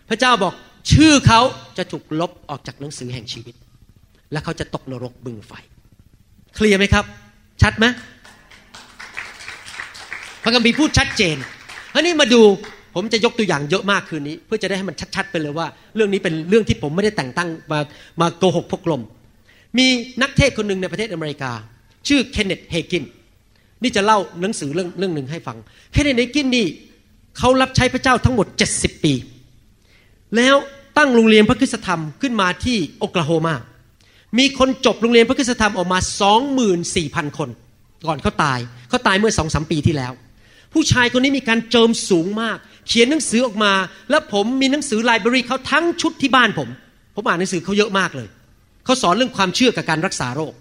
[0.09, 0.55] พระเจ้าบอก
[0.93, 1.41] ชื่อเขา
[1.79, 3.55] จะถูกลบออกจากหนังสือแห่งชีวิต
[4.33, 5.53] และเขาจะตกนรกบึงไฟ
[6.55, 7.05] เคลียร์ไหมครับ
[7.63, 7.87] ชัดไหม
[10.43, 11.37] พระคัมภีร์พูดชัดเจน
[11.95, 12.43] อันนี้มาดู
[12.95, 17.81] ผมจะยกตัวอย่างเยอะมากคืนนี้ เพื่อจะได้ให้มันชัด ๆ ไปเลยว่า เรื่องนี้เป็นเรื่องที่ผมไม่ได้แต่งตั้งมา
[18.21, 19.03] มาโกหกพกลม
[19.79, 19.87] มี
[20.23, 21.53] นักเทศคนหนึ่งในประเทศอเมริกา
[22.09, 23.05] ชื่อเคนเนตเฮกิน
[23.83, 25.57] นี่จะเล่าหนังสือเรื่องเรื่องหนึ่งให้ฟัง
[25.93, 26.67] เคนเนตเฮกินนี่
[27.39, 28.47] เขารับใช้พระเจ้าทั้งหมด
[28.77, 29.13] 70 ปี
[30.37, 30.57] แล้ว
[30.97, 33.55] ตั้งโรงเรียนพระคุณธรรมขึ้นมาที่โอคลาโฮมา
[34.39, 35.99] มีคนจบโรงเรียนพระคุณธรรมออกมา
[36.69, 37.49] 24,000 คน
[38.07, 38.59] ก่อนเขาตาย
[38.89, 40.13] เขาตายเมื่อสองสมปีที่แล้ว
[40.73, 42.59] ผู้ชายคนนี้มีการเจิมสูงมาก
[42.89, 43.73] เขียนหนังสือออกมา
[44.11, 46.69] แล้วผมมีหนังสือไลบรารีเขาทั้งชุดที่บ้านผม
[47.15, 48.29] ผมอ่านหนังสือเขาเยอะมากเลย
[48.85, 50.55] เขาสอนเรื่องความเชื่อกับการรักษาโรค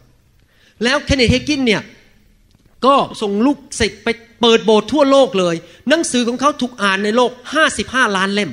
[0.84, 1.82] แล้วเคนเนตเฮกินเนี่ย
[2.86, 4.08] ก็ส่งลูกศิษย์ไป
[4.42, 5.56] เปิดโบสถ์ทั่วโลกเลย
[5.90, 7.32] หนังสือของเขาถูกอ่านในโลก
[7.74, 8.52] 55 ล้านเล่ม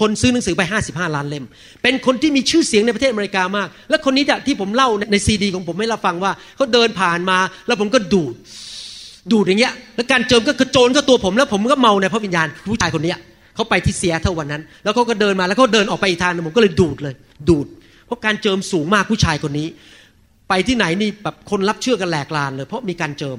[0.00, 1.44] คนซื้อหนังสือไป 55 ล้านเล่ม
[1.82, 8.34] เป็นคนที่มีชื่อเสียงในประเทศอเมริกามาก และคนนี้ที่ผมเล่าในซีดี ของผมให้เราฟังว่าเขาเดินผ่านมา แล้วผมก็ดูด
[9.32, 13.18] ดูดอย่างเงี้ย แล้วการเจิมก็กระโจนเข้าตัวผมแล้วผมก็เมาในพระวิญญาณผู้ชายคนเนี้ย
[13.54, 17.14] เขาไปที่เซียเท่าวันนั้น แล้วเขาก็เดินมาแล้วเขาเดินออกไปอีกทางนึงผมก็เลยดูดเลย
[17.48, 17.66] ดูด
[18.06, 19.68] เพราะการเจิมสูงมากผู้ชายคนนี้
[20.48, 23.38] ไปที่ไหนนี่แบบคนรับเชื่อกันแหลกลานเลย เพราะมีการเจิม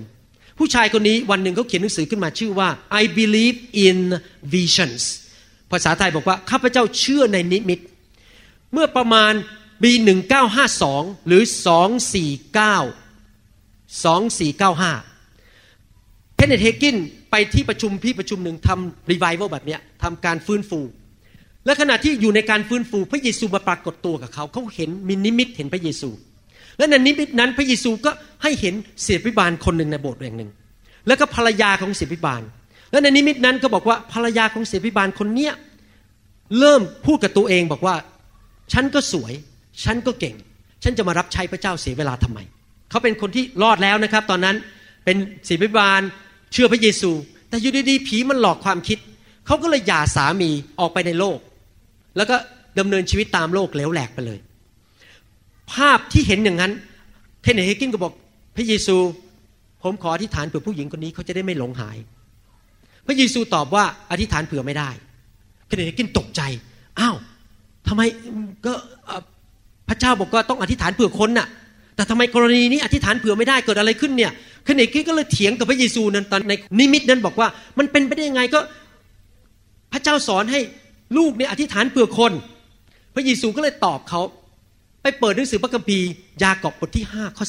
[0.60, 2.70] ผู้ชายคนนี้วันหนึ่งเขาเขียนหนังสือขึ้นมาชื่อว่า
[3.02, 3.98] I believe in
[4.56, 5.02] visions
[5.72, 7.80] ภาษาไทยบอกว่าข้าพเจ้าเชื่อในนิมิต
[8.74, 9.34] เมื่อประมาณ
[9.84, 9.92] ปี
[10.60, 11.56] 1952 หรือ 249
[14.04, 16.96] 2495 Kenneth Hagin
[17.32, 20.80] ไปที่ประชุมที่ประชุมหนึ่งทำรีไวเวลแบบเนี้ยทำการฟื้นฟู
[21.66, 26.10] และขณะที่อยู่ในการฟื้นฟูพระเยซูมาปรากฏตัวกับเขาเขาเห็นมีนิมิตเห็นพระเยซู
[26.78, 28.12] และในนิมิตนั้นพระเยซูก็
[28.44, 30.52] ให้เห็นศิษยาภิบาลคนหนึ่งในโบสถ์แห่งหนึ่ง
[31.08, 32.42] แล้วก็ภรรยาของศิษยาภิบาล
[32.96, 35.54] และในนิมิตนั้นก็บอกว่าภรรยาของศิษยาภิบาลคนเนี้ย
[36.60, 37.96] เริ่มพูดกับตัวเองบอกว่า
[38.74, 39.34] ฉันก็สวย
[39.84, 40.36] ฉันก็เก่ง
[40.84, 42.40] ฉันจะมารับใช้พระเจ้าเสียเวลาทำไม
[42.90, 44.56] เขาเป็นคนที่รอดแล้วนะครับ ตอนนั้น
[45.06, 46.02] เป็นเสพิบาล
[46.54, 47.12] เชื่อพระเยซู
[47.50, 48.98] แต่อยู่ดีๆผีมันหลอกความคิด
[49.46, 51.40] เขาก็เลยหย่าสามีออกไปในโลก
[52.18, 52.36] แล้วก็
[52.80, 54.40] ดำเนินชีวิตตามโลกเหลวแหลกไปเลย
[55.74, 56.72] ภาพที่เห็นอย่างนั้น
[57.44, 58.14] เคนเนตเฮกินก็บอก
[58.56, 58.98] พระเยซู
[59.82, 61.98] ผมขออธิษฐานเผื่อผู้หญิงคนนี้เขาจะได้ไม่หลงหาย
[63.08, 64.90] พระเยซูตอบว่าอธิษฐานเผื่อไม่ได้
[65.68, 66.42] เคนเนตเฮกินตกใจ
[67.00, 67.16] อ้าว
[67.88, 68.02] ทำไม
[68.66, 68.74] ก็
[69.90, 71.48] พระเจ้าบอกว่าต้องอธิษฐานเผื่อคนน่ะ
[71.96, 74.32] แต่ทำไมกรณีนี้อธิษฐานเผื่อไม่ได้เกิดอะไรขึ้นเนี่ย
[74.64, 77.48] เคนเนตเฮกินก็เลยเถียงกับพระเยซูนั้นตอนในนิมิตนั้นบอกว่า
[77.78, 78.60] มันเป็นไปได้ยังไงก็
[79.94, 80.60] พระเจ้าสอนให้
[81.18, 82.32] ลูกเนี่ยอธิษฐานเผื่อคน
[83.16, 84.22] พระเยซูก็เลยตอบเขา
[85.02, 86.10] ไปเปิดหนังสือพระคัมภีร์
[86.44, 87.46] ยากอบบทที่5ข้อ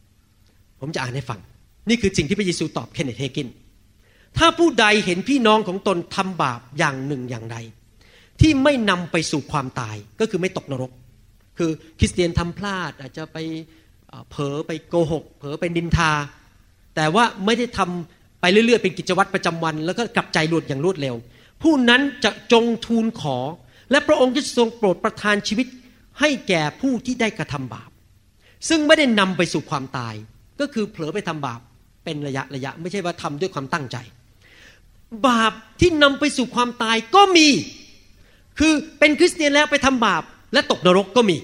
[0.00, 1.38] 16 ผมจะอ่านให้ฟัง
[1.88, 3.48] นี่คือสิ่งที่พระเยซูตอบเคนเนตเฮกิน
[4.38, 7.56] ถ้าผู้ใดเห็นพี่น้องของตนทำบาปอย่างหนึ่งอย่างใด
[8.40, 10.92] ที่ไม่นำไปสู่ความตายก็คือไม่ตกนรก
[11.58, 13.38] คือคริสเตียนทำพลาดอาจจะไป
[14.30, 16.12] เผลอไปโกหก เผลอไปนินทา
[16.96, 21.14] แต่ว่าไม่ได้ทำไปเรื่อยๆ เป็นกิจวัตรประจำวัน แล้วก็กลับใจหลุดอย่างรวดเร็ว
[21.62, 23.38] ผู้นั้นจะจงทูลขอ
[23.90, 25.66] และพระองค์จะทรงโปรดประทานชีวิต
[26.20, 27.90] ให้แก่ผู้ที่ได้กระทำบาป
[28.68, 30.14] ซึ่งไม่ได้นำไปสู่ความตาย
[30.60, 31.60] ก็คือเผลอไปทำบาป
[32.04, 33.96] เป็นระยะระยะ ไม่ใช่ว่าทำด้วยความตั้งใจ
[35.28, 37.48] บาปที่นำไปสู่ความตายก็มี
[38.58, 41.36] คือเป็นคริสเตียนแล้วไปทำบาปและตกนรกก็มี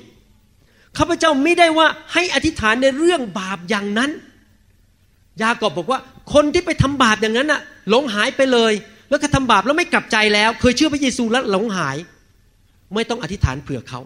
[0.99, 4.11] ข้าพเจ้าไม่ได้ว่าให้อธิษฐานในเรื่องบาปอย่างนั้น
[5.43, 6.01] ยากอบบอกว่า
[6.33, 8.73] คนที่ไปทำบาปอย่างนั้นน่ะหลงหายไปเลย
[9.11, 11.97] แล้วก็ทำบาปแล้วไม่กลับใจแล้ว เคยเชื่อพระเยซูแล้วหลงหาย
[12.95, 14.01] ไม่ต้องอธิษฐานเผื่อเขา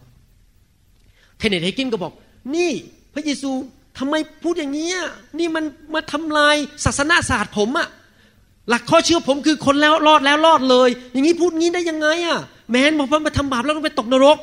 [1.39, 2.13] เทเนตเฮกินก็บอก
[2.55, 2.71] นี่
[3.15, 3.51] พระเยซู
[3.99, 4.91] ทำไมพูดอย่างนี้
[5.39, 7.89] นี่มันมาทำลายศาสนาศาสตร์ผมอะ
[8.71, 12.39] หลักข้อเชื่อผมคือคนแล้วรอดแล้วรอดเลย อย่างนี้พูดงี้ได้ยังไงอะ
[12.71, 14.39] แมนบอกว่ามาทำบาปแล้วต้องไปตกนรก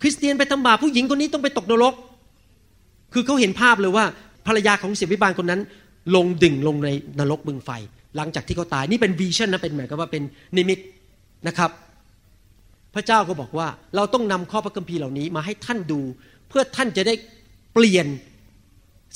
[0.00, 1.94] คริสเตียนไปทำบาปผู้หญิงคนนี้ต้องไปตกนรก
[3.12, 4.04] คือเขาเห็นภาพเลยว่า
[4.46, 5.60] ภรรยาของเสียวิบาลคนนั้น
[6.14, 6.88] ลงดิ่งลงใน
[7.18, 7.70] นรกบึงไฟ
[8.16, 10.22] หลังจากที่เขาตายนี่เป็นวิชั่นนะเป็นหมายความว่าเป็น
[10.56, 10.78] นิมิต
[11.46, 11.70] นะครับ
[12.94, 16.00] พระเจ้าก็บอกว่าเราต้องนำข้อพระคัมภีร์เหล่านี้มาให้ท่านดู
[16.48, 17.14] เพื่อท่านจะได้
[17.74, 18.06] เปลี่ยน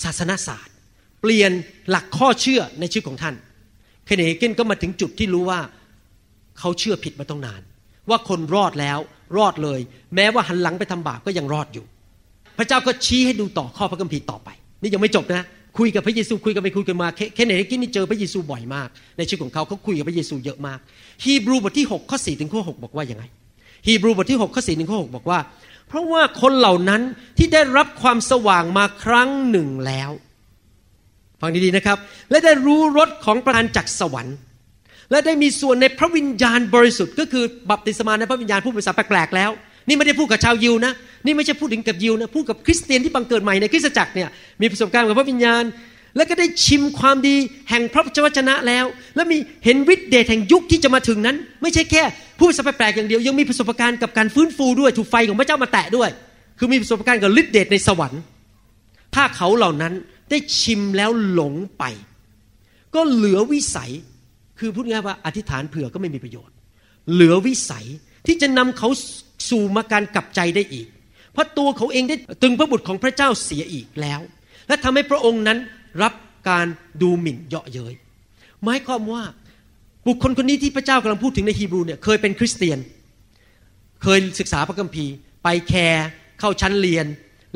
[0.05, 0.75] ศาสนาศาสตร์
[1.23, 1.51] เปลี่ยน
[1.91, 3.35] หลักข้อเชื่อในชีวิตของท่าน
[4.13, 5.61] เคนเนเกนก็มาถึงจุดที่รู้ว่า
[6.59, 7.63] เขาเชื่อผิดมาต้องนาน
[8.11, 8.99] ว่าคนรอดแล้ว
[9.37, 9.81] รอดเลย
[10.15, 11.85] แม้ว่าหันหลังไปทำบาปก็ยังรอดอยู่
[12.59, 14.49] พระเจ้าก็ชี้ให้ดูต่อข้อพระคัมภีร์ต่อไป
[14.83, 15.45] นี่ยังไม่จบนะ
[15.79, 20.79] คุยกับพระเยซูคุยกันไปคุยกันมาเคเนเนเกนนี่เจอพระเยซูบ่อยมาก ในชีวิตของเขาเขาคุยกับพระเยซูเยอะมาก
[21.25, 23.25] ฮีบรูบทที่6ข้อ4ถึงข้อ6บอกว่ายังไง
[23.87, 25.39] ฮีบรูบทที่6ข้อ4ถึงข้อ6บอกว่า
[25.89, 27.03] เพราะว่าคนเหล่านั้น
[27.39, 30.11] ที่ได้รับความสว่างมาครั้งหนึ่งแล้ว
[31.43, 31.99] ฟังดีๆนะครับ
[32.31, 34.37] และได้รู้รสของประทานจากสวรรค์
[35.11, 39.51] และได้มีส่วนในพระวิญญาณบริสุทธิ์ ก็คือบัพติศมาในพระวิญญาณพูดภาษาแปลกๆแล้ว
[39.89, 40.93] นี่ไม่ได้พูดกับชาวยิวนะ
[41.27, 44.29] นี่ไม่ใช่พูดถึงกับยิวนะ พูดกับคริสเตียนที่บังเกิดใหม่ในคริสตจักรเนี่ย
[44.61, 45.65] มีประสบการณ์กับพระวิญญาณ
[46.17, 47.37] แล้วก็ได้ชิมความดี
[47.71, 48.85] แห่งพระวจนะแล้ว
[49.17, 52.03] และมีเห็นฤทธิเดชแห่งยุคที่จะมาถึงนั้น ไม่ใช่แค่
[52.39, 56.11] พูดภาษาแปลกๆอย่างเดียว ยังมีประสบการณ์กับการฟื้นฟูด้วย ถูกไฟของพระเจ้ามาแตะด้วย
[56.59, 58.21] คือมีประสบการณ์กับฤทธิเดชในสวรรค์
[59.15, 59.93] ถ้าเขาเหล่านั้น
[60.31, 61.85] ได้ชิมแล้วหลงไป
[62.95, 63.91] ก็เหลือวิสัย
[64.59, 66.55] คือพูดง่ายว่าอธิษฐานเผื่อก็ไม่มีประโยชน์
[67.13, 67.87] เหลือวิสัย
[68.27, 68.89] ที่จะนำเขา
[69.51, 70.87] สู่มาการกลับใจได้อีก
[71.33, 74.21] เพราะตัวเขาเองได้ตึงพระบุตรของพระเจ้าเสียอีกแล้ว
[74.69, 75.59] และทำให้พระองค์นั้น
[76.03, 76.15] รับ
[76.49, 76.67] การ
[77.03, 77.95] ดูหมิ่นเยาะเย้ย
[78.65, 79.23] หมายความว่า
[80.07, 82.79] บุคคลคนนี้ที่พระเจ้ากำลังพูดถึงในฮีบรูเนี่ยเคยเป็นคริสเตียน
[84.03, 86.07] เคยศึกษาพระคัมภีร์ ไปแคร์
[86.41, 87.07] เข้าชั้นเรียน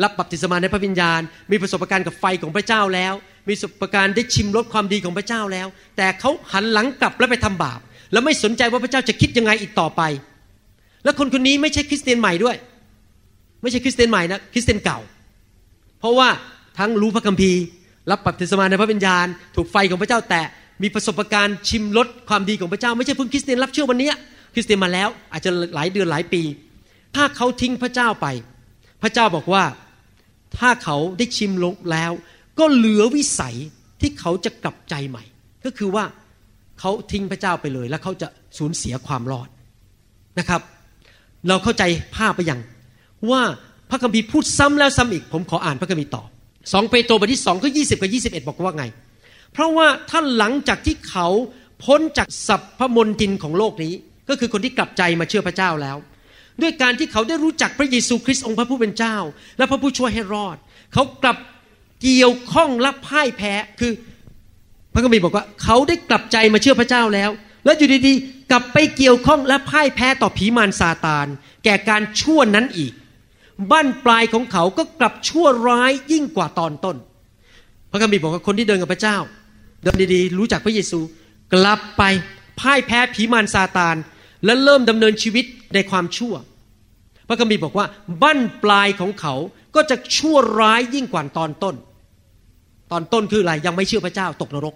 [0.02, 1.20] รับบัพติศมาในพระวิญญาณ
[1.50, 3.14] มีประสบการณ์กับไฟของพระเจ้าแล้ว
[3.48, 5.66] มีประสบการณ์ได้ชิมรสความดีของพระเจ้าแล้ว
[5.96, 7.80] แต่เขาหันหลังกลับแล้วไปทำบาป
[8.12, 10.02] แล้วไม่สนใจว่าพระเจ้าจะคิดยังไงอีกต่อไป
[11.04, 12.56] แล้วคนคนนี้ไม่ใช่คริสเตียนใหม่ด้วย
[13.62, 14.98] ไม่ใช่คริสเตียนใหม่นะคริสเตียนเก่า
[16.00, 16.28] เพราะว่า
[16.78, 17.60] ทั้งรู้พระคัมภีร์
[18.10, 19.26] รับบัพติศมาในพระวิญญาณ
[19.56, 20.46] ถูกไฟของพระเจ้าแตะ
[20.82, 24.10] มีประสบการณ์ชิมรสความดีของพระเจ้า ไม่ใช่เพิ่งคริสเตียนรับเชื่อวันนี้
[24.54, 26.42] คริสเตียนมาแล้วอาจจะหลายเดือนหลายปี
[27.16, 28.26] ถ้าเขาทิ้งพระเจ้าไป
[29.02, 29.62] พระเจ้าบอกว่า
[30.58, 32.12] ถ้าเขาได้ชิมลงแล้ว
[32.58, 33.56] ก็เหลือวิสัย
[34.00, 35.24] ที่เขาจะกลับใจใหม่
[35.64, 36.04] ก็คือว่า
[36.80, 38.28] เขาทิ้งพระเจ้าไปเลย แล้วเขาจะ
[38.58, 39.48] สูญเสียความรอด
[40.38, 40.60] นะครับ
[41.48, 41.82] เราเข้าใจ
[42.16, 42.60] ภาพไปยัง
[43.30, 43.42] ว่า
[43.90, 46.24] พระคัมภีร์พูดซ้ำแล้วซ้ำอีก ผมขออ่านพระคัมภีร์ต่อ
[46.72, 48.84] สองเปโตรบทที่สองข้อยี่สิบกับยี่สิบเอ็ดบอกว่าไง
[49.52, 51.28] เพราะว่าถ้าหลังจากที่เขา
[51.84, 53.94] พ้นจากสัพพมนตินของโลกนี้
[54.28, 55.96] ก็คือคนที่กลับใจมาเชื่อพระเจ้าแล้ว
[56.62, 59.16] ด้วยการที่เขาได้รู้จักพระเยซูคริสต์องค์พระผู้เป็นเจ้า
[59.58, 60.56] และพระผู้ช่วยให้รอด
[60.92, 61.36] เขากลับ
[62.02, 63.92] เกี่ยวข้องและพ่ายแพ้คือ
[64.92, 67.30] พระคัมภีร์บอกว่า เขาได้กลับใจมาเชื่อพระเจ้าแล้ว
[67.64, 71.26] แล้วอยู่ดีๆ กลับไปเกี่ยวข้องและพ่ายแพ้ต่อผีมารซาตาน
[71.64, 72.92] แก่การชั่วนั้นอีก
[73.70, 76.96] บั้นปลายของเขาก็กลับชั่วร้ายยิ่งกว่าตอนต้น
[77.90, 79.16] พระคัมภีร์บอกว่าคนที่เดินกับพระเจ้า
[79.82, 81.00] เดินดีๆ รู้จักพระเยซู
[81.54, 82.02] กลับไป
[82.60, 83.96] พ่ายแพ้ผีมารซาตาน
[84.46, 85.44] และเริ่มดำเนินชีวิต
[85.74, 86.34] ในความชั่ว
[87.28, 87.86] พระคัมภีร์บอกว่า
[88.22, 89.34] บั้นปลายของเขา
[89.74, 91.74] ก็จะชั่วร้ายยิ่งกว่าตอนต้น
[92.92, 94.74] ตอนต้นคืออะไรยังไม่เชื่อพระเจ้าตกนรก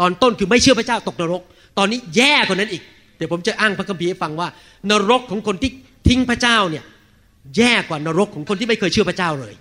[0.00, 1.42] ตอนต้นคือไม่เชื่อพระเจ้าตกนรก
[1.78, 2.82] ตอนนี้แย่กว่านั้นอีก
[3.16, 4.48] เดี๋ยวผมจะอ้างพระคัมภีร์ให้ฟังว่า
[4.90, 5.70] นรกของคนที่
[6.08, 6.84] ทิ้งพระเจ้าเนี่ย
[7.56, 9.54] แย่กว่านรกของคนที่ไม่เคยเชื่อพระเจ้าเลย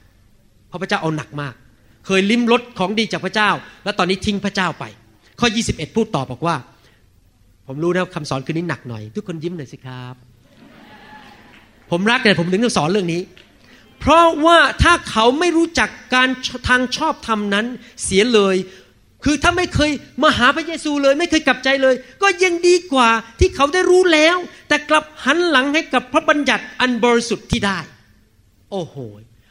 [0.68, 1.54] เพราะพระเจ้าเอาหนักมาก
[2.06, 3.50] เคยลิ้มรสของดีจากพระเจ้า
[3.84, 4.84] แล้วตอนนี้ทิ้งพระเจ้าไป
[5.40, 6.56] ข้อ 21 พูดต่อบอกว่า
[7.68, 10.16] ผมรู้นะคำสอนคืนนี้หนักหน่อย ทุกคนยิ้มหน่อยสิครับ
[11.92, 13.22] ผมรักแต่ผมถึงต้องสอนเรื่องนี้
[14.00, 16.30] เพราะว่าถ้าเขาไม่รู้จักการ
[16.68, 17.66] ทางชอบธรรมนั้น
[18.04, 18.56] เสียเลย
[19.24, 19.92] คือถ้าไม่เคย
[20.24, 23.10] มาหาพระเยซูเลย ไม่เคยกลับใจเลย ก็ยังดีกว่า
[23.40, 24.38] ที่เขาได้รู้แล้ว
[24.68, 27.80] แต่กลับหันหลังให้กับพระบัญญัติอันบริสุทธิ์ที่ได้
[28.72, 28.96] โอ้โห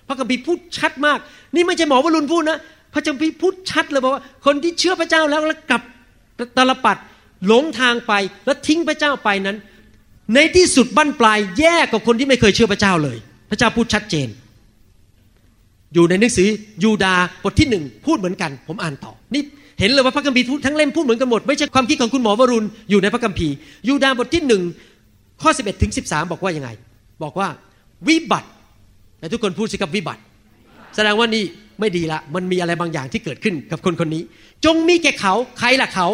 [0.08, 1.18] พระคัมภีร์พูดชัดมาก
[1.54, 2.58] นี่ไม่ใช่หมอวรุณพูดนะ
[2.92, 5.82] พระคัมภีร์พูดชัดเลยบอกว่า คนที่เชื่อพระเจ้าแล้วแล้วกลับ
[6.56, 6.96] ตาลปัด
[7.47, 8.12] หลงทางไป
[8.47, 9.57] แล้วทิ้งพระเจ้าไปนั้น
[10.34, 13.18] ในที่สุดบั้นปลายแย่กว่าคนที่ไม่เคยเชื่อพระเจ้าเลย
[13.51, 14.28] พระเจ้าพูดชัดเจน
[15.94, 16.49] อยู่ในหนังสือ
[16.84, 19.42] ยูดาบทที่หนึ่งพูดเหมือนกัน ผมอ่านต่อนี่
[19.80, 23.55] เห็นเลยว่าพระคัมภีร์ทั้งเล่มพูดเหมือนกันหมด ไม่ใช่ความคิดของคุณหมอวรุณอยู่ในพระคัมภีร์
[23.88, 24.62] ยูดาบทที่หนึ่ง
[25.42, 26.70] ข้อ 11ถึง13 บอกว่ายังไง
[27.22, 27.49] บอกว่า
[28.09, 28.49] วิบัติ
[29.18, 30.22] แต่ทุกคนพูดสิครับวิบัติ
[30.97, 31.44] แสดงว่านี่
[31.80, 34.22] ไม่ดีละ มันมีอะไรบางอย่างที่เกิดขึ้นกับคนคนนี้
[34.64, 36.07] จงมีแก่เขาใครล่ะเขา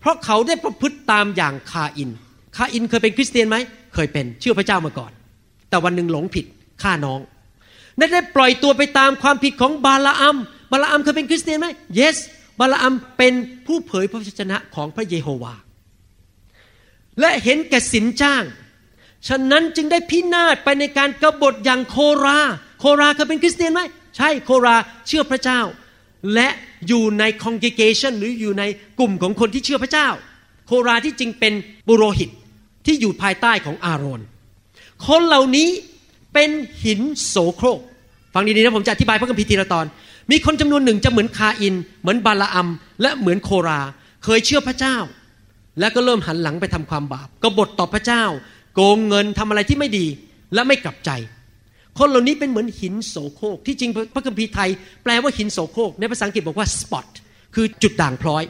[0.00, 2.10] เพราะเขาได้ประพฤติตามอย่างคาอิน
[2.56, 3.56] คาอินเคยเป็นคริสเตียนไหม
[3.94, 5.12] เคยเป็นเชื่อพระเจ้ามาก่อน
[5.68, 6.46] แต่วันหนึ่งหลงผิด
[6.82, 7.20] ฆ่าน้อง
[7.96, 10.36] และได้ปล่อยตัวไปตามความผิดของบาลาอัม
[10.70, 11.66] บาลาอัมเคยเป็นคริสเตียนไหม
[11.98, 12.16] yes
[12.60, 13.34] บาลาอัมเป็น
[13.66, 15.54] ผู้เผยพระวจนะของพระเยโฮวา
[17.20, 18.44] และเห็นแก่สินจ้าง
[19.28, 22.38] ฉะนั้นจึงได้พินาศไปในการกบฏอย่างโครา
[22.80, 23.80] โคราเคยเป็นคริสเตียนไหม
[24.16, 24.76] ใช่ โครา
[25.06, 25.60] เชื่อพระเจ้า
[26.34, 26.48] และ
[26.88, 28.64] อยู่ใน congregation หรืออยู่ใน
[28.98, 30.08] กลุ่มของคนที่เชื่อพระเจ้า
[30.66, 31.52] โคราที่จริงเป็น
[31.88, 32.30] บุโรหิต
[32.86, 34.20] ที่อยู่ภายใต้ของอาโรน
[35.06, 35.68] คนเหล่านี้
[36.34, 36.50] เป็น
[36.84, 37.80] หินโสโครก
[38.34, 39.86] ฟังดีๆนะผมจะอธิบายพระคัมภีร์ทีละตอน
[40.30, 42.68] มีคนจำนวนหนึ่งจะเหมือนคาอิน เหมือนบาลาอัม
[43.02, 43.80] และเหมือนโครา
[44.24, 44.96] เคยเชื่อพระเจ้า
[45.80, 48.24] แล้วก็เริ่มหันหลังไปทำความบาปกบฏต่อพระเจ้า
[48.74, 50.06] โกงเงินทำอะไรที่ไม่ดี
[50.54, 51.10] และไม่กลับใจ
[51.98, 54.70] คนเหล่านี้เป็นเหมือนหินโสโครกที่จริงพระคัมภีร์ไทย
[55.04, 57.08] แปลว่าหินโสโครกในภาษาอังกฤษบอกว่า spot
[57.54, 58.44] คือจุดด่างพร้อย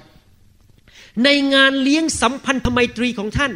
[1.24, 3.52] ในงานเลี้ยงสัมพันธไมตรีของท่าน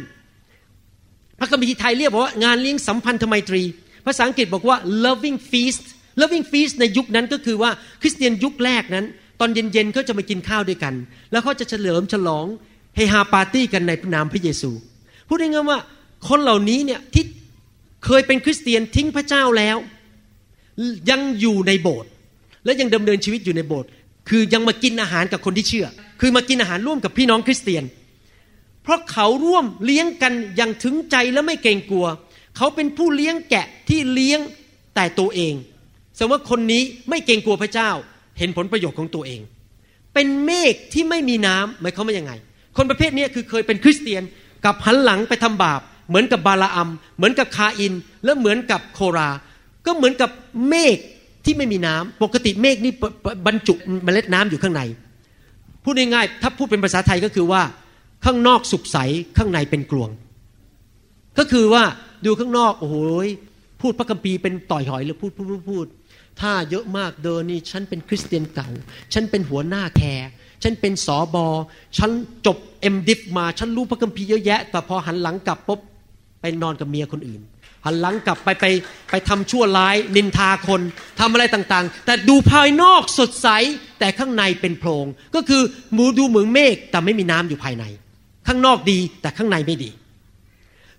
[1.39, 3.61] พระคัมภีร์ไทยเรียกว่างานเลี้ยงสัมพันธไมตรี
[4.05, 5.85] ภาษาอังกฤษบอกว่า loving feast
[6.21, 7.71] loving feast ในยุคนั้นก็คือว่า
[8.01, 9.05] คริสเตียนยุคแรกนั้น
[9.39, 10.93] ตอนเย็นๆเขาจะมากินข้าวด้วยกัน
[11.31, 12.45] แล้วเขาจะเฉลิมฉลอง
[12.95, 14.71] เฮฮาปาร์ตี้กันในนามพระเยซู
[15.27, 15.79] พูดง่ายๆว่า
[16.29, 17.25] คนเหล่านี้เนี่ยที่
[18.05, 19.77] เคยเป็นคริสเตียนทิ้งพระเจ้าแล้ว
[21.09, 22.09] ยังอยู่ในโบสถ์
[22.65, 23.89] และยังดำเนินชีวิตอยู่ในโบสถ์
[24.29, 25.87] คือยังมากินอาหารกับคนที่เชื่อ
[26.21, 27.83] คือมากินอาหารร่วมกับพี่น้องคริสเตียน
[28.83, 32.07] เพราะเขาร่วมเลี้ยงกันอย่างถึงใจและไม่เกรงกลัว
[32.57, 34.39] เขาเป็นผู้เลี้ยงแกะที่เลี้ยง
[34.95, 35.53] แต่ตัวเอง
[36.15, 37.89] แสดงว่าคนนี้ไม่เกรงกลัวพระเจ้า
[38.37, 39.41] เห็นผลประโยชน์ของตัวเอง
[40.13, 42.33] เป็นเมฆที่ไม่มีน้ำหมายความว่ายังไง
[42.77, 44.23] คนประเภทนี้คือเคยเป็นคริสเตียน
[44.65, 45.81] กับหันหลังไปทำบาป
[46.13, 47.93] เหมือนกับบาลาอัม เหมือนกับคาอิน
[48.23, 49.29] และเหมือนกับโครา
[49.85, 50.29] ก็เหมือนกับ
[50.69, 50.97] เมฆ
[51.45, 52.93] ที่ไม่มีน้ำปกติเมฆนี่
[53.47, 54.81] บรรจุเมล็ดน้ำอยู่ข้างใน
[55.83, 57.61] พูดง่ายๆถ้าพูดเป็นภาษาไทยก็คือว่า
[58.25, 58.97] ข้างนอกสุกใส
[59.37, 60.09] ข้างในเป็นกลวง
[61.37, 61.83] ก็คือว่า
[62.25, 62.95] ดูข้างนอกโอ้โห
[63.81, 65.85] พูดพระคัมภีร์เป็นต่อยหอยหรือพูดพูดพูดพูด
[66.41, 68.69] ถ้าเยอะมากเดินนี่ฉันเป็นคริสเตียนเก่า
[69.13, 70.29] ฉันเป็นหัวหน้า care
[70.63, 71.47] ฉันเป็นสอบอ
[71.97, 72.11] ฉัน
[72.45, 75.79] จบ M.Div มา ฉันรู้พระคัมภีร์เยอะแยะ แต่พอหันหลังกลับปุ๊บ
[76.43, 77.41] ไปนอนกับเมียคนอื่น
[77.85, 78.65] หันหลังกลับไปไป
[79.11, 80.81] ไปทำชั่วร้าย นินทาคน
[81.19, 83.47] ทำอะไรต่างๆ แต่ดูภายนอกสดใส
[83.99, 85.61] แต่ข้างในเป็นโพรง ก็คือ
[85.97, 87.83] มูดูเหมือนเมฆแต่ไม่มีน้ำอยู่ภายใน
[88.47, 89.89] ข้างนอกดีแต่ข้างในไม่ดี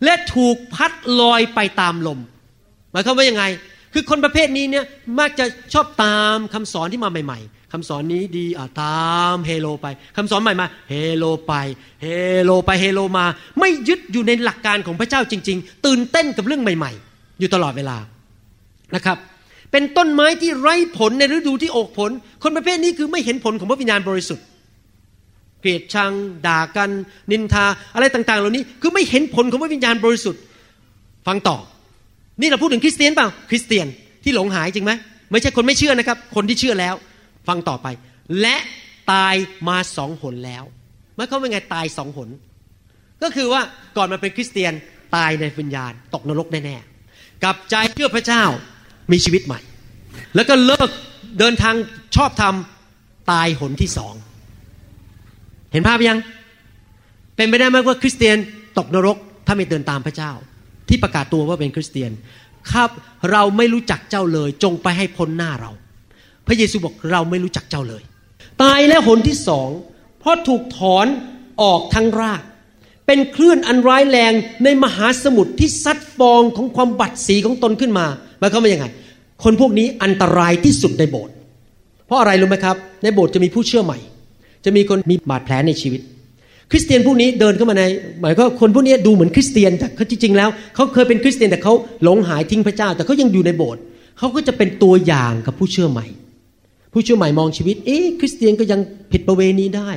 [0.05, 2.21] และถูกพัดลอยไปตามลม
[2.93, 3.45] หมายความว่ายังไง
[3.93, 4.85] คือคนประเภทนี้เนี่ย
[5.19, 9.05] มักจะชอบตามคำสอนที่มาใหม่ ๆ คำสอนนี้ดีอะตา
[9.35, 11.53] มเฮโลไปคำสอนใหม่มาเฮโลไป
[12.03, 12.07] เฮ
[12.43, 13.25] โลไปเฮโลมา
[13.61, 17.97] ไม่ยึดอยู่ในหลักการของพระเจ้าจริง ๆ ตื่นเต้นกับเรื่องใหม่ ๆ อยู่ตลอดเวลา
[18.95, 19.19] นะครับ
[19.73, 22.11] เป็นต้นไม้ที่ไร้ผลในฤดูที่ออกผล
[22.43, 24.45] คนประเภทนี้คือไม่เห็นผลของพระวิญญาณบริสุทธิ์
[25.61, 26.13] เกลียดชัง
[26.47, 26.91] ด่ากัน
[27.31, 27.65] นินทา
[27.95, 30.41] อะไรต่าง ๆ เหล่านี้คือไม่เห็นผลของพระวิญญาณบริสุทธิ์
[31.27, 31.59] ฟังต่อ
[32.41, 33.87] นี่เราพูดถึงคริสเตียนเปล่าคริสเตียน
[34.25, 34.93] ที่หลงหายจริงไหม
[35.33, 36.97] ไม่ใช่คนไม่เชื่อนะครับ คนที่เชื่อแล้ว
[37.49, 37.87] ฟังต่อไป
[38.41, 38.57] และ
[39.13, 39.35] ตาย
[39.69, 40.65] มาสองหนแล้ว
[41.15, 42.29] หมายความว่าไงตายสองหน
[43.23, 43.61] ก็คือว่า
[43.97, 44.73] ก่อนมาเป็นคริสเตียน
[45.17, 48.45] ตายในวิญญาณ ตกนรกแน่ๆกับใจเชื่อพระเจ้า
[49.13, 49.61] มีชีวิตใหม่
[50.35, 50.91] แล้วก็เลิก
[51.39, 51.75] เดินทาง
[52.17, 54.15] ชอบทำตายหนที่สอง
[55.73, 56.19] เห็นภาพยัง
[57.37, 58.37] เป็นไปได้ไหมว่าคริสเตียน
[58.79, 59.17] ตกนรก
[59.47, 60.33] ถ้าไม่เดินตามพระเจ้า
[60.89, 62.13] ที่ประกาศตัวว่าเป็นคริสเตียน
[62.73, 62.91] ครับ
[63.31, 65.71] เราไม่รู้จักเจ้าเลยจงไปให้พ้นหน้าเรา
[66.47, 68.03] พระเยซูบอกเราไม่รู้จักเจ้าเลย
[68.63, 69.69] ตายแล้วหนที่สอง
[70.21, 71.07] เพราะถูกถอน
[71.63, 72.43] ออกทั้งราก
[73.07, 74.33] เป็นคลื่นอันร้ายแรง
[74.65, 78.07] ในมหาสมุทรที่ซัดฟองของความบัดสีของตนขึ้นมา
[78.39, 78.87] หมายความว่ายังไง
[79.45, 81.35] คนพวกนี้อันตรายที่สุดในโบสถ์
[82.07, 83.99] เพราะอะไรรู้ไหมครับ ในโบสถ์จะมีผู้เชื่อใหม่
[84.65, 86.01] จะมีคนมีบาดแผลในชีวิต
[86.71, 87.83] คริสเตียนพวกนี้เดินเข้ามาใน
[88.21, 91.73] หมายก็คนพวกนี้ดูเหมือนคริสเตียนแต่เขาจริงๆแล้วเขาเคยเป็นคริสเตียนแต่เขา
[92.05, 93.83] หลงหายทิ้งพระเจ้า แต่เขายังอยู่ในโบสถ์
[94.19, 96.07] เขาก็จะเป็นตัวอย่างกับผู้เชื่อใหม่
[96.95, 98.81] ผู้เชื่อใหม่มองชีวิต เอ๊ะคริสเตียนก็ยัง
[99.13, 99.91] ผิดประเวณีได้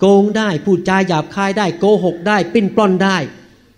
[0.00, 3.16] โกงได้พูดจาหยาบคายได้โกหกได้ปิ้นปล้อนได้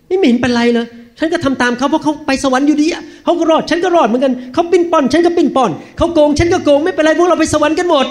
[0.07, 0.87] ไม่เห็นเป็นไรเลย
[1.19, 2.87] ฉันก็ทำตามเขาเพราะเขาไปสวรรค์อยู่ดี
[3.23, 8.05] เขาก็รอดฉันก็รอดเหมือนกันเขาปิ้นป้อน ฉันก็ปิ้นป้อนเขาโกง ฉันก็โกงไม่เป็นไรพวกเราไปสวรรค์กันหมด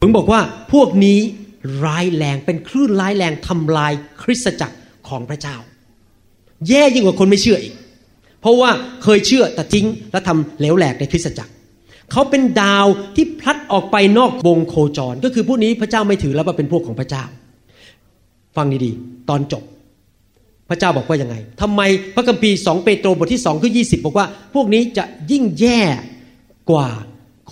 [0.00, 0.40] ผมบอกว่า
[0.72, 1.18] พวกนี้
[1.84, 3.92] ร้ายแรงเป็นคลื่นร้ายแรงทำลาย
[4.22, 4.76] คริสตจักร
[5.08, 5.56] ของพระเจ้า
[6.68, 7.74] แย่ยิ่งกว่าคนไม่เชื่ออีก
[8.40, 8.70] เพราะว่า
[9.02, 11.52] เคยเชื่อแต่ทิ้งและทำเหลวแหลกในคริสตจักร
[12.14, 12.86] เขาเป็นดาว
[13.16, 17.24] ที่พลัดออกไปนอกวงโคจร ก็คือผู้นี้พระเจ้าไม่ถือแล้วว่าเป็นพวกของพระเจ้า
[18.56, 19.64] ฟังดีๆ ตอนจบ
[20.68, 21.80] พระเจ้าบอกว่ายังไงทำไม
[22.14, 25.80] พระคัมภีร์สองเปโตรบทที่สองข้อยีบอกว่า พวกนี้จะยิ่งแย่
[26.70, 26.88] กว่า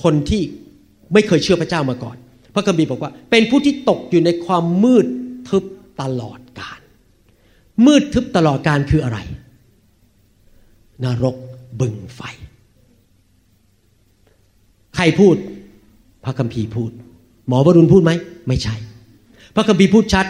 [0.03, 0.43] คนที่
[1.13, 2.17] ไม่เคยเชื่อพระเจ้ามาก่อน
[2.55, 5.07] พระคัมภีร์บอกว่า เป็นผู้ที่ตกอยู่ในความมืด
[5.49, 5.65] ทึบ
[6.03, 6.81] ตลอดกาล
[7.87, 9.19] มืดทึบตลอดการคืออะไร
[11.05, 11.37] นรก
[11.81, 12.21] บึงไฟ
[14.97, 15.37] ใครพูด
[16.25, 16.91] พระคัมภีร์พูด
[17.49, 18.13] หมอวรุณพูดไหม
[18.49, 18.75] ไม่ใช่
[19.55, 20.27] พระคัมภีร์พูดชัด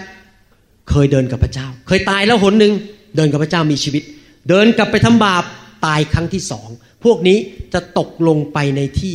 [0.91, 2.73] เคยเดินกับพระเจ้า เคยตายแล้วหนหนึ่ง
[3.17, 4.03] เดินกับพระเจ้ามีชีวิต
[4.49, 5.45] เดินกลับไปทำบาป
[5.87, 6.69] ตายครั้งที่สอง
[7.05, 7.39] พวกนี้
[7.73, 9.15] จะตกลงไปในที่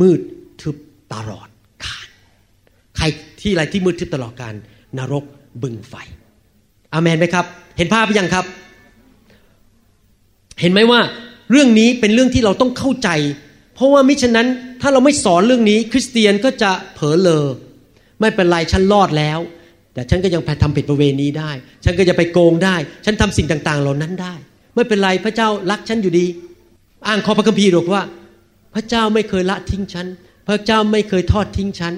[0.00, 0.20] มืด
[0.60, 0.76] ทึบ
[1.14, 1.48] ตลอด
[1.84, 2.06] กาล
[2.96, 3.04] ใคร
[3.40, 4.54] ที่อะไรที่มืดทึบตลอดการ
[4.98, 5.24] นรก
[5.62, 5.94] บึงไฟ
[6.92, 8.44] อาเมนไหมครับ เห็นภาพหรือยังครับ
[10.60, 11.00] เห็นไหมว่า
[11.50, 13.08] เรื่องนี้เป็นเรื่องที่เราต้องเข้าใจ
[13.74, 14.48] เพราะว่ามิฉะนั้น
[14.80, 17.46] ถ้าเราไม่สอนเรื่องนี้ คริสเตียนก็จะเผลอเลอ
[18.20, 19.38] ไม่เป็นไรฉันรอดแล้ว
[19.94, 21.50] แต่ฉันก็ยังทำผิดประเวณีได้
[21.84, 24.34] ฉันก็จะไปโกงได้ ฉันทำสิ่งต่าง ๆ เหล่านั้นได้
[24.74, 26.26] ไม่เป็นไรพระเจ้ารักฉันอยู่ดี
[27.06, 28.02] อ้างข้อพระคัมภีร์บอกว่า
[28.74, 30.06] พระเจ้าไม่เคยละทิ้งฉัน
[30.48, 31.94] พระเจ้าไม่เคยทอดทิ้งฉัน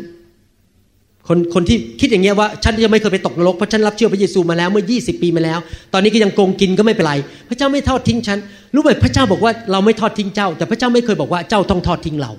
[1.28, 5.58] คนคนที่คิดอย่างเงี้ยว่าฉันจะไม่เคยไปตกนรกเพราะฉันรับเชื่อพระเยซูมาแล้วเมื่อ 20 ปีมาแล้ว
[5.92, 7.14] ตอนนี้ก็ยังโกงกินก็ไม่เป็นไร
[7.48, 8.38] พระเจ้าไม่ทอดทิ้งฉัน
[8.74, 12.32] รู้ไหมพระเจ้าบอกว่าเราไม่ทอดทิ้งเจ้า แต่พระเจ้าไม่เคยบอกว่าเจ้าต้องทอดทิ้งเรา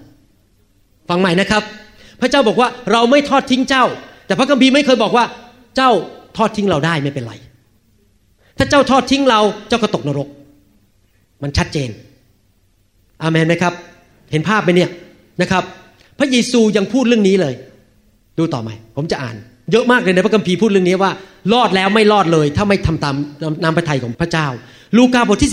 [1.09, 1.63] ฟังใหม่นะครับ
[2.21, 3.83] พระเจ้าบอกว่าเราไม่ทอดทิ้งเจ้า
[4.27, 5.25] แต่พระคัมภีร์ไม่เคยบอกว่า
[5.75, 5.91] เจ้า
[6.37, 7.33] ทอดทิ้งเราได้ไม่เป็นไร
[8.57, 10.27] ถ้าเจ้าทอดทิ้งเราเจ้าก็ตกนรก
[11.43, 11.89] มันชัดเจน
[13.21, 13.73] อาเมนไหมครับ
[14.31, 14.89] เห็นภาพไหมเนี่ย
[15.41, 15.63] นะครับ
[16.19, 17.53] พระเยซูยังพูดเรื่องนี้เลย
[18.37, 19.35] ดูต่อไหมผมจะอ่าน
[19.71, 21.11] เยอะมากเลยในพระคัมภีร์พูดเรื่องนี้ว่า
[21.53, 23.15] รอดแล้วไม่รอดเลย ถ้าไม่ทำตาม
[23.63, 24.47] นำพระทัยของพระเจ้า
[24.97, 25.51] ลูกาบทที่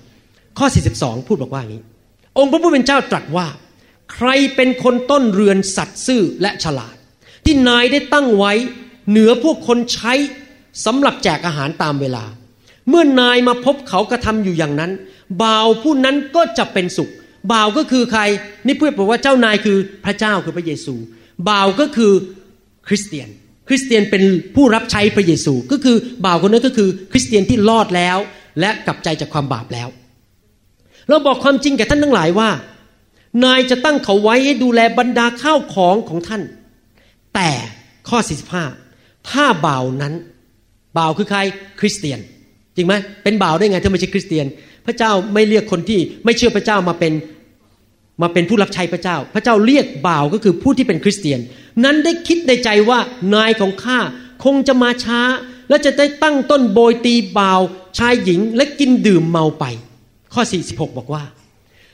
[0.00, 0.66] 12 ข้อ
[0.96, 1.82] 42 พูดบอกว่าอย่างนี้
[2.38, 3.46] องค์พระผู้เป็นเจ้าตรัสว่า
[4.14, 6.96] ใครเป็นคนต้นเรือนสัตว์ซื่อและฉลาด
[7.44, 8.52] ที่นายได้ตั้งไว้
[9.10, 10.12] เหนือพวกคนใช้
[10.86, 12.24] สำหรับแจกอาหารตามเวลา
[12.88, 14.90] เมื่อนายมาพบเขากระทำอยู่อย่างนั้น
[15.42, 17.10] บ่าวผู้นั้นก็จะเป็นสุข
[17.52, 18.22] บ่าวก็คือใคร
[18.66, 20.94] นี่เพื่อบอกว่าเจ้านายคือพระเจ้าคือพระเยซู
[21.48, 22.12] บ่าวก็คือ
[22.88, 23.28] คริสเตียน
[23.68, 24.22] คริสเตียนเป็น
[24.54, 28.18] ผู้รับใช้พระเยซู ก็คือบ่าวคนนั้นก็คือ คริสเตียนที่รอดแล้ว
[28.60, 29.88] และกลับใจจากความบาปแล้ว
[31.08, 32.50] เราบอกความจริงแก่ท่านทั้งหลายว่า
[33.44, 36.42] นายจะตั้งเขาไว้ให้ดูแลบรรดาข้าวของของท่าน
[37.34, 37.50] แต่
[38.08, 38.18] ข้อ
[38.74, 40.14] 45 ถ้าบ่าวนั้น
[40.98, 41.38] บ่าวคือใคร
[41.80, 42.18] คริสเตียน
[42.76, 44.46] จริงไหมเป็นบ่าวได้ไงถ้าไม่ใช่คริสเตียน
[44.86, 47.12] พระเจ้าไม่เรียกคนที่ไม่เชื่อพระเจ้ามาเป็น
[48.22, 51.40] มาเป็นผู้รับใช้พระเจ้า พระเจ้าเรียกบ่าวก็คือผู้ที่เป็นคริสเตียน
[51.84, 52.98] นั้นได้คิดในใจว่า
[53.34, 53.98] นายของข้า
[54.44, 55.20] คงจะมาช้า
[55.68, 57.60] และจะได้ตั้งต้นโบยตีบ่าว
[57.98, 59.64] ชายหญิงและกินดื่มเมาไป
[60.34, 61.24] ข้อ 46 บอกว่า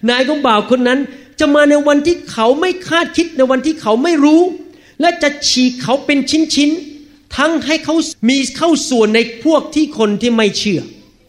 [0.09, 1.01] นายของบ่าวคนนั้น
[1.41, 4.43] จะมาในวันที่เขาไม่คาดคิดในวันที่เขาไม่รู้
[5.01, 6.19] และจะฉีกเขาเป็น
[6.55, 7.95] ชิ้นๆทั้งให้เขา
[8.29, 10.81] มีเข้าส่วนในพวกที่คนที่ไม่เชื่อ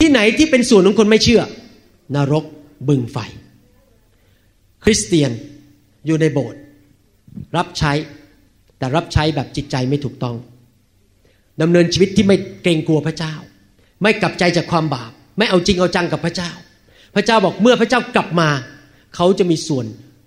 [0.01, 1.41] ที่ไหนที่เป็นส่วนของคนไม่เชื่อ
[2.15, 2.45] นรก
[2.87, 3.17] บึงไฟ
[4.83, 5.31] คริสเตียน
[6.05, 6.59] อยู่ในโบสถ์
[7.57, 7.91] รับใช้
[8.77, 10.35] แต่รับใช้แบบจิตใจไม่ถูกต้อง
[11.61, 13.33] ดำเนินชีวิตที่ไม่เกรงกลัวพระเจ้า
[14.01, 16.51] ไม่กลับใจจากความบาป ไม่เอาจริงเอาจังกับพระเจ้า
[17.15, 18.49] พระเจ้าบอกเมื่อพระเจ้ากลับมา
[19.15, 19.85] เขาจะมีส่วน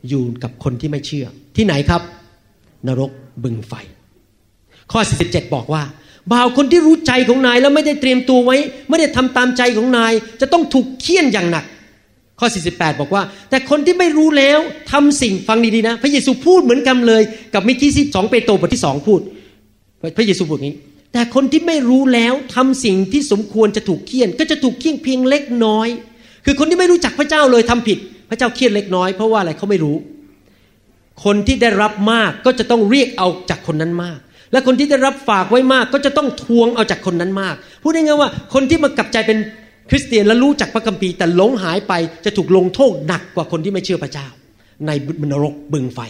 [0.08, 1.26] อยู่กับคนที่ไม่เชื่อ
[1.56, 2.02] ที่ไหนครับ
[2.86, 3.10] นรก
[3.44, 3.72] บึงไฟ
[4.92, 5.82] ข้อ 47 บอกว่า
[6.32, 8.56] บ่าวคนที่รู้ใจของนายแล้วไม่ได้เตรียมตัวไว้
[8.88, 11.64] ไม่ได้ทำตามใจของนาย จะต้องถูกเคี่ยนอย่างหนัก
[12.44, 14.58] ข้อ 48 บอกว่า แต่คนที่ไม่รู้แล้ว
[14.92, 17.22] ทำสิ่งฟังดีๆนะ พระเยซูพูดเหมือนกันเลย
[17.54, 19.20] กับมิกี้ที่สองเปโตรบทที่สองพูด
[20.16, 20.76] พระเยซูพูดอย่างนี้
[21.12, 25.88] แต่คนที่ไม่รู้แล้วทำสิ่งที่สมควรจะถูกเคี่ยน ก็จะถูกเคี่ยนเพียงเล็กน้อย
[26.44, 27.98] คือคนที่ไม่รู้จักพระเจ้าเลยทำผิด
[28.30, 29.96] พระเจ้าเคี่ยนเล็กน้อยเพราะว่าอะไรเขาไม่รู้
[31.24, 34.18] คนที่ได้รับมากก็จะต้องเรียกเอาจากคนนั้นมาก
[34.52, 39.38] และคนที่ได้รับฝากไว้มากก็จะต้องทวงเอาจากคนนั้นมาก พูดง่ายๆว่าคนที่มากลับใจเป็น
[39.90, 41.92] คริสเตียนและรู้จักพระคัมภีร์แต่หลงหายไป
[42.24, 44.26] จะถูกลงโทษหนักกว่าคนที่ไม่เชื่อพระเจ้า
[44.86, 44.90] ใน
[45.32, 46.00] นรกบึงไฟ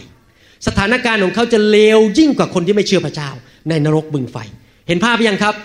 [0.67, 3.29] สถานการณ์ของเขาจะเลวยิ่งกว่าคนที่ไม่เชื่อพระเจ้า
[3.69, 4.37] ในนรกบึงไฟ
[4.87, 5.55] เห็นภาพยังครับ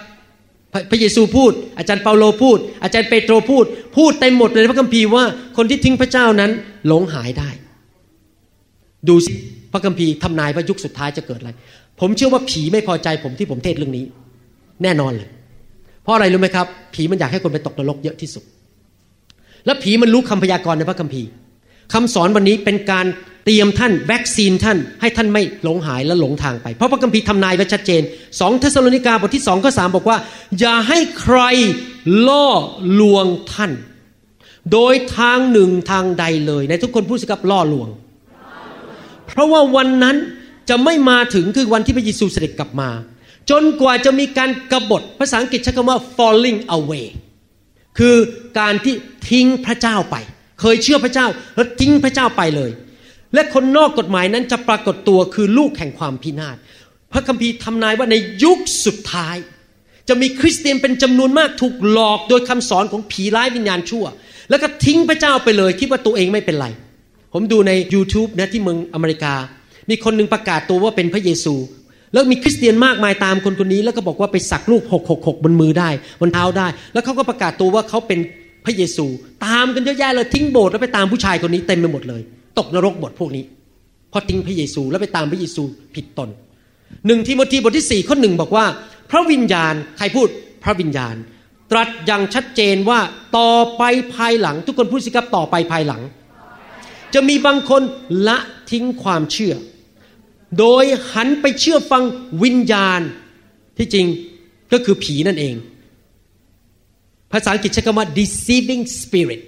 [0.91, 3.65] พระเยซูพูด อาจารย์เปาโลพูด อาจารย์เปโตรพูด
[3.97, 5.25] พูดเต็มหมดเลยในพระคัมภีร์ว่า
[5.57, 6.51] คนที่ทิ้งพระเจ้านั้น
[6.87, 7.51] หลงหายได้
[9.09, 9.33] ดูสิ
[9.73, 11.51] พระคัมภีร์ทำนายว่ายุคสุดท้ายจะเกิดอะไร
[12.01, 14.05] ผมเชื่อว่าผีไม่พอใจผมที่ผมเทศเรื่องนี้
[14.83, 15.29] แน่นอนเลย
[16.03, 18.45] เพราะอะไรรู้ไหมครับ ผีมันอยากให้คนไปตกนรกเยอะที่สุด
[19.67, 21.29] และผีมันรู้คำพยากรณ์ในพระคัมภีร์
[21.93, 23.07] คำสอนวันนี้เป็นการ
[23.45, 30.19] เตรียมท่านวัคซีนท่าน ให้ท่านไม่หลงหายและหลงทางไป เพราะพระคัมภีร์ทำนายไว้ชัดเจน2เทสโลนิกาบทที่2ข้อ3บอกว่า
[30.61, 31.39] อย่าให้ใคร
[32.29, 32.47] ล่อ
[33.01, 33.73] ลวงท่าน
[34.73, 37.89] โดยทางหนึ่งทางใดเลย ในทุกคนพูดสิครับล่อลวง
[39.27, 40.17] เพราะว่าวันนั้น
[40.69, 42.89] จะไม่มาถึงคือวันที่พระเยซูเสด็จกลับมา
[43.51, 47.07] จนกว่าจะมีการกบฏภาษาอังกฤษใช้คำว่า falling away
[47.99, 48.17] คือ
[48.59, 48.95] การที่
[49.31, 50.17] ทิ้งพระเจ้าไป
[50.61, 51.27] เคยเชื่อพระเจ้า
[51.57, 52.71] แล้วทิ้งพระเจ้าไปเลย
[53.35, 56.57] และคนนอกกฎหมายนั้นจะปรากฏตัวคือลูกแห่งความพินาศ
[57.13, 59.37] พระคัมภีร์ทำนายว่าในยุคสุดท้าย
[60.09, 64.05] จะมีคริสเตียนเป็นจำนวนมากถูกหลอกโดยคำสอนของผีร้ายวิญญาณชั่ว
[64.51, 66.67] แล้วก็ทิ้งพระเจ้าไปเลยคิดว่าตัวเองไม่เป็นไร
[67.33, 69.35] ผมดูใน YouTube นะที่เมืองอเมริกา
[69.91, 71.55] มีคนหนึ่งประกาศตัวว่าเป็นพระเยซู
[72.13, 74.83] แล้วมีคริสเตียนมากมายตามคนคนนี้ แล้วก็บอกว่าไปสักรูป
[75.13, 75.91] 666บนมือได้
[76.21, 78.19] บนเท้าได้ แล้วเขาก็ประกาศตัวว่าเขาเป็น
[78.65, 79.07] พระเยซู
[79.47, 82.23] ตามกันเยอะแยะเลยทิ้งโบสถ์แล้วไปตามผู้ชายคนนี้เต็มไปหมดเลย
[82.59, 83.45] ตกนรกหมดพวกนี้
[84.11, 85.63] เพราะทิ้งพระเยซูแล้วไปตามพระเยซู
[85.95, 86.29] ผิดตน
[87.07, 88.65] หนึ่งทิโมธีบทที่สี่ข้อหนึ่งบอกว่า
[89.11, 90.29] พระวิญญาณใครพูด
[90.65, 91.15] พระวิญญาณ
[91.71, 93.01] ตรัสอย่างชัดเจนว่า
[93.39, 93.83] ต่อไป
[94.15, 96.03] ภายหลัง ทุกคนพูดสิครับต่อไปภายหลัง
[97.15, 97.83] จะมีบางคน
[98.29, 98.39] ละ
[98.71, 99.55] ทิ้งความเชื่อ
[100.59, 102.03] โดยหันไปเชื่อฟัง
[102.43, 103.01] วิญญาณ
[103.79, 104.07] ที่จริง
[104.73, 105.55] ก็คือผีนั่นเอง
[107.33, 109.43] ภาษาอังกฤษใช้คำว่า deceiving spirit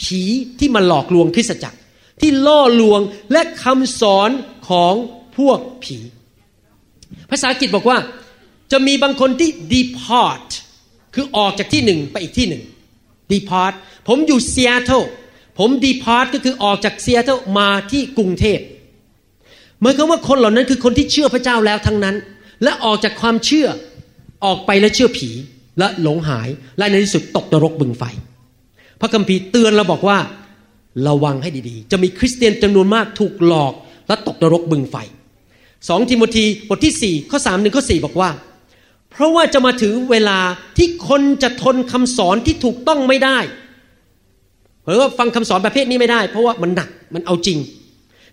[0.00, 0.20] ผี
[0.58, 1.78] ที่มาหลอกลวงคริสตจักร
[2.20, 3.00] ที่ล่อลวง
[3.32, 4.30] และคำสอน
[4.68, 4.94] ของ
[5.36, 5.98] พวกผี
[7.30, 7.98] ภาษาอังกฤษบอกว่า
[8.72, 10.48] จะมีบางคนที่ depart
[11.14, 12.62] คือออกจากที่หนึ่งไปอีกที่หนึ่ง
[13.32, 13.74] depart
[14.08, 15.02] ผมอยู่ซีแอตเทิล
[15.58, 18.58] ผม depart ก็คือออกจากซีแอตเทิลมาที่กรุงเทพ
[19.82, 22.16] หมายความว่าคนเหล่านั้นคือคนที่เชื่อพระเจ้าแล้วทั้งนั้น
[22.62, 23.66] และออกจากความเชื่อ
[24.44, 25.30] ออกไปและเชื่อผี
[25.78, 26.48] และหลงหาย
[26.78, 28.02] และในที่สุดตกนรกบึงไฟ
[29.00, 30.18] พระคัมภีร์เตือนเราบอกว่า
[31.08, 33.72] ระวังให้ดีๆ จะมีคริสเตียนจำนวนมากถูกหลอก
[34.08, 34.96] และตกนรกบึงไฟ
[35.88, 38.30] สองทิโมธีบทที่สี่ข้อสามหนึ่งข้อสี่บอกว่า
[39.10, 40.38] เพราะว่าจะมาถึงเวลา
[40.76, 43.38] ที่คนจะทนคำสอนที่ถูกต้องไม่ได้
[44.84, 47.58] หรือว่าฟังคำสอนประเภทนี้ไม่ได้ เพราะว่ามันหนักมันเอาจริง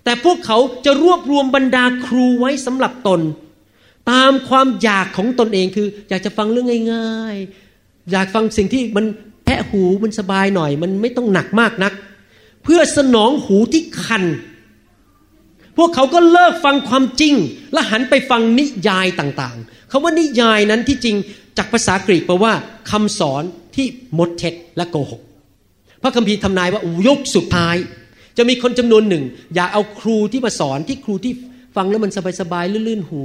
[0.05, 3.21] แต่พวกเขาจะรวบรวมบรรดาครูไว้สำหรับตน
[4.11, 7.35] ตามความอยากของตนเองคือ อยากจะฟังเรื่องง่าย
[7.73, 9.05] ๆ อยากฟังสิ่งที่มัน
[9.45, 11.93] แพะหูมันสบายหน่อย มันไม่ต้องหนักมากนัก
[12.63, 14.23] เพื่อสนองหูที่คัน
[15.77, 17.33] พวกเขาก็เลิกฟังความจริง
[17.73, 21.15] และหันไปฟังนิยายต่างๆคาว่านิยายนั้นที่จริง
[21.57, 22.53] จากภาษากรีกแปลว่า
[22.91, 23.43] คำสอน
[23.75, 23.85] ที่
[24.17, 25.21] มดเท็จและโกหก
[26.01, 27.75] พระคัมภีร์ทำนายว่ายุคสุดท้าย
[28.37, 29.23] จะมีคนจำนวนหนึ่ง
[29.55, 31.33] อยากเอาครูที่มาสอนที่ครูที่
[31.75, 32.11] ฟังแล้วมัน
[32.41, 33.23] สบายๆลื่นๆหู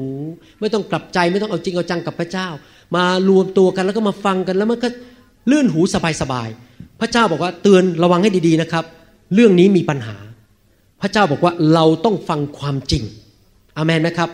[0.60, 2.48] ไม่ต้องกลับใจไม่ต้องเอาจริงเอาจังกับพระเจ้า
[2.96, 4.88] มารวมตัวกันแล้วก็มาฟังกันแล้วมันก็
[5.50, 5.80] ลื่นหู
[6.22, 8.84] สบายๆพระเจ้าบอกว่าเตือนระวังให้ดีๆนะครับ
[9.34, 10.16] เรื่องนี้มีปัญหา
[11.00, 13.02] พระเจ้าบอกว่าเราต้องฟังความจริง
[13.76, 14.30] อามนไหมครับ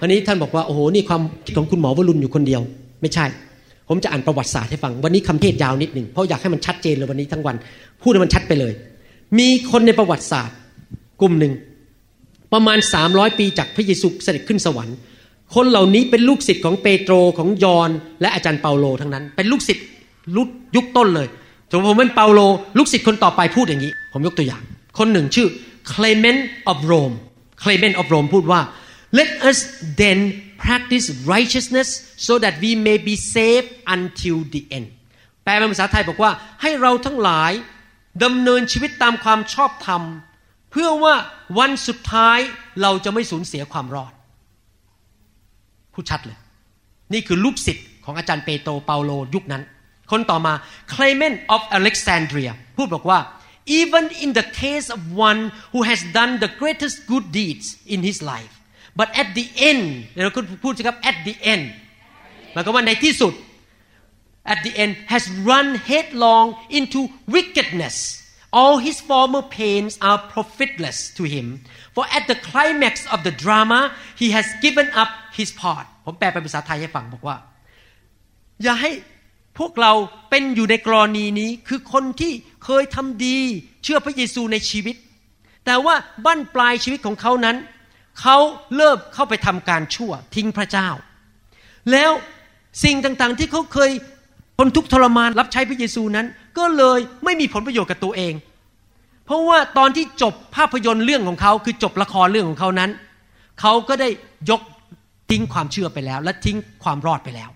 [0.00, 2.62] วันนี้ท่านบอกว่าโอ้โหนี่ความคิดของคุณหมอวรุณอยู่คนเดียว
[3.00, 3.26] ไม่ใช่
[3.88, 7.56] ผมจะอ่านประวัติศาสตร์ให้ฟังวันนี้คำเทศยาวนิดหนึ่งเพราะอยากให้มันชัดเจนเลยวันนี้ทั้งวัน
[8.02, 8.72] พูดให้มันชัดไปเลย
[9.38, 10.56] มีคนในประวัติศาสตร์
[11.20, 11.54] กลุ่มหนึ่ง
[12.52, 12.78] ประมาณ
[13.08, 14.96] 300 ปีจากพระเยซูเสด็จขึ้นสวรรค์
[15.54, 19.84] คนเหล่านี้เป็นลูกศิษย์ของเปโตรของยอนและอาจารย์เปาโลทั้งนั้น เป็นลูกศิษย์
[20.76, 21.28] ยุคต้นเลย
[21.70, 22.40] สมมติผมเป็นเปาโล
[22.78, 24.62] ลูกศิษย์คนต่อไปพูดอย่างนี้ ผมยกตัวอย่าง
[24.98, 25.48] คนหนึ่งชื่อ
[25.92, 27.14] Clement of Rome
[27.62, 28.60] Clement of Rome พูดว่า
[29.18, 29.58] let us
[30.00, 30.18] then
[30.64, 31.88] practice righteousness
[32.26, 34.86] so that we may be saved until the end
[35.44, 36.30] แปลเป็นภาษาไทยบอกว่า
[36.62, 37.52] ให้เราทั้งหลาย
[38.24, 40.02] ดำเนินชีวิตตามความชอบธรรม
[40.70, 41.14] เพื่อว่า
[41.58, 42.38] วันสุดท้าย
[42.82, 44.12] เราจะไม่สูญเสียความรอด
[45.94, 46.38] พูดชัดเลย
[47.12, 49.62] นี่คือลูกศิษย์ของอาจารย์เปโตรเปาโลยุคนั้น
[50.10, 50.54] คนต่อมา
[50.92, 53.18] Clement of Alexandria พูดบอกว่า
[53.80, 55.40] even in the case of one
[55.72, 58.54] who has done the greatest good deeds in his life
[58.98, 59.84] but at the end
[60.24, 61.64] เราก็พูดสิครับ at the end
[62.52, 63.32] หมายความว่าในที่สุด
[64.44, 67.00] at the end has run headlong into
[67.34, 67.96] wickedness
[68.52, 71.46] all his former pains are profitless to him
[71.94, 77.36] for at the climax of the drama he has given up his part ผมแปลเป็นภาษาไทยให้ฟังบอกว่า
[78.62, 78.90] อย่าให้
[79.58, 79.92] พวกเรา
[80.30, 82.32] เป็นอยู่ในกรณีนี้คือคนที่
[82.64, 83.38] เคยทำดี
[83.82, 84.96] เชื่อพระเยซูในชีวิต
[85.64, 87.56] แต่ว่าบั้นปลายชีวิตของเขานั้น
[88.20, 88.36] เขา
[88.76, 90.88] เลิกเข้าไปทำการชั่วทิ้งพระเจ้า
[91.92, 92.12] แล้ว
[92.84, 93.90] สิ่งต่างๆที่เขาเคย
[94.64, 96.26] นทุกทรมานรับใช้พระเยซูนั้น
[96.58, 98.34] ก็เลยไม่มีผลประโยชน์กับตัวเอง
[99.24, 102.90] เพราะว่าตอนที่จบภาพยนตร์เรื่องของเขาคือจบละครเรื่องของเขานั้น
[103.60, 104.08] เขาก็ได้
[104.50, 104.60] ยก
[105.30, 107.50] ทิ้งความเชื่อไปแล้ว และทิ้งความรอดไปแล้ว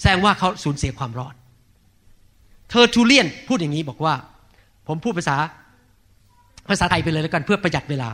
[0.00, 1.34] แสดงว่าเขาสูญเสียความรอด
[2.70, 4.14] เธอทูเลียนพูดอย่างนี้บอกว่า
[4.88, 5.36] ผมพูดภาษา
[6.68, 8.08] ภาษาไทยไปเลยแล้วกันเพื่อประหยัดเวลา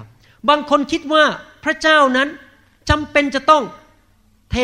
[0.48, 1.24] บางคนคิดว่า
[1.64, 2.28] พระเจ้านั้น
[2.90, 3.62] จำเป็นจะต้อง
[4.50, 4.56] เท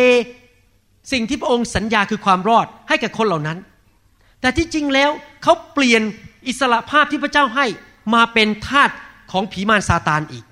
[1.12, 3.59] สิ่งที่พระองค์สัญญาคือความรอดให้แก่คนเหล่านั้น
[4.40, 5.11] แต่ที่จริงแล้ว
[5.42, 6.02] เขาเปลี่ยน
[6.48, 7.66] อิสระภาพที่พระเจ้าให้
[8.14, 8.90] มาเป็นทาส
[9.32, 10.44] ของผีมารซาตานอีก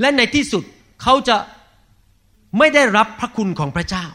[0.00, 0.62] และในที่สุด
[1.02, 1.36] เขาจะ
[2.58, 4.06] ไม่ได้รับพระคุณของพระเจ้า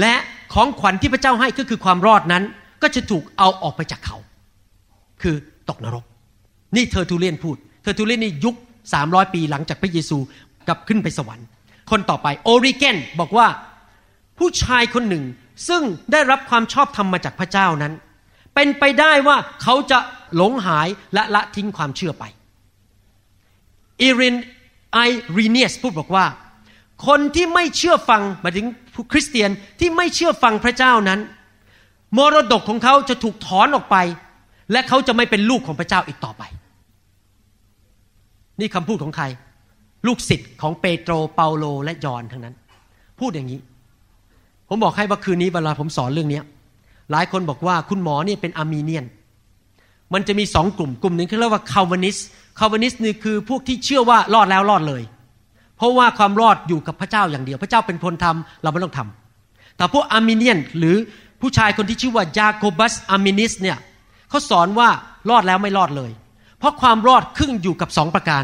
[0.00, 0.14] และ
[0.54, 2.44] ของขวัญที่พระเจ้าให้ก็คือความรอดนั้น
[2.82, 4.16] ก็จะถูกเอาออกไปจากเขา
[5.22, 5.36] คือ
[5.68, 6.04] ตกนรก
[6.76, 8.54] นี่เทอทูเลียนพูดเทอทูเลียนนี่ยุค
[8.94, 10.18] 300 ปีหลังจากพระเยซู
[10.66, 11.46] กลับขึ้นไปสวรรค์
[11.90, 13.46] คนต่อไปโอริเกนบอกว่า
[14.40, 15.24] ผู้ชายคนหนึ่ง
[15.68, 15.82] ซึ่ง
[16.12, 17.92] ได้รับความชอบธรรมมาจากพระเจ้านั้น
[18.54, 19.98] เป็นไปได้ว่าเขาจะ
[20.36, 22.24] หลงหายและละทิ้งความเชื่อไป
[24.00, 24.36] อีริน
[24.92, 24.98] ไอ
[25.38, 26.26] รีเนียสพูดบอกว่า
[27.06, 28.66] คนที่ไม่เชื่อฟังหมายถึง
[29.12, 31.20] คริสเตียนที่ไม่เชื่อฟังพระเจ้านั้น
[32.16, 33.96] มรดกของเขาจะถูกถอนออกไป
[34.72, 36.42] และเขาจะไม่เป็นลูกของพระเจ้าอีกต่อไป
[38.60, 39.24] นี่คำพูดของใคร
[40.06, 42.54] ลูกศิษย์ของเปโตรเปาโลและยอนทั้งนั้น
[43.20, 43.60] พูดอย่างนี้
[44.70, 46.40] ผมบอกให้ว่าคืนนี้เวลาผมสอนเรื่องนี้
[47.10, 49.04] หลายคนบอกว่าคุณหมอเนี่ยเป็น Arminian
[50.14, 52.16] มันจะมีสองกลุ่มกลุ่มหนึ่งเขาเรียกว่า Calvinist
[52.58, 55.02] Calvinist นี่คือพวกที่เชื่อว่ารอดแล้วรอดเลย
[55.76, 60.96] เพราะว่าความรอดอยู่กับพระเจ้าอย่างเดียว พระเจ้าเป็นคนทำเราไม่ต้องทำแต่พวก Arminian หรือ
[61.40, 63.78] ผู้ชายคนที่ชื่อว่า Jacobus Arminius เนี่ย
[64.30, 64.88] เขาสอนว่า
[65.30, 66.10] รอดแล้วไม่รอดเลย
[66.58, 68.42] เพราะความรอดครึ่งอยู่กับสองประการ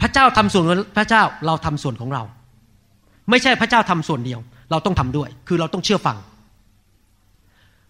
[0.00, 0.64] พระเจ้าทำส่วน
[0.96, 2.22] พระเจ้าเราทำส่วนของเรา
[3.30, 4.40] ไม่ใช่พระเจ้าทำส่วนเดียว
[4.70, 6.16] เราต้องทำด้วย คือเราต้องเชื่อฟัง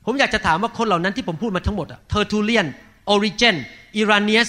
[0.04, 2.66] ผมอยากจะถามว่าคนเหล่านั้นที่ผมพูดมาทั้งหมดอะ Tertullian
[3.08, 3.56] Origen
[3.96, 4.48] Irenaeus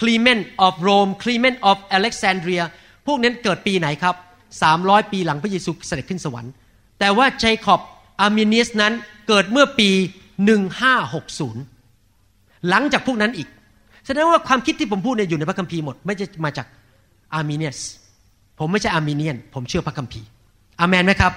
[0.00, 2.62] Clement of Rome Clement of Alexandria
[3.06, 4.14] พวกนั้นเกิดปีไหนครับ
[4.64, 6.52] 300 ปีหลังพระเยซูเสด็จขึ้นสวรรค์
[6.98, 7.80] แต่ว่า Jacob
[8.20, 8.92] Arminius นั้น
[9.28, 9.90] เกิดเมื่อปี
[11.68, 13.48] 1560 หลังจากพวกนั้นอีก
[14.06, 16.66] แสดงว่าความคิดที่ผมพูดเนี่ยอยู่ในพระคัมภีร์หมด ไม่ใช่มาจาก
[17.34, 17.78] อาร์มิเนียส
[18.58, 20.28] ผมไม่ใช่อาร์มิเนียน ผมเชื่อพระคัมภีร์
[20.80, 21.32] อามนไหมครับ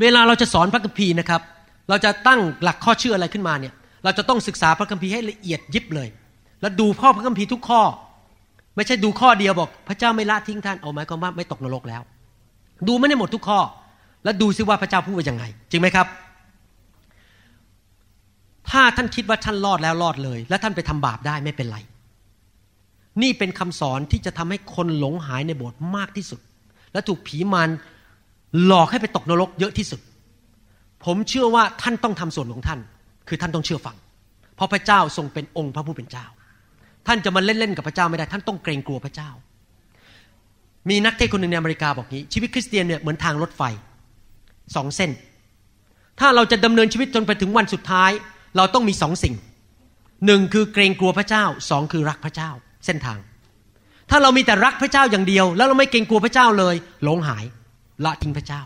[0.00, 1.42] เวลาเราจะสอนพระคัมภีร์นะครับ
[1.88, 3.72] เราจะตั้งหลักข้อเชื่ออะไรขึ้นมาเนี่ย
[4.04, 6.08] เราจะต้องศึกษาพระคัมภีร์ให้ละเอียดยิบเลย
[6.60, 7.82] แล้วดูข้อพระคัมภีร์ทุกข้อ
[8.76, 12.02] ไม่ใช่ดูข้อเดียวบอก พระเจ้าไม่ละทิ้งท่านเอาหมายความว่าไม่ตกนรกแล้ว
[12.88, 13.60] ดูไม่ได้หมดทุกข้อ
[14.24, 16.06] แล้วดูซิว่าพระเจ้าพูดว่ายังไง จริงไหมครับ
[18.70, 21.78] ถ้าท่านคิดว่าท่านรอดแล้วรอดเลย และท่านไปทำบาปได้ไม่เป็นไร
[23.22, 26.40] นี่เป็นคำสอนที่จะทำให้คนหลงหายในโบสถ์มากที่สุด
[26.92, 27.68] และถูกผีมาร
[28.64, 30.00] หลอกให้ไปตกนรกเยอะที่สุด
[31.04, 32.80] ผมเชื่อว่าท่านต้องทำส่วนของท่าน
[33.28, 33.96] คือท่านต้องเชื่อฟัง
[34.56, 36.26] เพราะพระเจ้าทรงเป็นองค์พระผู้เป็นเจ้า
[37.06, 39.30] ท่านจะมาเล่นๆกับพระเจ้าไม่ได้ ท่านต้องเกรงกลัวพระเจ้า
[40.88, 43.62] มีนักเทศคนหนึ่งในอเมริกาบอกงี้ ชีวิตคริสเตียนเนี่ยเหมือนทางรถไฟ
[44.76, 45.10] สองเส้น
[46.20, 48.10] ถ้าเราจะดำเนินชีวิตจนไปถึงวันสุดท้าย
[48.56, 49.34] เราต้องมีสองสิ่ง
[50.26, 52.50] หนึ่งคือเกรงกลัวพระเจ้าสองคือรักพระเจ้า
[52.86, 53.18] เส้นทาง
[54.10, 57.44] ถ้าเรามีแต่รักพระเจ้าอย่างเดียว แล้วเราไม่เกรงกลัวพระเจ้าเลยหลงหาย
[58.04, 58.62] ละทิ้งพระเจ้า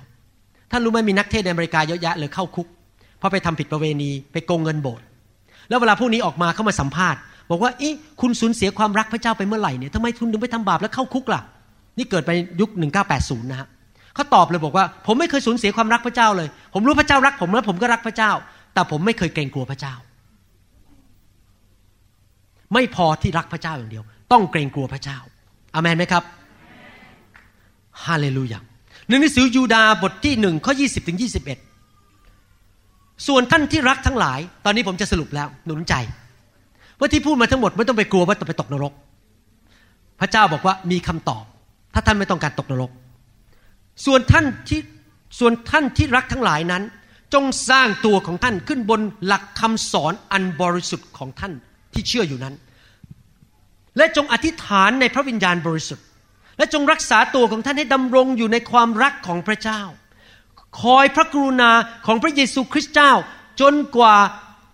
[0.70, 2.66] ท่านรู้ไหมมีนักเทศในอเมริกาเยอะแยะเลยเข้าคุก
[3.18, 5.04] เพราะไปทำผิดประเวณีไปโกงเงินโบสถ์
[5.68, 7.20] แล้วเวลาพวกนี้ออกมาเข้ามาสัมภาษณ์
[7.50, 7.88] บอกว่าอี
[8.20, 11.40] คุณสูญเสียความรักพระเจ้าไปเมื่อไหร่เนี่ยทำไมคุณถึงไปทำบาปแล้วเข้าคุกล่ะ
[11.98, 12.30] นี่เกิดไป
[12.60, 12.70] ยุค
[13.10, 13.68] 1980 นะฮะ
[14.14, 18.30] เขาตอบเลยบอกว่า ผมไม่เคยสูญเสียความรักพระเจ้าเลย ผมรู้พระเจ้ารักผมแล้วผมก็รักพระเจ้า
[18.74, 19.94] แต่ผมไม่เคยเกรงกลัวพระเจ้า
[22.74, 25.18] ไม่พอที่รักพระเจ้าอย่างเดียว ต้องเกรงกลัวพระเจ้า
[25.74, 26.24] อามันไหมครับ
[28.06, 28.58] ฮาเลลูยา
[29.08, 31.58] ในหนังสือยูดาบทที่หนึ่งข้อยี่สิบถึงยี่สิบเอ็ด
[33.26, 35.94] ส่วนท่านที่รักทั้งหลาย ตอนนี้ผมจะสรุปแล้วหนุนใจ
[36.98, 38.92] ว่าที่พูดมาทั้งหมดไม่ต้องไปกลัวว่าจะไปตกนรก
[40.20, 41.44] พระเจ้าบอกว่ามีคำตอบ
[41.94, 42.90] ถ้าท่านไม่ต้องการตกนรก
[44.06, 44.80] ส่วนท่านที่
[45.38, 46.82] ส่วนท่านที่รักทั้งหลายนั้น
[47.34, 51.52] จงสร้างตัวของท่านขึ้นบนหลักคำสอนอันบริสุทธิ์ของท่าน
[51.92, 52.54] ที่เชื่ออยู่นั้น
[53.96, 56.04] และจงอธิษฐานในพระวิญญาณบริสุทธิ์
[56.58, 59.80] และจงรักษาตัวของท่านให้ดำรงอยู่ในความรักของพระเจ้า
[60.82, 61.70] คอยพระกรุณา
[62.06, 63.12] ของพระเยซูคริสต์เจ้า
[63.60, 64.16] จนกว่า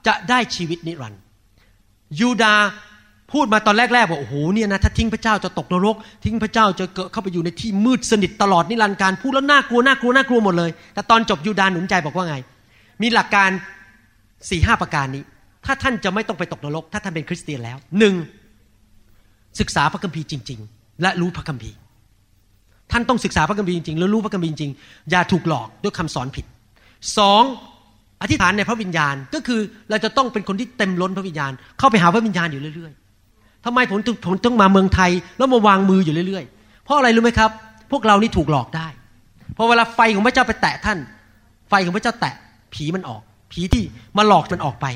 [0.07, 1.23] จะได้ชีวิตนิรันดร์
[2.21, 2.57] ยูดา
[3.37, 12.37] พูดมาตอนแรกๆว่าโอ้โหเนี่ยนะถ้าทิ้งพระเจ้าจะตกนรก ทิ้งพระเจ้าจะเกิดเข้าไปอยู่ในที่มืดสนิทตลอดนิรันดร์การพูดแล้วน่ากลัวน่ากลัวน่ากลัวหมดเลย แต่ตอนจบยูดาหนุนใจบอกว่าไง
[13.03, 13.51] มีหลักการ
[14.51, 15.23] สี่ห้าประการนี้
[15.65, 18.15] ถ้าท่านจะไม่ต้องไปตกนรก ถ้าท่านเป็นคริสเตียนแล้วหนึ่ง
[19.61, 21.77] ศึกษาพระคัมภีร์จริง ๆ และรู้พระคัมภีร์
[22.93, 26.45] ท่านต้องศึกษาพระคัมภีร์จริงๆแล้วรู้พระคัมภีร์จริงๆอย่าถูกหลอกด้วยคำสอนผิด
[27.19, 27.43] สอง
[28.23, 29.61] อธิษฐานในพระวิญญาณก็คือ
[29.91, 33.06] เราจะต้องเป็นคนที่เต็มล้นพระวิญญาณ เข้าไปหาพระวิญญาณอยู่เรื่อยๆ
[33.67, 37.51] ทำไมผมผมต้องมาเมืองไทย แล้วมาวางมืออยู่เรื่อยๆ เพราะอะไรรู้ไหมครับ
[37.91, 38.89] พวกเรานี่ถูกหลอกได้
[39.57, 40.99] พอเวลาไฟของพระเจ้าไปแตะท่าน
[41.69, 42.35] ไฟของพระเจ้าแตะ
[42.75, 43.85] ผีมันออก ผีที่
[44.17, 44.87] มาหลอกมันออกไป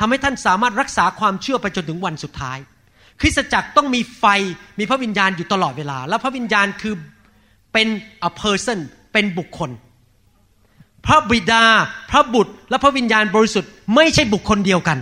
[0.00, 2.58] ทำให้ท่านสามารถรักษาความเชื่อไปจนถึงวันสุดท้าย
[3.20, 4.24] คริสตจักรต้องมีไฟ
[4.78, 6.94] มีพระวิญญาณอยู่ตลอดเวลา แล้วพระวิญญาณคือ
[7.72, 7.88] เป็น
[8.28, 8.78] a person
[9.12, 9.70] เป็นบุคคล
[11.06, 11.64] พระบิดา
[12.10, 14.98] พระบุตร และพระวิญญาณบริสุทธิ์ไม่ใช่บุคคลเดียวกัน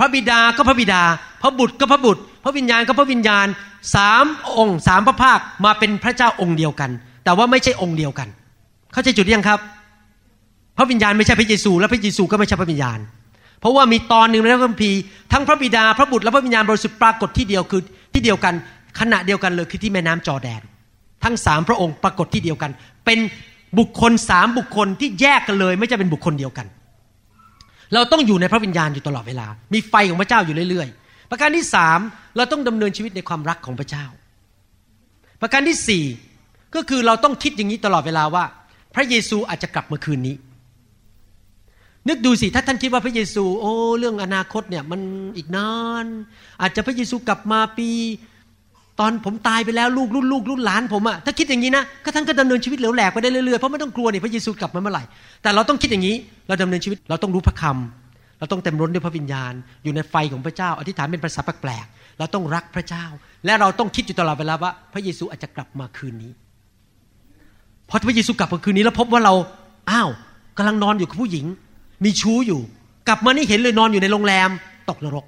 [0.00, 1.02] พระบิดาก็พระบิดา
[1.42, 3.46] พระบุตรก็พระบุตร พระวิญญาณก็พระวิญญาณ
[3.94, 4.24] สาม
[4.58, 6.90] องค์สามพระภาคมาเป็นพระเจ้าองค์เดียวกัน
[7.24, 8.28] แต่ว่าไม่ใช่องค์เดียวกัน
[8.92, 9.60] เข้าใจจุดยังครับ
[10.76, 12.98] พระวิญญาณไม่ใช่พระเยซู และพระเยซูก็ไม่ใช่พระวิญญาณ
[13.60, 15.00] เพราะว่ามีตอนหนึ่งในพระคัมภีร์
[15.32, 17.82] ทั้งพระบิดาพระบุตรและพระวิญญาณบริสุทธิ์ปรากฏที่เดียวคือ
[18.14, 18.54] ที่เดียวกัน
[19.00, 20.60] ขณะเดียวกันเลยคือที่แม่น้ำจอแดน
[21.24, 22.70] ทั้งสามพระองค์ปรากฏที่เดียวกัน
[23.04, 23.18] เป็น
[23.78, 26.66] บุคคลสามบุคคลที่แยกกันเลย ไม่ใช่เป็นบุคคลเดียวกัน
[27.94, 31.98] เราต้องอยู่ในพระวิญญาณอยู่ตลอดเวลา มีไฟของพระเจ้าอยู่เรื่อยๆ ประการที่สาม
[32.36, 34.06] เราต้องดำเนินชีวิตในความรักของพระเจ้า
[35.40, 36.04] ประการที่สี่
[36.74, 38.44] ก็คือเราต้องคิดอย่างนี้ตลอดเวลาว่า
[38.94, 40.36] พระเยซูอาจจะกลับมาคืนนี้
[42.08, 45.00] นึกดูสิถ้าท่านคิดว่าพระเยซู โอ้เรื่องอนาคตเนี่ยมัน
[45.36, 45.72] อีกนา
[46.04, 46.06] น
[46.60, 47.88] อาจจะพระเยซูกลับมาปี
[49.00, 55.02] ตอนผมตายไปแล้วลูกรุ่นลูกรุ่นหลานผมอะถ้าคิดอย่างนี้นะก็ท่านก็ดำเนินชีวิตเหลวแหลกไปได้เรื่อยๆเพราะไม่ต้องกลัวนี่พระเยซูกลับมาเมื่อไหร่
[55.42, 56.16] แต่เราต้องคิดอย่างนี้
[56.48, 59.52] เราดำเนินชีวิตเราต้องรู้พระคำเราต้องเต็มร้นด้วยพระวิญญาณ
[59.84, 63.04] อยู่ในไฟของพระเจ้า อธิษฐานเป็นภาษาแปลกๆเราต้องรักพระเจ้า
[63.44, 66.32] และเราต้องคิดอยู่ตลอดเวลาว่า พระเยซูอาจจะกลับมาคืนนี้
[67.88, 69.34] พอพระเยซูกลับมาคืนนี้แล้วพบว่าเรา
[69.90, 70.10] อ้าว
[70.58, 71.46] กำลังนอนอยู่กับผู้หญิง
[72.04, 72.60] มีชู้อยู่
[73.08, 74.50] กลับมานี่เห็นเลยนอนอยู่ในโรงแรม
[74.90, 75.24] ตกนรก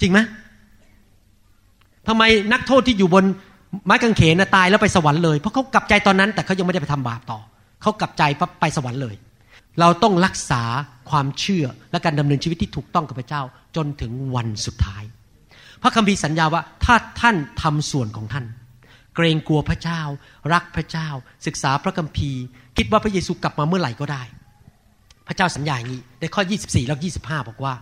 [0.00, 0.18] จริงไหม
[2.08, 3.24] ทำไมนักโทษที่อยู่บน
[3.86, 7.40] ไม้กางเขนตายแล้วไปสวรรค์เลยเพราะเขากลับใจตอนนั้น แต่เขายังไม่ได้ไปทำบาปต่อ
[7.82, 9.14] เขากลับใจปั๊บไปสวรรค์เลย
[9.80, 10.62] เราต้องรักษา
[11.10, 13.42] ความเชื่อและการดำเนินชีวิตที่ถูกต้องกับพระเจ้า
[13.76, 15.02] จนถึงวันสุดท้าย
[15.82, 18.44] พระคัมภีร์สัญญาว่าถ้าท่านทำส่วนของท่าน
[19.14, 20.00] เกรงกลัวพระเจ้า
[20.52, 21.08] รักพระเจ้า
[21.46, 22.42] ศึกษาพระคัมภีร์
[22.76, 24.22] คิดว่าพระเยซูกลับมาเมื่อไหร่ก็ได้
[25.28, 27.74] พระเจ้าสัญญาอย่างนี้ในข้อ 24 แล้ว 25 บอกว่า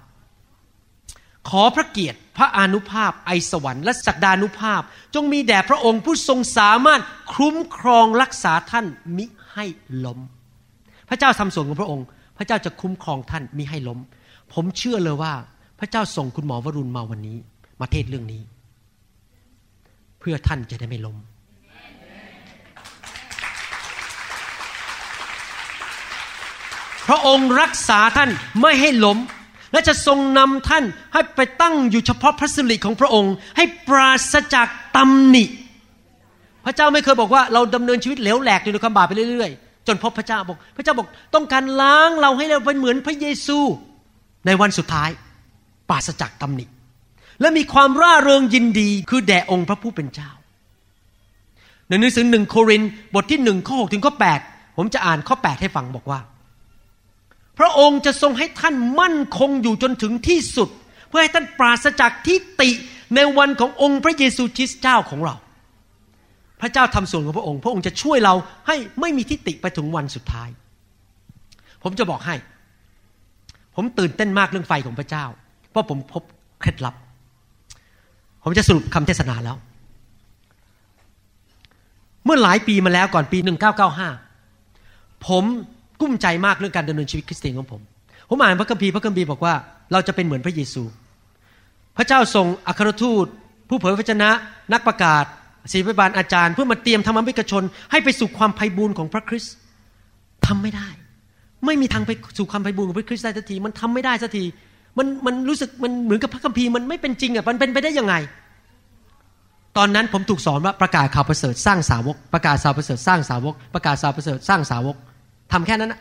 [1.48, 4.82] ขอพระเกียรติพระอนุภาพไอสวรรค์และสักดานุภาพ
[5.14, 7.00] จงมีแด่พระองค์ผู้ทรงสามารถ
[7.34, 8.86] คุ้มครองรักษาท่าน
[9.16, 9.64] มิให้
[10.04, 10.18] ล้ม
[11.08, 12.06] พระเจ้าทำส่วนของพระองค์
[12.38, 13.98] พระเจ้าจะคุ้มครองท่านมิให้ล้ม
[14.52, 15.34] ผมเชื่อเลยว่า
[15.78, 17.38] พระเจ้าส่งคุณหมอวรุณมาวันนี้
[17.80, 18.42] มาเทศเรื่องนี้
[20.20, 21.16] เพื่อท่านจะได้ไม่ล้ม
[27.08, 28.30] พระองค์รักษาท่าน
[28.60, 29.18] ไม่ให้ล้ม
[29.74, 35.44] และจะทรงนำท่านให้ไปตั้งอยู่เฉพาะพระสิริของพระองค์ ให้ปราศจากตำหนิ
[36.64, 43.58] พระเจ้าไม่เคยบอกว่าเราดำเนินชีวิตเหลวแหลกอยู่ในความบาปไปเรื่อยๆ จนพบพระเจ้าบอก พระเจ้าบอกต้องการล้างเราให้เราเป็นเหมือนพระเยซู
[44.46, 45.10] ในวันสุดท้าย
[45.88, 46.64] ปราศจากตำหนิ
[47.40, 50.30] และมีความร่าเริงยินดีคือแด่องค์พระผู้เป็นเจ้า
[51.88, 54.40] ในหนังสือหนึ่งโครินธ์บทที่หนึ่งข้อหกถึงข้อแปด
[54.76, 56.20] ผมจะอ่านข้อแปดให้ฟังบอกว่า
[57.58, 60.68] พระองค์จะทรงให้ท่านมั่นคงอยู่จนถึงที่สุด
[61.08, 62.70] เพื่อให้ท่านปราศจากทิฏฐิ
[63.14, 65.34] ในวันขององค์พระเยซูคริสต์เจ้าของเรา
[66.60, 68.34] พระเจ้าทำส่วนของพระองค์ พระองค์จะช่วยเรา
[68.66, 70.48] ให้ไม่มีทิฏฐิไปถึงวันสุดท้าย
[71.82, 72.36] ผมจะบอกให้
[73.74, 75.24] ผมตื่นเต้นมากเรื่องไฟของพระเจ้า
[75.70, 76.22] เพราะผมพบ
[76.60, 76.94] เคล็ดลับ
[78.44, 79.56] ผมจะสรุปคำเทศนาแล้ว
[82.24, 83.38] เมื่อหลายปีมาแล้วก่อนปี
[84.32, 85.44] 1995 ผม
[86.00, 87.80] กุ้มใจมากเรื่องการดำเนินชีวิตคริสเตียนของผม
[88.28, 89.54] ผมอ่านพระคัมภีร์พระคัมภีร์บอกว่า
[89.92, 90.82] เราจะเป็นเหมือนพระเยซู
[91.96, 93.26] พระเจ้าส่งอัครทูต
[93.68, 94.30] ผู้เผยพระวจนะ
[94.72, 95.24] นักประกาศ
[95.72, 99.54] ศิริบาลอาจารย์ เพื่อมาเตรียมธรรมวิกชน ให้ไปสู่ความไพ่บูรณ์ของพระคริสต์
[100.46, 100.88] ทำไม่ได้
[101.66, 104.44] ไม่มีทางไปสู่ความไพ่บูรณ์ของพระคริสต์ได้สักทีมันทำไม่ได้สักที
[104.98, 108.14] มันมันรู้สึกมันเหมือนกับพระคัมภีร์มันไม่เป็นจริงอะมันเป็นไปได้ยังไง
[109.76, 114.96] ตอนนั้นผมถูกสอนว่าประกาศข่าวประเสริฐสร้างสาวก ประกาศข่าวประเสริฐสร้างสาวก ประกาศข่าวประเสริฐสร้างสาวก
[115.52, 116.00] ทำแค่นั้นนะ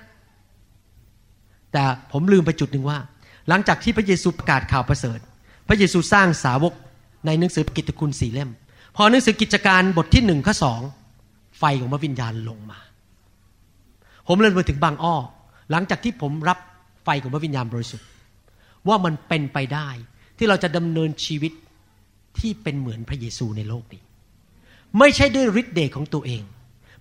[1.72, 2.98] แต่ผมลืมไปจุดหนึ่งว่า
[3.49, 5.20] หลังจากที่พระเยซูประกาศข่าวประเสริฐ
[5.68, 6.74] พระเยซูสร้างสาวก
[7.26, 8.49] ในหนังสือกิตติคุณสี่เล่ม
[8.95, 10.82] พอหนังสือกิจการบทที่หนึ่งข้อสอง
[11.60, 12.80] ไฟของพระวิญญาณลงมา
[14.28, 15.15] ผมเลยมาถึงบางอ้อ
[15.72, 16.60] หลังจากที่ผมรับ
[17.03, 18.07] ไฟของพระวิญญาณบริสุทธิ์
[18.88, 19.90] ว่ามันเป็นไปได้
[20.38, 21.53] ที่เราจะดำเนินชีวิต
[22.40, 24.02] ที่เป็นเหมือนพระเยซูในโลกนี้
[24.99, 26.44] ไม่ใช่ด้วยฤทธิ์เดชของตัวเอง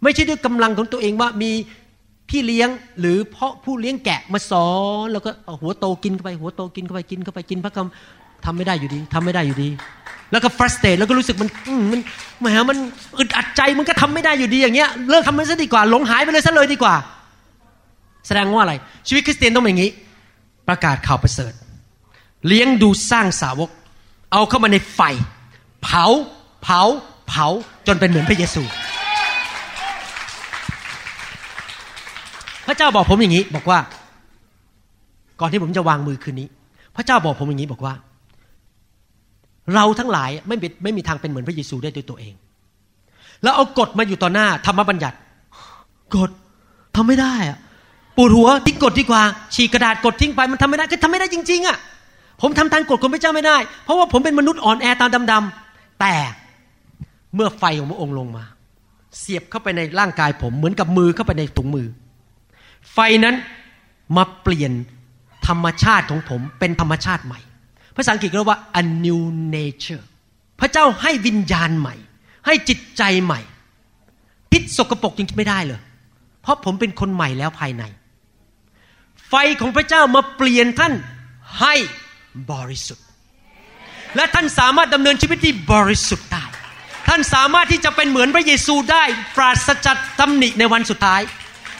[0.03, 1.51] ไม่ใช่ด้วยกำลังของตัวเองว่ามี
[2.33, 2.69] พี่เลี้ยง
[3.01, 4.69] หรือเพ่อผู้เลี้ยงแกะมาสอ
[5.05, 5.31] นแล้วก็
[5.61, 9.69] หัวโตกินเข้าไป หัวโตกินเข้าไปกินเข้าไปกินพระคำทำไม่ได้อยู่ดีทำไม่ได้อยู่ดี
[10.33, 11.49] แล้วก็ฟรัสเตทแล้วก็รู้สึกมัน
[11.93, 12.01] มัน
[12.41, 12.79] แหมมัน
[13.19, 16.95] อึดอัดใจมันก็ทำไม่ได้อยู่ดีอย่างเงี้ยเลิกทำมันซะดีกว่าหลงหายไปเลยซะเลยดีกว่า
[18.27, 18.75] แสดงว่าอะไร
[19.09, 19.91] ชีวิตคริสเตียนต้องเป็นอย่างนี้
[20.69, 21.53] ประกาศข่าวประเสริฐ
[22.47, 23.71] เลี้ยงดูสร้างสาวก
[24.33, 25.01] เอาเข้ามาในไฟ
[25.83, 26.05] เผา
[26.63, 26.81] เผา
[27.29, 27.47] เผา
[27.87, 28.63] จนเป็นเหมือนพระเยซู
[32.67, 33.79] พระเจ้าบอกผมอย่างนี้ บอกว่า
[35.41, 36.49] ก่อนที่ผมจะวางมือคืนนี้
[36.97, 37.95] พระเจ้าบอกผมอย่างนี้บอกว่า
[39.75, 42.35] เราทั้งหลายไม่ไม่มีทางเป็นเหมือนพระเยซูได้ด้วยตัวเอง
[43.43, 45.17] แล้วเอากฎมาอยู่ต่อหน้าธรรมบัญญัติ
[46.17, 46.31] กฎ
[46.97, 47.59] ทำไม่ได้อะ
[48.17, 49.23] ปวดหัวทิ้งกฎดีกว่า
[49.55, 51.79] ฉีกกระดาษกดทิ้งไปมันทำไม่ได้ก็ทำไม่ได้จริง ๆอะ
[52.41, 56.15] ผมทำตามกฎของพระเจ้าไม่ได้ เพราะว่าผมเป็นมนุษย์อ่อนแอตาดำๆแต่
[57.35, 58.45] เมื่อไฟของพระองค์ลงมา
[59.19, 61.87] เสียบเข้าไปในร่างกายผมเหมือนกับมือเข้าไปในถุงมือ
[62.93, 63.37] ไฟนั้น
[64.17, 64.73] มาเปลี่ยน
[65.49, 67.41] ธรรมชาติของผมเป็นธรรมชาติใหม่
[67.97, 69.23] ภาษาอังกฤษเรียกว่า a new
[69.57, 70.05] nature
[70.61, 71.95] พระเจ้าให้วิญญาณใหม่
[72.47, 73.41] ให้จิตใจใหม่
[74.51, 75.81] พิษสกปรกยังไม่ได้เลย
[76.43, 77.83] เพราะผมเป็นคนใหม่แล้วภายใน
[79.29, 80.93] ไฟของพระเจ้ามาเปลี่ยนท่าน
[81.61, 81.75] ให้
[82.51, 83.07] บริสุทธิ์
[84.17, 86.45] และท่านสามารถดำเนินชีวิตที่บริสุทธิ์ได้
[87.09, 89.05] ท่านสามารถที่จะเป็นเหมือนพระเยซูได้
[89.37, 91.21] ปราศจากตำหนิในวันสุดท้าย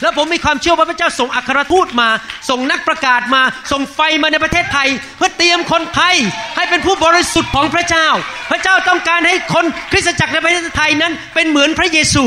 [0.01, 2.09] และผมมีความเชื่อว่าพระเจ้าส่งอัครทูตมา
[2.49, 3.41] ส่งนักประกาศมา
[3.71, 6.15] ส่งไฟมาในประเทศไทย เพื่อเตรียมคนไทย
[6.55, 8.07] ให้เป็นผู้บริสุทธิ์ของพระเจ้า
[8.51, 12.23] พระเจ้าต้องการให้คนคริสตจักรในประเทศไทยนั้น เป็นเหมือนพระเยซู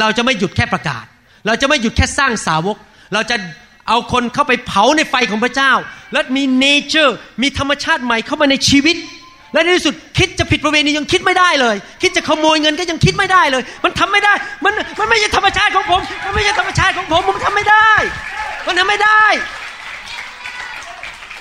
[0.00, 1.04] เราจะไม่หยุดแค่ประกาศ
[1.46, 2.76] เราจะไม่หยุดแค่สร้างสาวก
[3.14, 3.36] เราจะ
[3.88, 5.72] เอาคนเข้าไปเผาในไฟของพระเจ้า
[6.12, 8.96] และมีเนเจอร์ มีธรรมชาติใหม่เข้ามาในชีวิต
[9.56, 14.32] และในที่สุดคิดจะผิดประเวณียังคิดไม่ได้เลย คิดจะขโมยเงินก็ยังคิดไม่ได้เลย มันทำไม่ได้
[14.64, 17.90] มันมันไม่ใช่ธรรมชาติของผม มันไม่ใช่ธรรมชาติของผมผมทำไม่ได้
[18.66, 19.24] มันทำไม่ได้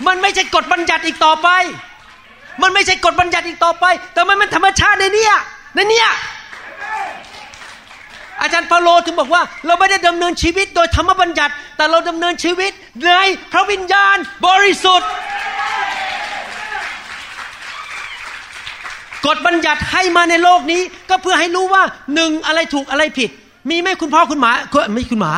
[0.08, 1.50] มันไม่ใช่กฎบัญญัติอีกต่อไป
[2.62, 5.34] มันไม่ใช่กฎบัญญัติอีกต่อไป แต่มันเป็นธรรมชาติในเนี้ย
[5.76, 6.10] ในเนี้ย
[8.42, 12.72] อาจารย์เปาโลถึงบอกว่า เราไม่ได้ดำเนินชีวิตโดยธรรมบัญญัติ แต่เราดำเนินชีวิต
[13.06, 13.12] ใน
[13.52, 14.18] พระวิญญาณ
[14.48, 15.10] บริสุทธิ์
[19.28, 21.84] กฎบัญญัติให้มาในโลกนี้ ก็เพื่อให้รู้ว่า
[22.16, 23.30] หนึ่งอะไรถูกอะไรผิด
[23.70, 24.52] มีไหมคุณพ่อคุณหมา
[24.94, 25.32] ไม่คุณหมา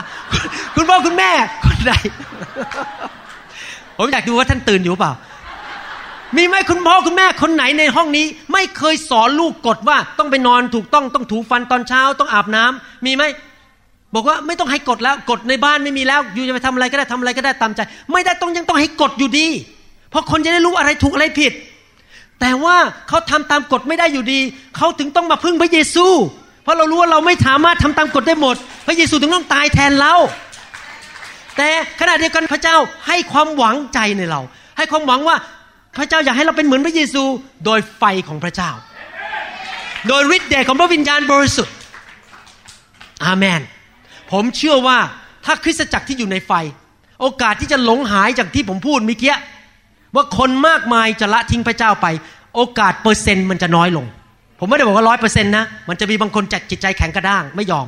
[0.76, 1.32] คุณพ่อคุณแม่
[1.66, 1.92] คนใด
[3.98, 5.14] ผมอยากดูว่าท่านตื่นอยู่เปล่า
[6.38, 13.24] มีไหมคุณพ่อคุณแม่คนไหนในห้องนี้ ไม่เคยสอนลูกกฎว่าต้องไปนอนถูกต้องต้องถูฟันตอนเช้าต้องอาบน้ำมีไหม
[14.14, 17.82] บอกว่าไม่ต้องให้กฎแล้วกฎในบ้านไม่มีแล้ว อยู่จะไปทำอะไรก็ได้ทำอะไรก็ได้ตามใจ
[18.12, 19.48] ไม่ได้ต้องยังต้องให้กฎอยู่ดี
[20.10, 21.54] เพราะคนจะได้รู้อะไรถูกอะไรผิด
[22.42, 22.78] แต่ว่า
[23.08, 24.40] เขาทำตามกฎไม่ได้อยู่ดี
[24.78, 26.06] เขาถึงต้องมาพึ่งพระเยซู
[26.64, 28.56] เพราะเรารู้ว่าเราไม่สามารถทำตามกฎได้หมด
[28.88, 30.14] พระเยซูถึงต้องตายแทนเรา
[31.58, 31.70] แต่
[32.00, 32.78] ขณะเดียวกันพระเจ้า
[33.08, 34.42] ให้ความหวังใจในเรา
[34.78, 35.36] ให้ความหวังว่า
[35.98, 37.24] พระเจ้าอยากให้เราเป็นเหมือนพระเยซู
[37.66, 38.72] โดยไฟของพระเจ้า
[40.08, 41.76] โดยฤทธิ์เดชของพระวิญญาณบริสุทธิ์
[43.26, 43.62] อาเมน
[44.32, 44.98] ผมเชื่อว่า
[45.46, 46.52] ถ้าคริสตจักรที่อยู่ในไฟ
[47.22, 49.36] โอกาสที่จะหลงหายจากที่ผมพูดเมื่อกี้
[50.18, 52.08] ว่าคนมากมายจะละทิ้งพระเจ้าไป
[52.56, 54.06] โอกาสเปอร์เซ็นต์มันจะน้อยลง
[54.60, 57.88] ผมไม่ได้บอกว่าร้อยเปอร์เซ็นต์นะ มันจะมีบางคนจัดจิตใจแข็งกระด้างไม่ยอม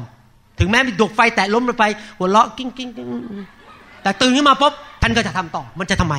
[0.60, 1.86] ถึงแม้มีดวงไฟแตะล้มลงไป
[2.18, 3.08] หัวเราะกิ้งกิ้งกิ้ง
[4.04, 6.16] แต่ตื่นขึ้นมาปุ๊บท่านก็จะทำต่อมันจะทำไม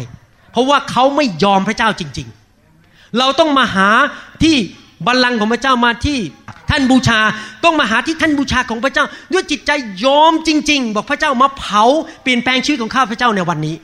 [0.53, 2.29] เพราะว่าเขาไม่ยอมพระเจ้าจริง
[2.73, 3.89] ๆ เราต้องมาหา
[4.43, 4.57] ที่
[5.07, 6.19] บัลลังก์ของพระเจ้ามาที่
[6.71, 7.21] แท่นบูชา
[7.65, 9.71] ต้องมาหาที่แท่นบูชาของพระเจ้า ด้วยจิตใจ
[10.05, 11.85] ยอมจริง ๆ บอกพระเจ้ามาเผา
[12.23, 13.75] เปลี่ยนแปลงชีวิตของข้าพระเจ้าในวันนี้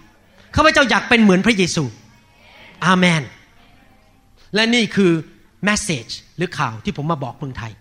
[0.56, 1.84] ข้าพเจ้าอยากเป็นเหมือนพระเยซู
[2.84, 3.22] อาเมน
[4.54, 5.12] และนี่คือ
[5.64, 7.72] แมสเซจหรือข่าวที่ผมมาบอกเมืองไทย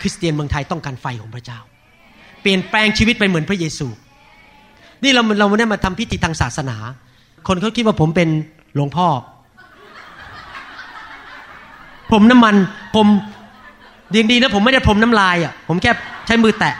[0.00, 1.58] คริสเตียนเมืองไทยต้องการไฟของพระเจ้า
[2.40, 3.88] เปลี่ยนแปลงชีวิตเป็นเหมือนพระเยซู
[5.02, 6.76] นี่เราเราไม่ได้มาทำพิธีทางศาสนา
[7.48, 8.28] คนเขาคิดว่าผมเป็น
[8.74, 9.08] หลวงพ่อ
[12.12, 12.54] ผมน้ำมัน
[12.96, 13.06] ผม
[14.14, 15.92] ดีดีนะผมไม่ได้พรมน้ำลายอะผมแค่
[16.26, 16.74] ใช้มือแตะ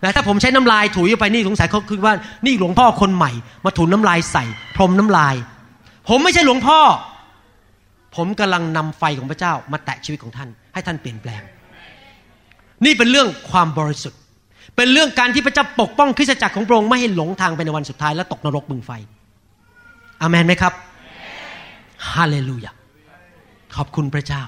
[0.00, 2.14] แต่ถ้าผมใช้น้ำลายถูไปนี่สงสัยเขาคิดว่า
[2.46, 3.32] นี่หลวงพ่อคนใหม่
[3.64, 4.44] มาถูน้ำลายใส่
[4.76, 5.34] พรมน้ำลาย
[6.08, 6.80] ผมไม่ใช่หลวงพ่อ
[8.16, 11.42] ผมกำลังนำไฟของพระเจ้า มาแตะชีวิตของท่าน ให้ท่านเปลี่ยนแปลง
[12.84, 14.20] นี่เป็นเรื่องความบริสุทธิ์
[14.76, 18.90] เป็นเรื่องการที่พระเจ้าปกป้องคริสตจักรของพระองค์ไม่ให้หลงทางไปในวันสุดท้ายและตกนรกบึงไฟ
[20.20, 20.72] อามนไหมครับ
[22.12, 22.72] ฮาเลลูยา
[23.76, 24.42] ขอบคุณพระเจ้า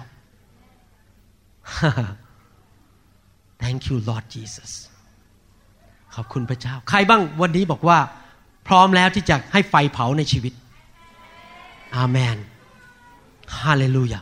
[3.62, 4.73] Thank you Lord Jesus
[6.15, 7.99] ขอบคุณพระเจ้า ใครบ้างวันนี้บอกว่า
[8.69, 10.53] พร้อมแล้วที่จะให้ไฟเผาในชีวิต
[11.96, 12.36] อาเมน
[13.60, 14.20] ฮาเลลูยา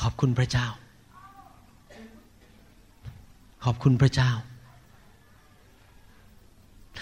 [0.00, 0.66] ขอบคุณพระเจ้า
[3.64, 4.30] ขอบคุณพระเจ้า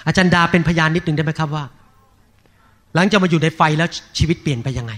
[0.06, 1.64] อาจารย์ดาเป็นพยานนิดหนึ่งได้ไหมครับว่า
[2.94, 3.88] หลังจากมาอยู่ในไฟแล้ว
[4.18, 4.92] ชีวิตเปลี่ยนไปยังไง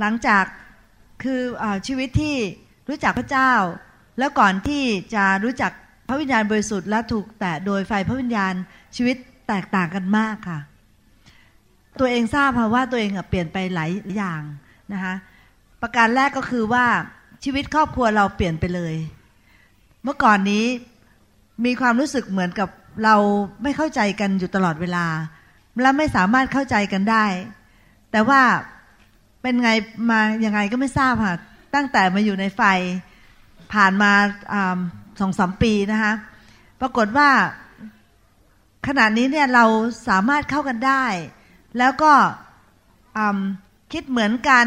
[0.00, 0.44] หลังจาก
[1.22, 2.36] คืออชีวิตที่
[2.88, 3.52] รู้จักพระเจ้า
[4.18, 4.82] แล้วก่อนที่
[5.14, 5.72] จะรู้จัก
[6.08, 8.54] พระวิญญาณบริสุทธิ์และถูกแตะโดยไฟพระวิญญาณ
[8.96, 9.16] ชีวิต
[9.48, 10.60] แตกต่างกันมากค่ะ
[12.00, 14.42] ตัวเองทราบค่ะว่าตัวเองเปลี่ยนไปหลายอย่าง
[14.92, 15.14] นะคะ
[15.82, 16.84] ประการแรกก็คือว่า
[17.44, 18.94] ชีวิตครอบครัวเราเปลี่ยนไปเลย
[20.04, 20.64] เมื่อก่อนนี้
[21.64, 22.68] มีความรู้สึกเหมือนกับ
[23.04, 23.16] เรา
[23.62, 25.06] ไม่เข้าใจกันอยู่ตลอดเวลา
[25.82, 27.24] และไม่สามารถเข้าใจกันได้
[28.12, 28.40] แต่ว่า
[29.42, 29.70] เป็นไง
[30.10, 31.36] มายังไงก็ไม่ทราบค่ะ
[31.74, 32.62] ตั้งแต่มาอยู่ในไฟ
[33.72, 34.12] ผ่านมา
[35.20, 36.12] สองสามปีนะคะ
[36.80, 37.28] ปรากฏว่า
[38.86, 39.64] ขณะนี้เนี่ยเรา
[40.08, 41.04] สามารถเข้ากันได้
[41.78, 42.12] แล้วก็
[43.92, 44.66] คิดเหมือนกัน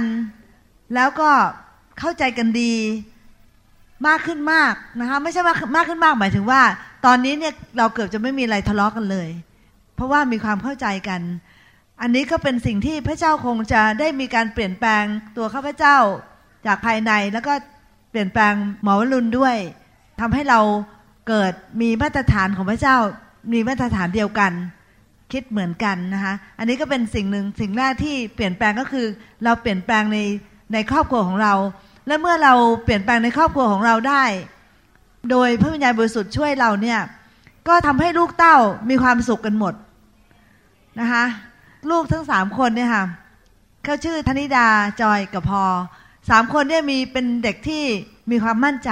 [0.95, 1.29] แล้วก็
[1.99, 2.73] เข้าใจกันดี
[4.07, 6.61] มากขึ้นมากนะคะไม่ใช่ว่ามากขึ้นมากหมายถึงว่า
[7.05, 9.29] ตอนนี้เนี่ยเราเกือบจะไม่มีอะไรทะเลาะกันเลย
[9.95, 11.21] เพราะว่ามีความเข้าใจกัน
[12.01, 15.03] อันนี้ก็เป็นสิ่งที่พระเจ้าคงจะได้มีการเปลี่ยนแปลง
[15.37, 15.97] ตัวข้าพเจ้า
[16.65, 17.53] จากภายในแล้วก็
[18.11, 19.55] เปลี่ยนแปลงหมอวรุณด้วย
[20.19, 20.59] ทำให้เรา
[21.27, 22.97] เกิดมีมาตรฐานของพระเจ้า
[23.53, 24.51] มีมาตรฐานเดียวกัน
[25.31, 29.07] คิดเหมือนกันนะคะอันนี้ก็เป็นสิ่งหนึ่งสิ่งแรกที่เปลี่ยนแปลงก็คือ
[29.43, 30.17] เราเปลี่ยนแปลงใน
[30.73, 31.53] ในครอบครัวของเรา
[32.07, 32.53] และเมื่อเรา
[32.83, 34.23] เปลี่ยนแปลงในครอบครัวของเราได้
[35.31, 36.99] โดยพระวิญญาณบริสุทธิ์ช่วยเราเนี่ย
[37.67, 38.57] ก็ทำให้ลูกเต้า
[38.89, 39.73] มีความสุขกันหมด
[40.99, 41.25] นะคะ
[41.89, 43.03] ลูกทั้งสามคนเนี่ยค่ะ
[43.83, 44.67] เขาชื่อธนิดา
[45.01, 45.63] จอยกับพอ
[46.29, 47.83] สามคนเนี่ยมีเป็นเด็กที่
[48.31, 48.91] มีความมั่นใจ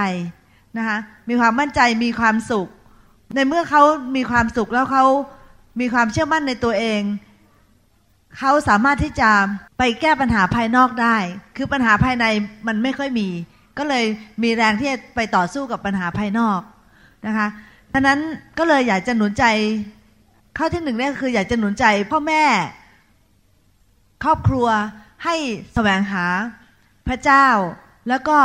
[0.78, 0.98] นะคะ
[1.30, 2.68] มีความมั่นใจมีความสุข
[3.34, 3.84] ในเมื่อเขา
[4.16, 5.06] มีความสุขแล้วเขา
[5.80, 7.02] มีความเชื่อมั่นในตัวเอง
[8.38, 9.30] เขาสามารถที่จะ
[9.78, 11.18] ไปแก้ปัญหาภายนอกได้
[11.58, 12.26] คือปัญหาภายใน
[12.68, 13.28] มันไม่ค่อยมี
[13.78, 14.06] ก็เลย
[14.44, 16.60] มีแรงที่จะไปต่อสู้กับปัญหาภายนอก
[17.28, 17.48] นะคะ
[17.94, 18.20] ดังนั้น
[18.58, 19.46] ก็เลยอยากจะหนุนใจ
[20.58, 22.44] ข้อที่หนึ่งเนี่ยคือ อยากจะหนุนใจพ่อแม่
[24.24, 24.68] ครอบครัว
[25.24, 25.36] ให้
[25.74, 26.26] แสวงหา
[27.08, 27.48] พระเจ้า
[28.10, 28.38] แล้วก็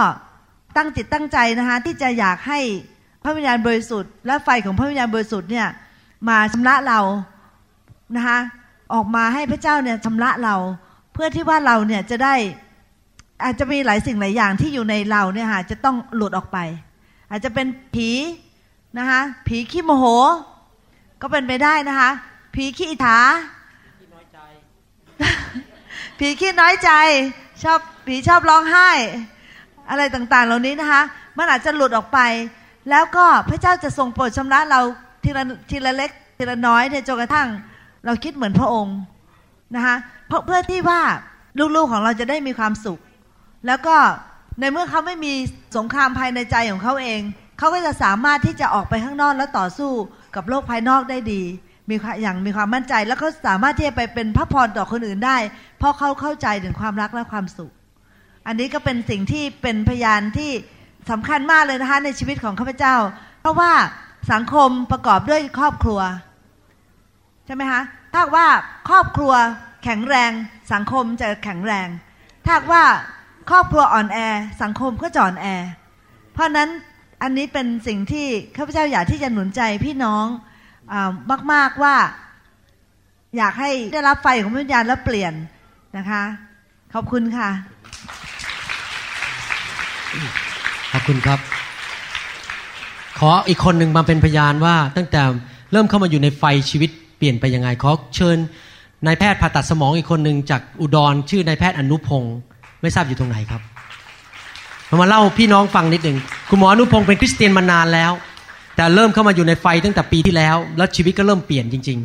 [0.77, 2.61] ตั้งจิตตั้งใจนะคะที่จะอยากให้
[3.23, 5.69] พระวิญญาณบริสุทธิ์และไฟของพระวิญญาณบริสุทธิ์เนี่ย
[6.29, 7.01] มาชำระเรา
[8.17, 8.39] นะคะ
[8.95, 10.57] ออกมาให้พระเจ้าเนี่ยชำระเรา
[11.13, 12.35] เพื่อที่ว่าเราเนี่ยจะได้
[13.45, 16.59] อาจจะมีหลายสิ่งหลายอย่างที่อยู่ในเราเนี่ยค่ะจะต้องหลุดออกไป
[17.31, 18.11] อาจจะเป็นผี
[18.99, 20.05] นะคะผีขี้โมโห
[21.21, 22.11] ก็เป็นไปได้นะคะ
[22.55, 23.19] ผีขี้อิจฉา
[26.19, 26.91] ผีขี้น้อยใจ
[27.63, 28.91] ชอบผีชอบร้องไห้
[29.91, 31.03] อะไรต่างๆ เหล่านี้นะคะ
[31.37, 32.19] มันอาจจะหลุดออกไป
[32.91, 34.81] แล้วก็พระเจ้าจะทรงโปรดชำระเรา
[35.25, 37.49] ทีละทีละเล็กทีละน้อยเนี่ยจนกระทั่ง
[38.05, 38.99] เราคิดเหมือนพระองค์
[39.75, 39.97] นะคะ
[40.29, 41.01] เพราะเพื่อที่ว่า
[41.77, 42.99] ลูกๆของเราจะได้มีความสุข
[43.67, 43.97] แล้วก็
[44.61, 45.33] ในเมื่อเขาไม่มี
[45.77, 47.21] สงครามภายในใจของเขาเอง
[47.59, 49.93] เขาก็จะสามารถที่จะออกไปข้างนอกแล้วต่อสู้
[50.37, 51.43] กับโลกภายนอกได้ดี
[51.89, 55.39] มีอย่างมีความมั่นใจ แล้วเขาสามารถที่จะไปเป็นพระพรต่อคนอื่นได้
[55.79, 57.73] เพราะเขาเข้าใจถึงความรักและความสุข
[58.47, 60.51] อันนี้ก็เป็นสิ่งที่เป็นพยานที่
[61.11, 62.97] สำคัญมากเลยนะคะในชีวิตของข้าพเจ้า
[63.41, 63.73] เพราะว่า
[64.33, 66.01] สังคมประกอบด้วยครอบครัว
[67.47, 67.83] ใช่ไหมคะ
[68.15, 68.47] ถ้าว่า
[68.89, 69.33] ครอบครัว
[69.85, 70.31] แข็งแรง
[70.73, 71.89] สังคมจะแข็งแรง
[72.47, 72.85] ถ้าว่า
[73.51, 74.19] ครอบครัวอ่อนแอ
[74.63, 75.47] สังคมก็จะอ่อนแอ
[76.33, 76.69] เพราะนั้น
[77.23, 78.27] อันนี้เป็นสิ่งที่
[78.57, 80.27] ข้าพเจ้าอยากที่จะหนุนใจพี่น้อง
[80.93, 80.95] อ
[81.53, 81.97] มาก ๆว่า
[83.37, 85.35] อยากให้ได้รับไฟของพระวิญญาณแล้วเปลี่ยน
[85.97, 86.23] นะคะ
[86.95, 87.49] ขอบคุณค่ะ
[91.09, 91.41] คุณครับ
[93.19, 95.23] ขออีกคนหนึ่งมาเป็นพยานว่า ตั้งแต่
[95.73, 98.37] เริ่มเข้ามาอยู่ในไฟชีวิตเปลี่ยนไปยังไง ขอเชิญ
[99.07, 102.37] นายแพทย์ผ่าตัดสมองอีกคนหนึ่งจากอุดรชื่อนายแพทย์อนุพงศ์
[102.83, 103.63] ไม่ทราบอยู่ตรงไหนครับ
[105.01, 106.19] มาเล่าพี่น้องฟังนิดหนึ่ง
[106.51, 108.13] คุณหมออนุพงศ์เป็นคริสเตียนมานานแล้ว
[108.77, 111.99] แต่เริ่มเข้ามาอยู่ในไฟตั้งแต่ปีที่แล้ว แล้วชีวิตก็เริ่มเปลี่ยนจริง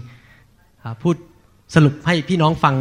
[0.48, 1.16] ๆ พูด
[1.76, 2.76] สรุปให้พี่น้องฟัง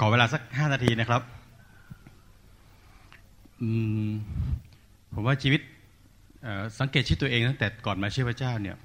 [0.00, 1.22] ขอเวลาสักห้านาทีนะครับ
[5.12, 5.60] ผมว่าชีวิต
[6.78, 8.76] สังเกตชีวิตตัวเองตั้งแต่ก่อนมาเชื่อพระเจ้าเนี่ย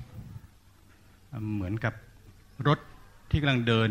[1.56, 1.94] เหมือนกับ
[2.68, 2.80] รถ
[3.32, 3.90] ที่กำลังเดิน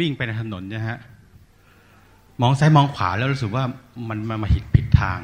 [0.00, 0.98] วิ่งไปในถนนนะฮะ
[2.40, 3.64] มองซ้ายมองขวาแล้วรู้สึกว่า
[4.08, 5.20] มันมามาผิดผิดทาง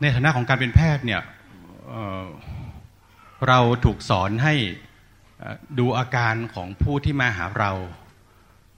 [0.00, 1.20] ในฐานะของการเป็นแพทย์เนี่ย
[1.88, 4.54] เเราถูกสอนให้
[5.78, 7.72] ดูอาการของผู้ที่มาหาเรา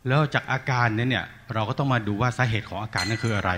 [0.09, 1.25] แล้วจากอาการนี้เนี่ย
[1.55, 3.51] เราก็ต้องมาดูว่าสาเหตุของอาการนั้นคืออะไร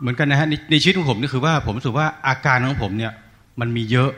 [0.00, 3.12] เหมือนกันนะฮะในในชีวิตของผมนี่คือว่าผมรู้สึกว่าอาการของผมเนี่ย
[3.60, 4.10] มันมีเยอะ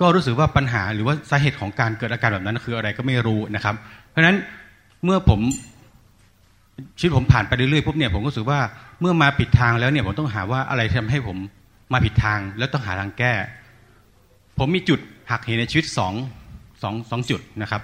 [0.00, 3.74] ก็รู้สึกว่าปัญหาหรือว่าสาเหตุของการเกิดอาการแบบนั้นคืออะไรก็ไม่รู้นะครับ
[4.08, 4.36] เพราะฉะนั้น
[5.04, 5.40] เมื่อผม
[6.98, 8.60] ชีวิตผมผ่านไปเรื่อยๆปุ๊บเนี่ยผมก็รู้สึกว่า
[9.00, 11.36] เมื่อมาผิดทางแล้วเนี่ยผมต้องหาว่าอะไรทำให้ผม
[11.92, 13.32] มาผิดทางแล้วต้องหาทางแก้
[14.58, 15.00] ผมมีจุด
[15.30, 16.12] หักเหในชีวิตสอง
[16.82, 17.82] สองสองจุดนะครับ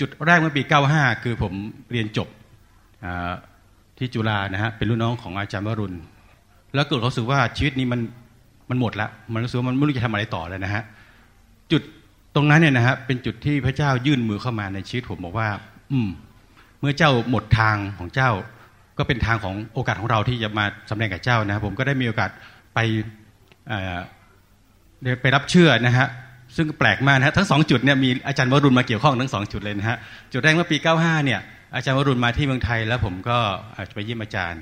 [0.00, 0.62] จุดแรกเมื่อปี
[0.92, 1.52] 95 คือผม
[1.92, 2.28] เรียนจบ
[3.98, 5.98] ที่จุฬานะฮะเป็นรุ่นน้องของอาจารย์วรุณ
[6.74, 8.00] แล้วเกิดรู้สึกว่าชีวิตนี้มัน
[8.70, 10.82] มันหมดล้วมันรู้สึกว่ามันไม่รู้จะทำอะไรต่อเลยนะฮะ
[11.72, 11.82] จุด
[12.34, 15.48] ตรงนั้นเนี่ยนะฮะเป็นจุดที่พระเจ้ายื่นมือเข้ามาในชีวิตผมบอกว่า
[15.92, 16.08] อืม
[16.80, 18.30] เมื่อเจ้าหมดทางของเจ้า
[18.98, 22.30] ก็เป็นทางของโอกาสของเราที่จะมาสำแดงกับเจ้านะผมก็ได้มีโอกาส
[22.74, 22.78] ไป
[25.20, 26.06] ไปรับเชื่อนะฮะ
[26.56, 29.96] ซึ่งแปลกมากนะฮะทั้งสองจุดเนี่ยมีอาจารย์วรุณมาเกี่ยวข้องทั้งสองจุดเลยนะฮะ
[30.32, 31.40] จุดแรกเมื่อปี 95 เนี่ย
[31.74, 33.38] อาจารย์วรุณมาที่เมืองไทยแล้วผมก็
[33.94, 34.60] ไปเยี่ยมอาจารย์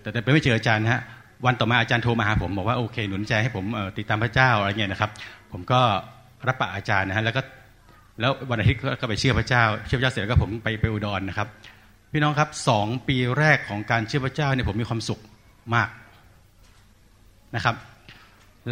[0.00, 1.00] แต่แต่ไปไม่เจออาจารย์นะฮะ
[1.46, 3.64] วันต่อมาอาจารย์โทรมาหาผมบอกว่าโอเคหนุนใจให้ผม
[3.98, 5.10] ติดตามพระเจ้าอะไรเงี้ยนะครับ
[5.52, 5.80] ผมก็
[6.48, 7.42] รับปากอาจารย์นะฮะแล้วก็
[8.20, 11.48] แล้ววันอาทิตย์ก็ไปเชื่อพระเจ้า เชื่อพระเจ้าเสร็จแล้วก็ผมไปไปอุดรนะครับ
[12.12, 15.20] พี่น้องครับสองปีแรกของการเชื่อพระเจ้าเนี่ยผมมีความสุข
[15.74, 15.88] มาก
[17.56, 17.74] นะครับ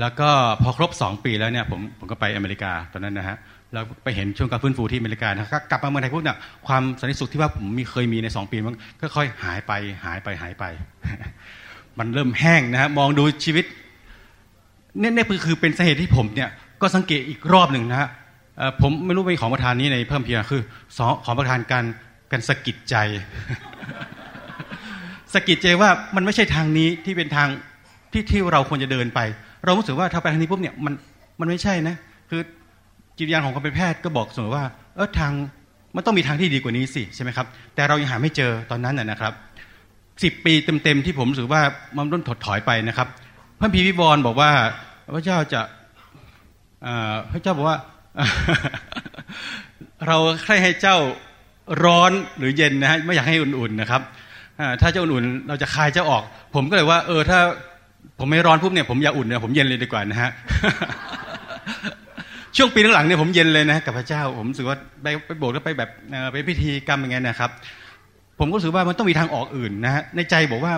[0.00, 0.28] แล้วก็
[0.62, 3.36] พอครบสองปีแล้วเนี่ยผมผมก็ไปอเมริกาตอนนั้นนะฮะ
[3.72, 6.36] แล้วไปเห็นช่วงการฟื้นฟูที่อเมริกานะครับกลับมาเมืองไทยพวกเนี่ย
[6.66, 9.72] ความสันติสุขที่ว่าผมมีเคยมีในสองปีมันก็ค่อยหายไป
[10.04, 10.64] หายไปหายไป
[11.98, 13.64] มันเริ่มแห้งนะฮะมองดูชีวิต
[15.00, 16.50] เนี่ยเนี่ยคือเป็นสาเหตุที่ผมเนี่ย
[16.82, 18.08] ก็สังเกตอีกรอบหนึ่งนะฮะ
[18.82, 20.62] ผมไม่รู้มีของประธานนี้ในเพิ่มเพียงคือ
[20.98, 21.84] สองของประธานการ
[22.32, 22.96] การสะกิดใจ
[25.34, 27.48] สะกิดใจว่ามันไม่ใช่ทางนี้ที่เป็นทาง
[28.12, 29.20] ที่ที่เราควรจะเดินไป
[29.66, 30.94] เรารู้สึกว่าถ้าไปทางนี้ปุ๊บเนี่ยมัน
[31.40, 31.96] มันไม่ใช่นะ
[32.30, 32.40] คือ
[33.16, 34.64] จิตวิญญาณของคนเป็นแพทย์ก็บอกเสมอว่า
[34.94, 35.32] เออทาง
[35.96, 39.32] มันต้องมีทางที่ดีกว่านี้สิใช่ไหมครับแต่เรายังหาไม่เจอตอนนั้นนะนะครับ
[40.22, 41.62] สิบปีเต็มๆที่ผมรู้สึกว่า
[41.96, 43.08] มันต้นถดถอยไปนะครับ
[43.60, 44.50] พระพีวิวรณ์บอกว่า
[45.14, 45.60] พระเจ้าจะ
[46.86, 47.78] อ่อพระเจ้าบอกว่า
[50.06, 50.96] เราใครให้เจ้า
[51.84, 54.02] ร้อนหรือเย็นนะฮะไม่อยากให้อุ่นๆนะครับ
[54.80, 56.22] ถ้าเจ้าอุ่นๆเราจะคายเจ้าออก
[56.54, 57.40] ผมก็เลยว่า เออถ้า
[58.18, 60.30] ผมไม่ร้อนปุ๊บเนี่ยผมอยากอุ่นเนี่ยผมเย็นเลยดีกว่านะฮะ
[62.56, 65.90] ช่วงปีหลังๆเนี่ยผมเย็นเลยนะกับพระเจ้า ผมรู้สึกว่าไปไปโบสถ์แล้วไปแบบ
[66.32, 67.50] ไปพิธีกรรมอย่างเงี้ยนะครับ
[68.38, 70.72] ผมก็รู้สึกว่ามันต้องมีทางออกอื่นนะฮะในใจบอกว่า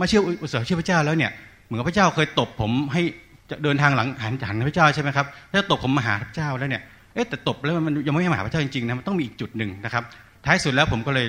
[0.00, 1.30] มาเชื่ออุตสาห์เชื่อพระเจ้าแล้วเนี่ย
[1.66, 3.02] เหมือนพระเจ้าเคยตบผมให้
[3.50, 6.82] จะเดินทางหลังหันหันพระเจ้าใช่ไหมครับถ้าตบผมมาหาพระเจ้าแล้วเนี่ย
[7.14, 10.02] เอ๊ะแต่ตบแล้วมันยังไม่ให้มาหาพระเจ้าจริงๆนะมันต้องมีอีกจุดหนึ่งนะครับ
[10.44, 11.26] ท้ายสุดแล้วผมก็เลย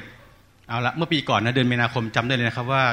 [0.70, 2.84] เอาละเมื่อปีก่อนนะเดือนมีนาคมจำได้เลยนะครับว่า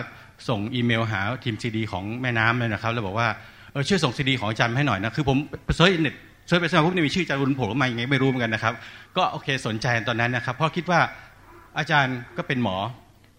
[0.49, 3.29] ส่งอีเมลหาทีมซีดีของแม่น้ำเลยนะครับแล้วบอกว่า
[3.73, 5.39] เออช่วยส่งซีดีของอาจารย์มาให้หน่อยนะคือผม
[5.77, 6.15] search เน็ต
[6.47, 8.75] search ไปสมัครปุ๊บนี่มีชื่ออาจารย์วรุณโผล่มาอยังไงไม่รู้เหมือนกันนะครับ
[9.17, 11.01] ก็โอเคสนใจตอนนั้นนะครับ เพราะคิดว่า
[11.79, 12.77] อาจารย์ก็เป็นหมอ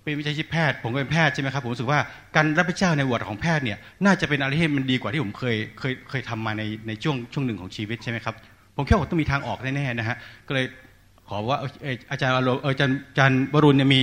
[0.03, 1.99] เป็นวิชาชีพแพทย์ผมก็เป็นแพทย์ใช่ไหมครับผมรู้สึกว่า
[2.35, 8.35] การรับพระเจ้าในวอร์ดของแพทย์เนี่ยน่าจะเป็นอะไรที่มันดีกว่าที่ผมเคยเคยเคยทำมาในในช่วงช่วงหนึ่งของชีวิตใช่ไหมครับ
[8.75, 10.17] ผมคิดว่าต้องมีทางออกแน่ๆนะฮะ
[10.47, 10.65] ก็เลย
[11.29, 11.59] ขอว่า
[12.11, 14.01] อาจารย์อารมณ์เอ่ออาจารย์อาจารย์วรุณเนี่ยมี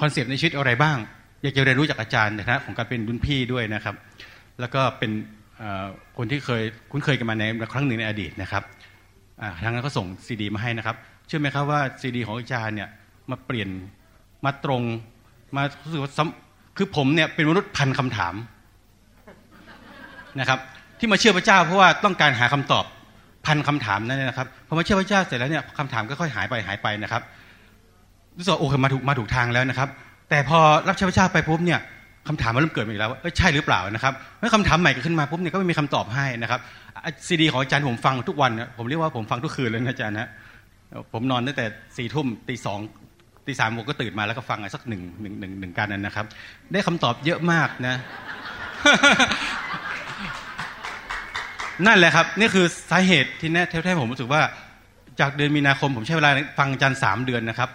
[0.00, 0.96] concept ในชีวิตอะไรบ้าง
[1.42, 3.94] อยากจะเรียนรู้จากอาจารย์ในฐานะของการเป็นรุ่นพี่ด้วยนะครับ
[4.60, 5.10] แล้วก็เป็น
[6.16, 8.62] คนที่เคยคุ้นเคยกันมาในครั้งหนึ่งในอดีตนะครับ
[9.62, 10.96] ทางนั้นก็ส่งซีดีมาให้นะครับ
[11.26, 12.88] เชื่อไหมครับว่าซีดีของอาจารย์เนี่ย
[13.30, 13.68] มาเปลี่ยน
[14.44, 14.82] มาตรง
[15.56, 16.12] มารู้สึกว่า
[16.76, 18.34] คือผมเนี่ยเป็นมนุษย์พันคำถาม
[20.40, 20.58] นะครับ
[20.98, 22.84] ที่มาเชื่อพระเจ้าเพราะว่าต้องการหาคำตอบ
[23.46, 27.22] พันคำถามนั่นนะครับพอมาเชื่อพระเจ้าเสร็จแล้วเนี่ยคำถามก็ค่อยหายไปหายไปนะครับ
[28.36, 29.88] รู้สึกโอเคมาถูกมาถูกทางแล้วนะครับ
[30.30, 31.80] แต่พอรับเชื่อพระเจ้าไปปุ๊บเนี่ย
[32.28, 36.60] คำถามมันเริ่มเกิดมาอีกแล้วว่าใช่หรือเปล่านะครับเมื่อคำถามใหม่กิดขึ้นมาปุ๊บเนี่ยก็ไม่มีคำตอบให้นะครับ
[37.26, 40.28] ซีดีของอาจารย์ผมฟังทุกวันผมเรียกว่าผมฟังทุกคืนเลยนะอาจารย์นะ
[41.12, 42.78] ผมนอนตั้งแต่สี่ทุ่มตีสอง
[43.46, 46.26] ตีสามผมก็ตื่นมาแล้วก็ฟังสักหนึ่งหนึ่งหนึ่งหนึ่งการนั้นนะครับ
[46.72, 47.96] ได้คำตอบเยอะมากนะ
[51.86, 54.42] นั่นแหละครับ นี่คือสาเหตุที่แน่แท้ๆผมรู้สึกว่า
[55.20, 57.70] จากเดือนมีนาคมผมใช้เวลาฟังอาจารย์สามเดือนนะครับ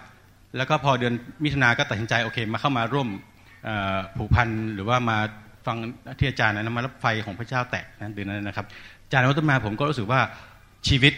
[0.56, 1.14] แล้วก็พอเดือน
[1.44, 3.08] มิถุนาก็ตัดสินใจโอเค มาเข้ามาร่วม
[4.16, 5.18] ผูกพันหรือว่ามา
[5.66, 5.76] ฟัง
[6.18, 8.66] ที่อาจารย์นะมารับไฟของพระเจ้าแตะนะเดือนนั้นนะครับ
[9.04, 10.20] อาจารย์วัตมาผมก็รู้สึกว่า
[10.88, 11.14] ชีวิต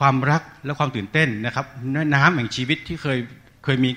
[0.00, 1.66] ความรักและความตื่นเต้นนะครับ
[2.14, 3.18] น้ำแห่งชีวิตที่เคย
[3.64, 3.90] เคยมี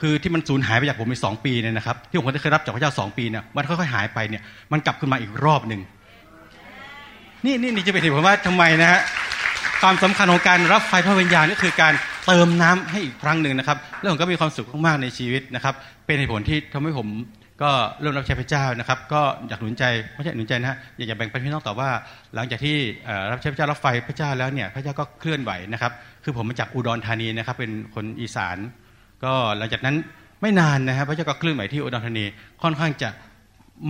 [0.00, 4.42] คือที่มันสูญหายไปจากผมไปสองปีเนี่ยนะครับ ที่ผมเคยรับจากพระเจ้าสองปีเนี่ยมันค่อยๆหายไปเนี่ย
[4.72, 5.80] มันกลับขึ้นมาอีกรอบหนึ่ง
[7.44, 9.00] นี่นี่นี่จะเป็นเหตุผลว่าทำไมนะฮะ
[9.88, 11.94] ความสำคัญของการรับไฟพระวิญญาณก็คือการ
[12.26, 15.74] เติมน้ำให้อีกครั้งหนึ่งนะครับ แล้วผมก็มีความสุขมากๆในชีวิตนะครับ
[16.06, 17.08] เป็นเหตุผลที่ทำให้ผม
[17.62, 17.70] ก็
[18.00, 19.84] เริ่มรับใช้พระเจ้านะครับ ก็อยากหนุนใจ
[20.14, 21.90] ไม่ใช่หนุนใจนะฮะอยากจะแบ่งปันพี่น้องต่อว่า
[22.34, 22.76] หลังจากที่
[23.30, 25.92] รับใช้พระเจ้ารับไฟพระเจ้าแล้วเนี่ยพระเจ้าก็เคลื่อนไหวนะครับ
[26.24, 28.56] คือผมมาจากอุดรธานีนะครับ เป็นคนอีสาน
[29.24, 29.96] ก็หลังจากนั้น
[30.42, 32.24] ไม่นานนะครับพระเจ้าก็เคลื่อนไหวที่อุดรธานี
[32.62, 33.08] ค่อนข้างจะ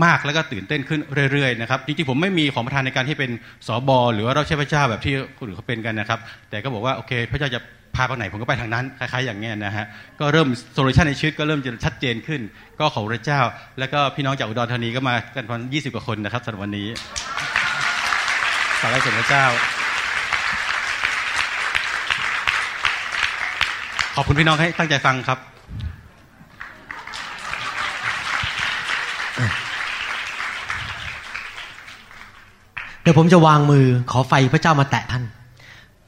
[0.04, 1.00] มากแล้วก็ตื่นเต้นขึ้น
[1.32, 3.30] เรื่อยๆนะครับจริงๆผมไม่มีของประธานในการที่เป็น
[3.66, 6.20] สบหรือว่าเรับใช้พระเจ้าแบบที่คนอื่นเขาเป็นกันนะครับ
[6.50, 7.60] แต่ก็บอกว่าโอเค พระเจ้าจะ
[7.96, 9.86] พาไปไหนผมก็ไปทางนั้นคล้ายๆอย่างเงี้นะฮะ
[10.20, 12.40] ก็เริ่มโซลูชันในชีวิตก็เริ่มจะชัดเจนขึ้น
[12.80, 13.40] ก็ขอพระเจ้า
[13.78, 16.88] แล้วก็พี่น้องจากอุดรธานีก็มากันประมาณยี่สิบกว่าคนนะครับสำหรับวันนี้
[18.80, 19.44] สารเสด็จพระเจ้า
[24.16, 25.53] ขอบคุณพี่น้องให้ตั้งใจฟังครับ
[33.04, 35.24] เดี๋ยวผมจะวางมือขอไฟพระเจ้ามาแตะท่าน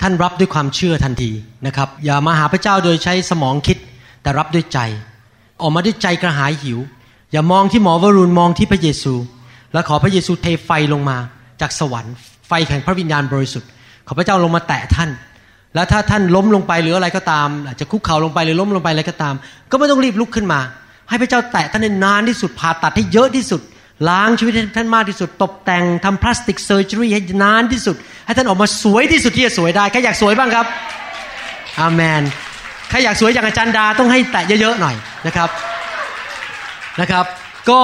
[0.00, 1.30] ท่านรับด้วยความเชื่อทันที
[1.66, 3.78] นะครับ อย่ามาหาพระเจ้าโดยใช้สมองคิด
[4.22, 4.78] แต่รับด้วยใจ
[5.62, 6.78] ออกมาด้วยใจกระหายหิว
[7.32, 9.14] อย่ามองที่หมอวรุณมองที่พระเยซู
[9.72, 11.16] และขอพระเยซูเทไฟลงมา
[11.60, 12.14] จากสวรรค์
[12.48, 13.68] ไฟแห่งพระวิญญาณบริสุทธิ์
[14.06, 15.10] ขอพระเจ้าลงมาแตะท่าน
[15.74, 19.34] แล้วถ้าท่านล้มลงไปหรืออะไรก็ตาม อาจจะคุกเข่าลงไปหรือล้มลงไปอะไรก็ตาม
[19.70, 20.60] ก็ไม่ต้องรีบลุกขึ้นมา
[21.08, 23.60] ให้พระเจ้าแตะท่านให้นานที่สุดผ่าตัดให้เยอะที่สุด
[24.08, 27.96] ล้างชีวิตให้ท่านมากที่สุด ตกแต่งทำ plastic surgery ให้นานที่สุด
[28.26, 30.66] ให้ท่านออกมาสวยที่สุดที่จะสวยได้ใครอยากสวยบ้างครับ
[31.80, 32.22] อาเมน
[32.90, 34.96] ใครอยากสวยอย่างอาจารย์ดาต้องให้แตะเยอะๆหน่อย
[35.26, 35.48] นะครับ
[37.00, 37.24] นะครับ
[37.70, 37.80] ก็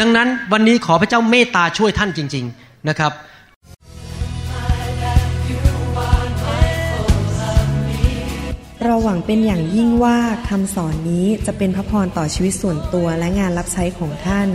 [0.00, 3.12] ดังนั้นวันนี้ขอพระเจ้าเมตตาช่วยท่านจริง ๆนะครับ
[8.84, 10.16] เราหวังเป็นอย่างยิ่งว่า
[10.48, 14.48] คำสอนนี้จะเป็นพระพรต่อชีวิตส่วนตัวและงานรับใช้ของท่าน